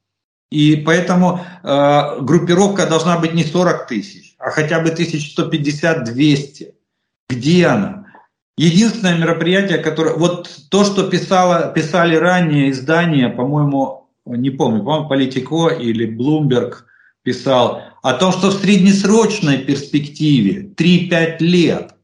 И 0.50 0.76
поэтому 0.76 1.42
э, 1.64 2.20
группировка 2.22 2.86
должна 2.86 3.18
быть 3.18 3.34
не 3.34 3.44
40 3.44 3.88
тысяч, 3.88 4.36
а 4.38 4.50
хотя 4.50 4.80
бы 4.80 4.90
1150-200. 4.90 6.74
Где 7.30 7.68
она? 7.68 8.06
Единственное 8.58 9.18
мероприятие, 9.18 9.78
которое... 9.78 10.16
Вот 10.16 10.50
то, 10.70 10.84
что 10.84 11.10
писало, 11.10 11.72
писали 11.74 12.16
ранее 12.16 12.72
издания, 12.72 13.30
по-моему, 13.30 14.10
не 14.26 14.50
помню, 14.50 14.84
по-моему, 14.84 15.08
Политико 15.08 15.70
или 15.70 16.06
Bloomberg 16.06 16.84
писал, 17.24 17.82
о 18.04 18.14
том, 18.14 18.34
что 18.34 18.50
в 18.50 18.54
среднесрочной 18.54 19.60
перспективе 19.60 20.74
3-5 20.76 21.38
лет– 21.40 21.96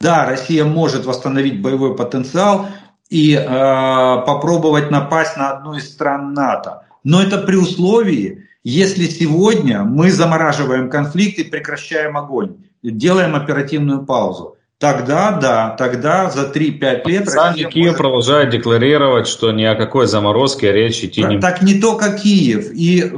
да, 0.00 0.26
Россия 0.26 0.64
может 0.64 1.06
восстановить 1.06 1.62
боевой 1.62 1.96
потенциал 1.96 2.66
и 3.08 3.34
э, 3.34 3.44
попробовать 3.46 4.90
напасть 4.90 5.36
на 5.36 5.50
одну 5.50 5.74
из 5.74 5.90
стран 5.90 6.34
НАТО. 6.34 6.82
Но 7.04 7.22
это 7.22 7.38
при 7.38 7.56
условии, 7.56 8.48
если 8.64 9.06
сегодня 9.06 9.84
мы 9.84 10.10
замораживаем 10.10 10.90
конфликт 10.90 11.38
и 11.38 11.44
прекращаем 11.44 12.16
огонь, 12.16 12.56
делаем 12.82 13.34
оперативную 13.34 14.04
паузу. 14.04 14.56
Тогда, 14.78 15.32
да, 15.32 15.70
тогда 15.70 16.28
за 16.30 16.52
3-5 16.52 17.08
лет... 17.08 17.30
Сам 17.30 17.54
Киев 17.54 17.74
может... 17.74 17.96
продолжает 17.96 18.50
декларировать, 18.50 19.26
что 19.26 19.50
ни 19.50 19.62
о 19.62 19.74
какой 19.74 20.06
заморозке 20.06 20.70
речь 20.70 21.02
идти 21.02 21.22
не 21.22 21.28
будет. 21.28 21.40
Так 21.40 21.62
не 21.62 21.80
только 21.80 22.12
Киев. 22.12 22.70
И 22.72 23.10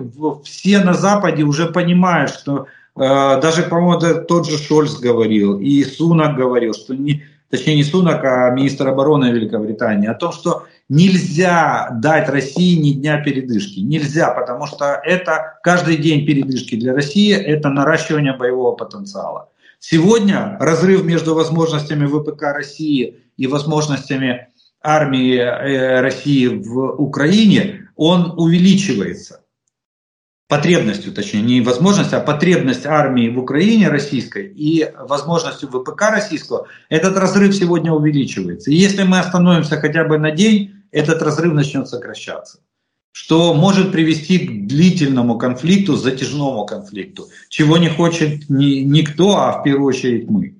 все 0.44 0.78
на 0.78 0.94
Западе 0.94 1.42
уже 1.42 1.66
понимают, 1.66 2.30
что 2.30 2.66
даже, 2.98 3.62
по-моему, 3.62 4.24
тот 4.24 4.48
же 4.48 4.58
Шольц 4.58 4.96
говорил, 4.96 5.58
и 5.58 5.84
Сунак 5.84 6.36
говорил, 6.36 6.74
что 6.74 6.94
не, 6.94 7.22
точнее 7.50 7.76
не 7.76 7.84
Сунак, 7.84 8.24
а 8.24 8.50
министр 8.50 8.88
обороны 8.88 9.26
Великобритании, 9.26 10.08
о 10.08 10.14
том, 10.14 10.32
что 10.32 10.64
нельзя 10.88 11.90
дать 12.00 12.28
России 12.28 12.76
ни 12.76 12.92
дня 12.92 13.22
передышки. 13.22 13.80
Нельзя, 13.80 14.30
потому 14.30 14.66
что 14.66 15.00
это 15.04 15.58
каждый 15.62 15.96
день 15.96 16.26
передышки 16.26 16.76
для 16.76 16.94
России– 16.94 17.32
это 17.34 17.68
наращивание 17.68 18.36
боевого 18.36 18.74
потенциала. 18.74 19.50
Сегодня 19.80 20.56
разрыв 20.58 21.04
между 21.04 21.34
возможностями 21.34 22.06
ВПК 22.06 22.54
России 22.54 23.20
и 23.36 23.46
возможностями 23.46 24.48
армии 24.82 25.36
э, 25.36 26.00
России 26.00 26.46
в 26.46 27.00
Украине, 27.00 27.88
он 27.96 28.34
увеличивается 28.36 29.42
потребностью, 30.48 31.12
точнее, 31.12 31.42
не 31.42 31.60
возможность, 31.60 32.12
а 32.14 32.20
потребность 32.20 32.86
армии 32.86 33.28
в 33.28 33.38
Украине 33.38 33.88
российской 33.88 34.46
и 34.46 34.90
возможностью 34.98 35.68
ВПК 35.68 36.10
российского, 36.10 36.66
этот 36.88 37.16
разрыв 37.16 37.54
сегодня 37.54 37.92
увеличивается. 37.92 38.70
И 38.70 38.74
если 38.74 39.02
мы 39.02 39.18
остановимся 39.18 39.76
хотя 39.76 40.04
бы 40.04 40.18
на 40.18 40.30
день, 40.30 40.82
этот 40.90 41.22
разрыв 41.22 41.52
начнет 41.52 41.86
сокращаться 41.86 42.60
что 43.10 43.52
может 43.52 43.90
привести 43.90 44.38
к 44.38 44.68
длительному 44.68 45.38
конфликту, 45.38 45.96
затяжному 45.96 46.64
конфликту, 46.66 47.26
чего 47.48 47.76
не 47.76 47.88
хочет 47.88 48.48
ни, 48.48 48.84
никто, 48.84 49.38
а 49.38 49.58
в 49.58 49.64
первую 49.64 49.88
очередь 49.88 50.30
мы. 50.30 50.54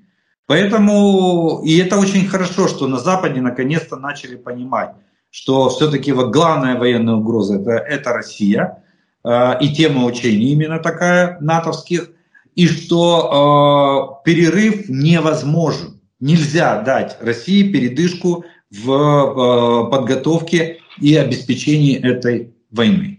Поэтому, 0.45 1.61
и 1.63 1.77
это 1.77 1.97
очень 1.97 2.27
хорошо, 2.27 2.67
что 2.67 2.87
на 2.87 2.99
Западе 2.99 3.39
наконец-то 3.39 3.95
начали 3.95 4.35
понимать, 4.35 4.89
что 5.29 5.69
все-таки 5.69 6.11
вот 6.11 6.33
главная 6.33 6.77
военная 6.77 7.13
угроза 7.13 7.61
это, 7.61 7.71
это 7.71 8.11
Россия, 8.11 8.83
и 9.25 9.69
тема 9.75 10.05
учений 10.05 10.53
именно 10.53 10.79
такая, 10.79 11.37
натовских, 11.41 12.09
и 12.55 12.67
что 12.67 14.19
э, 14.23 14.25
перерыв 14.25 14.89
невозможен. 14.89 16.01
Нельзя 16.19 16.81
дать 16.81 17.17
России 17.21 17.71
передышку 17.71 18.43
в 18.69 18.91
э, 18.91 19.89
подготовке 19.89 20.79
и 20.99 21.15
обеспечении 21.15 21.97
этой 21.97 22.53
войны. 22.71 23.18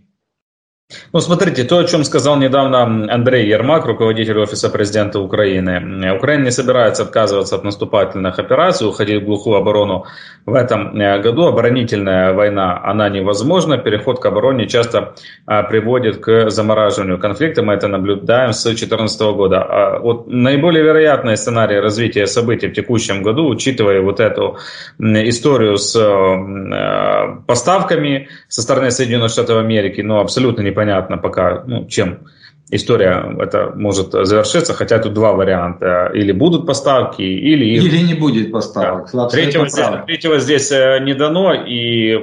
Ну, 1.13 1.21
смотрите, 1.21 1.65
то, 1.65 1.79
о 1.79 1.85
чем 1.85 2.05
сказал 2.05 2.37
недавно 2.37 2.83
Андрей 3.13 3.49
Ермак, 3.49 3.87
руководитель 3.87 4.39
Офиса 4.39 4.71
президента 4.71 5.21
Украины. 5.21 6.13
Украина 6.17 6.45
не 6.45 6.51
собирается 6.51 7.05
отказываться 7.05 7.57
от 7.57 7.65
наступательных 7.65 8.39
операций, 8.39 8.89
уходить 8.89 9.23
в 9.23 9.25
глухую 9.27 9.57
оборону 9.57 10.05
в 10.47 10.55
этом 10.55 10.99
э, 10.99 11.21
году. 11.21 11.47
Оборонительная 11.47 12.33
война, 12.33 12.81
она 12.83 13.09
невозможна. 13.09 13.79
Переход 13.79 14.21
к 14.21 14.27
обороне 14.27 14.67
часто 14.67 15.15
а, 15.47 15.63
приводит 15.63 16.19
к 16.19 16.51
замораживанию 16.51 17.19
конфликта. 17.19 17.63
Мы 17.63 17.75
это 17.75 17.89
наблюдаем 17.89 18.53
с 18.53 18.63
2014 18.65 19.21
года. 19.21 19.63
А 19.63 19.99
вот 20.01 20.27
наиболее 20.27 20.83
вероятный 20.83 21.37
сценарий 21.37 21.79
развития 21.79 22.27
событий 22.27 22.69
в 22.69 22.73
текущем 22.73 23.23
году, 23.23 23.49
учитывая 23.49 24.01
вот 24.01 24.19
эту 24.19 24.59
историю 24.99 25.77
с 25.77 25.95
э, 25.97 27.43
поставками 27.47 28.29
со 28.49 28.63
стороны 28.63 28.91
Соединенных 28.91 29.31
Штатов 29.31 29.59
Америки, 29.59 30.01
ну, 30.01 30.19
абсолютно 30.19 30.63
не 30.63 30.73
непонятно 30.81 31.19
пока, 31.19 31.65
ну, 31.67 31.87
чем 31.87 32.19
история 32.71 33.37
это 33.39 33.73
может 33.75 34.13
завершиться, 34.13 34.75
хотя 34.75 34.99
тут 34.99 35.13
два 35.13 35.33
варианта. 35.33 36.11
Или 36.15 36.33
будут 36.33 36.67
поставки, 36.67 37.23
или... 37.23 37.65
Или 37.65 38.07
не 38.07 38.15
будет 38.15 38.53
поставок. 38.53 39.11
Да. 39.13 39.29
Третьего, 39.29 39.69
здесь, 39.69 39.87
третьего 40.07 40.39
здесь 40.39 40.73
э, 40.73 41.01
не 41.03 41.15
дано, 41.15 41.53
и 41.55 42.17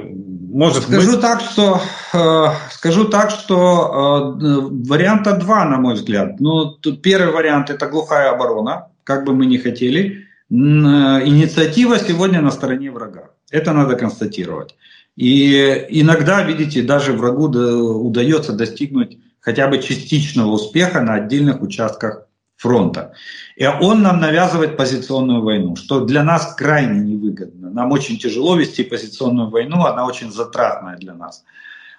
может 0.50 0.84
скажу 0.84 1.12
быть... 1.12 1.20
так, 1.20 1.40
что 1.40 1.80
э, 2.14 2.44
скажу 2.70 3.04
так, 3.04 3.30
что 3.30 4.36
э, 4.40 4.88
варианта 4.88 5.36
два, 5.36 5.64
на 5.64 5.76
мой 5.76 5.94
взгляд. 5.94 6.40
Ну, 6.40 6.66
тут 6.66 7.02
первый 7.02 7.32
вариант 7.32 7.70
это 7.70 7.86
глухая 7.86 8.30
оборона, 8.30 8.88
как 9.04 9.24
бы 9.24 9.34
мы 9.34 9.46
ни 9.46 9.58
хотели. 9.58 10.24
Э, 10.50 10.54
инициатива 10.54 11.98
сегодня 11.98 12.40
на 12.40 12.50
стороне 12.50 12.90
врага. 12.90 13.30
Это 13.50 13.72
надо 13.72 13.96
констатировать. 13.96 14.74
И 15.18 15.86
иногда, 15.88 16.44
видите, 16.44 16.80
даже 16.80 17.12
врагу 17.12 17.46
удается 17.46 18.52
достигнуть 18.52 19.18
хотя 19.40 19.66
бы 19.66 19.82
частичного 19.82 20.52
успеха 20.52 21.00
на 21.00 21.14
отдельных 21.14 21.60
участках 21.60 22.28
фронта. 22.56 23.14
И 23.56 23.66
он 23.66 24.02
нам 24.02 24.20
навязывает 24.20 24.76
позиционную 24.76 25.42
войну, 25.42 25.74
что 25.74 26.04
для 26.04 26.22
нас 26.22 26.54
крайне 26.54 27.00
невыгодно. 27.00 27.68
Нам 27.68 27.90
очень 27.90 28.16
тяжело 28.16 28.54
вести 28.54 28.84
позиционную 28.84 29.50
войну, 29.50 29.84
она 29.86 30.06
очень 30.06 30.30
затратная 30.30 30.96
для 30.96 31.14
нас. 31.14 31.42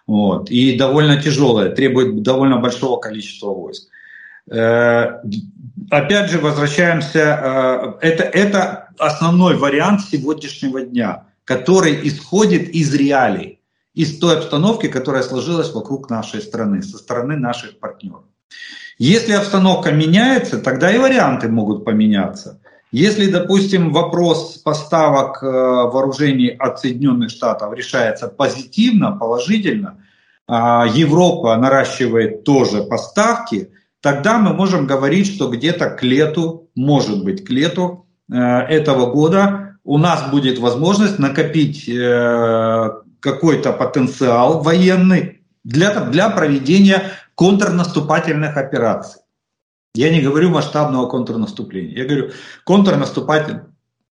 Вот, 0.07 0.49
и 0.49 0.77
довольно 0.77 1.21
тяжелая, 1.21 1.71
требует 1.71 2.21
довольно 2.23 2.57
большого 2.57 3.01
количества 3.01 3.47
войск. 3.47 3.89
Э, 4.49 5.19
опять 5.91 6.31
же, 6.31 6.39
возвращаемся, 6.39 7.97
э, 8.01 8.07
это, 8.07 8.23
это 8.23 8.89
основной 8.97 9.57
вариант 9.57 10.03
сегодняшнего 10.09 10.79
дня– 10.83 11.25
который 11.49 12.07
исходит 12.07 12.69
из 12.69 12.93
реалий. 12.93 13.55
из 13.95 14.19
той 14.19 14.37
обстановки, 14.37 14.87
которая 14.87 15.23
сложилась 15.23 15.73
вокруг 15.73 16.09
нашей 16.09 16.41
страны, 16.41 16.83
со 16.83 16.97
стороны 16.97 17.35
наших 17.37 17.79
партнеров. 17.79 18.21
Если 18.99 19.33
обстановка 19.33 19.91
меняется, 19.91 20.59
тогда 20.59 20.91
и 20.91 20.99
варианты 20.99 21.49
могут 21.49 21.85
поменяться. 21.85 22.61
Если, 22.91 23.31
допустим, 23.31 23.91
вопрос 23.91 24.59
поставок 24.63 25.43
э, 25.43 25.47
вооружений 25.47 26.49
от 26.49 26.79
Соединенных 26.79 27.31
Штатов 27.31 27.73
решается 27.73 28.27
позитивно, 28.27 29.17
положительно, 29.17 29.97
а 30.47 30.85
Европа 30.85 31.57
наращивает 31.57 32.43
тоже 32.43 32.83
поставки, 32.83 33.71
тогда 34.01 34.37
мы 34.37 34.53
можем 34.53 34.85
говорить, 34.85 35.27
что 35.27 35.49
где-то 35.49 35.89
к 35.89 36.03
лету, 36.03 36.69
может 36.75 37.23
быть, 37.23 37.43
к 37.43 37.49
лету 37.49 38.05
э, 38.31 38.37
этого 38.37 39.11
года 39.11 39.68
у 39.89 39.97
нас 39.97 40.29
будет 40.29 40.59
возможность 40.59 41.17
накопить 41.17 41.89
э, 41.89 42.91
какой-то 43.19 43.73
потенциал 43.73 44.61
военный 44.61 45.41
для, 45.63 46.01
для 46.01 46.29
проведения 46.29 47.01
контрнаступательных 47.33 48.55
операций. 48.55 49.21
Я 49.95 50.11
не 50.11 50.21
говорю 50.21 50.51
масштабного 50.51 51.07
контрнаступления, 51.07 51.97
я 51.97 52.05
говорю 52.05 52.29
контрнаступательных 52.65 53.65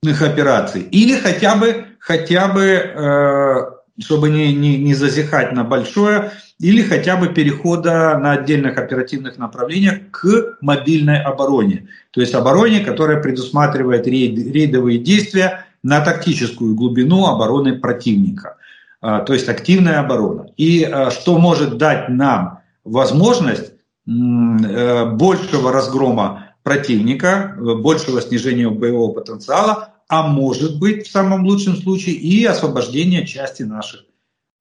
операций. 0.04 0.82
Или 0.82 1.14
хотя 1.16 1.56
бы, 1.56 1.86
хотя 2.00 2.48
бы 2.48 2.64
э, 2.64 3.78
чтобы 4.00 4.30
не, 4.30 4.54
не, 4.54 4.78
не 4.78 4.96
зазихать 4.96 5.52
на 5.52 5.64
большое, 5.64 6.32
или 6.60 6.82
хотя 6.82 7.18
бы 7.18 7.30
перехода 7.30 8.18
на 8.18 8.32
отдельных 8.32 8.78
оперативных 8.78 9.38
направлениях 9.38 10.10
к 10.12 10.58
мобильной 10.62 11.22
обороне. 11.22 11.88
То 12.12 12.22
есть 12.22 12.34
обороне, 12.34 12.80
которая 12.80 13.22
предусматривает 13.22 14.08
рейд, 14.08 14.40
рейдовые 14.40 14.98
действия 14.98 15.67
на 15.84 16.02
тактическую 16.02 16.76
глубину 16.76 17.26
обороны 17.26 17.80
противника. 17.80 18.58
А, 19.00 19.22
то 19.22 19.34
есть 19.34 19.48
активная 19.48 20.00
оборона. 20.00 20.50
И 20.58 20.84
а, 20.84 21.12
что 21.12 21.38
может 21.38 21.78
дать 21.78 22.10
нам 22.10 22.60
возможность 22.84 23.74
э, 24.08 25.06
большего 25.12 25.72
разгрома 25.72 26.56
противника, 26.64 27.56
большего 27.58 28.22
снижения 28.22 28.70
боевого 28.70 29.14
потенциала, 29.14 29.94
а 30.08 30.28
может 30.28 30.80
быть 30.80 31.08
в 31.08 31.12
самом 31.12 31.46
лучшем 31.46 31.76
случае 31.76 32.16
и 32.16 32.46
освобождение 32.46 33.26
части 33.28 33.64
наших, 33.64 34.06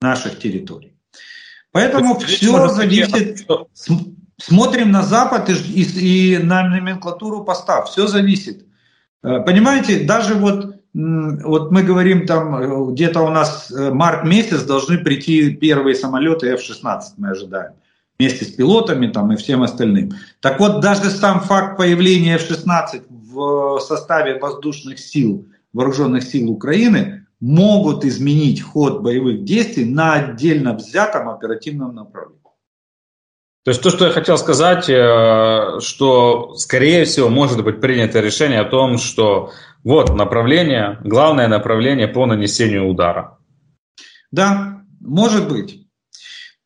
наших 0.01 0.39
территорий. 0.39 0.93
Поэтому 1.73 2.19
все 2.19 2.69
зависит, 2.69 3.47
смотрим 4.39 4.91
на 4.91 5.03
Запад 5.03 5.49
и, 5.49 5.53
и, 5.53 6.35
и 6.35 6.39
на 6.39 6.69
номенклатуру 6.69 7.45
постав, 7.45 7.91
все 7.91 8.07
зависит. 8.07 8.67
Э, 9.23 9.41
понимаете, 9.41 10.05
даже 10.05 10.35
вот 10.35 10.76
вот 10.97 11.72
мы 11.72 11.82
говорим 11.82 12.26
там, 12.26 12.57
э, 12.57 12.92
где-то 12.92 13.20
у 13.20 13.28
нас 13.28 13.70
э, 13.70 13.90
март 13.90 14.24
месяц 14.24 14.62
должны 14.62 14.97
прийти 14.97 15.51
первые 15.51 15.94
самолеты 15.94 16.49
F-16, 16.55 17.01
мы 17.18 17.30
ожидаем, 17.30 17.72
вместе 18.18 18.47
с 18.47 18.49
пилотами 18.49 19.09
там 19.09 19.30
и 19.30 19.36
всем 19.36 19.62
остальным. 19.62 20.12
Так 20.40 20.59
вот, 20.59 20.80
даже 20.80 21.11
сам 21.11 21.40
факт 21.40 21.76
появления 21.76 22.36
F-16 22.36 23.03
в 23.11 23.78
составе 23.80 24.38
воздушных 24.38 24.99
сил, 24.99 25.47
вооруженных 25.74 26.22
сил 26.22 26.51
Украины, 26.51 27.26
могут 27.40 28.07
изменить 28.07 28.62
ход 28.62 29.03
боевых 29.03 29.44
действий 29.44 29.84
на 29.84 30.14
отдельно 30.14 30.72
взятом 30.72 31.28
оперативном 31.28 31.94
направлении. 31.94 32.40
То 33.66 33.70
есть 33.70 33.82
то, 33.82 33.90
что 33.90 34.07
я 34.07 34.12
хотел 34.12 34.38
сказать, 34.38 34.88
э, 34.88 35.80
что, 35.80 36.55
скорее 36.55 37.05
всего, 37.05 37.28
может 37.28 37.64
быть 37.64 37.80
принято 37.80 38.20
решение 38.20 38.61
о 38.61 38.64
том, 38.64 38.97
что 38.97 39.51
вот 39.87 40.12
направление, 40.16 40.99
главное 41.05 41.47
направление 41.47 42.09
по 42.09 42.26
нанесению 42.26 42.89
удара. 42.89 43.39
Да, 44.32 44.82
может 45.01 45.49
быть. 45.49 45.87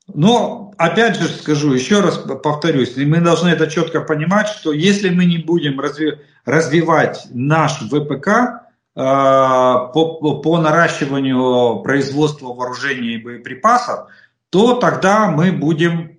Но, 0.08 0.72
опять 0.78 1.20
же 1.20 1.28
скажу, 1.28 1.74
еще 1.74 2.00
раз 2.00 2.16
повторюсь, 2.16 2.96
мы 2.96 3.20
должны 3.20 3.48
это 3.48 3.66
четко 3.66 4.00
понимать, 4.00 4.48
что 4.48 4.72
если 4.72 5.10
мы 5.10 5.26
не 5.26 5.36
будем 5.36 5.78
разви 5.78 6.14
развивать 6.46 7.26
наш 7.30 7.80
ВПК, 7.90 8.28
э, 8.28 8.96
по, 8.96 10.40
по 10.42 10.58
наращиванию 10.58 11.82
производства 11.82 12.54
вооружений 12.54 13.16
и 13.16 13.22
боеприпасов, 13.22 14.08
то 14.50 14.74
тогда 14.74 15.30
мы 15.30 15.52
будем 15.52 16.18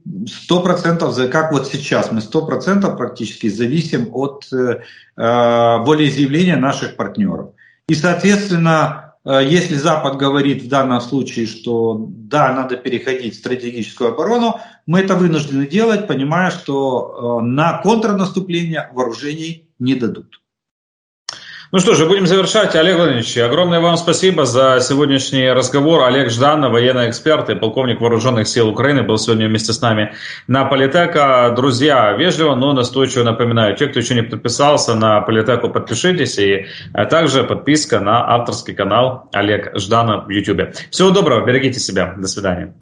100%, 0.49 1.27
как 1.27 1.51
вот 1.51 1.67
сейчас, 1.67 2.11
мы 2.11 2.19
100% 2.19 2.97
практически 2.97 3.49
зависим 3.49 4.07
от 4.13 4.47
э, 4.53 4.55
э, 4.55 4.77
волеизъявления 5.17 6.55
наших 6.55 6.95
партнеров. 6.95 7.49
И, 7.89 7.93
соответственно, 7.93 9.15
э, 9.25 9.41
если 9.45 9.75
Запад 9.75 10.15
говорит 10.15 10.63
в 10.63 10.69
данном 10.69 11.01
случае, 11.01 11.45
что 11.45 12.07
да, 12.09 12.53
надо 12.53 12.77
переходить 12.77 13.35
в 13.35 13.39
стратегическую 13.39 14.13
оборону, 14.13 14.61
мы 14.85 15.01
это 15.01 15.15
вынуждены 15.15 15.67
делать, 15.67 16.07
понимая, 16.07 16.51
что 16.51 17.41
э, 17.41 17.45
на 17.45 17.81
контрнаступление 17.83 18.89
вооружений 18.93 19.67
не 19.77 19.95
дадут. 19.95 20.40
Ну 21.71 21.79
что 21.79 21.93
же, 21.93 22.05
будем 22.05 22.27
завершать. 22.27 22.75
Олег 22.75 22.97
Владимирович, 22.97 23.37
огромное 23.37 23.79
вам 23.79 23.95
спасибо 23.95 24.45
за 24.45 24.79
сегодняшний 24.81 25.49
разговор. 25.49 26.03
Олег 26.03 26.29
Жданов, 26.29 26.73
военный 26.73 27.09
эксперт 27.09 27.49
и 27.49 27.55
полковник 27.55 28.01
вооруженных 28.01 28.49
сил 28.49 28.67
Украины, 28.67 29.03
был 29.03 29.17
сегодня 29.17 29.47
вместе 29.47 29.71
с 29.71 29.79
нами 29.79 30.13
на 30.47 30.65
Политека. 30.65 31.53
Друзья, 31.55 32.11
вежливо, 32.11 32.55
но 32.55 32.73
настойчиво 32.73 33.23
напоминаю, 33.23 33.77
те, 33.77 33.87
кто 33.87 33.99
еще 33.99 34.15
не 34.15 34.23
подписался 34.23 34.95
на 34.95 35.21
Политеку, 35.21 35.69
подпишитесь. 35.69 36.37
И 36.39 36.65
а 36.91 37.05
также 37.05 37.45
подписка 37.45 38.01
на 38.01 38.35
авторский 38.35 38.73
канал 38.73 39.29
Олег 39.31 39.71
Жданов 39.79 40.25
в 40.25 40.29
YouTube. 40.29 40.75
Всего 40.89 41.11
доброго, 41.11 41.45
берегите 41.45 41.79
себя. 41.79 42.15
До 42.17 42.27
свидания. 42.27 42.73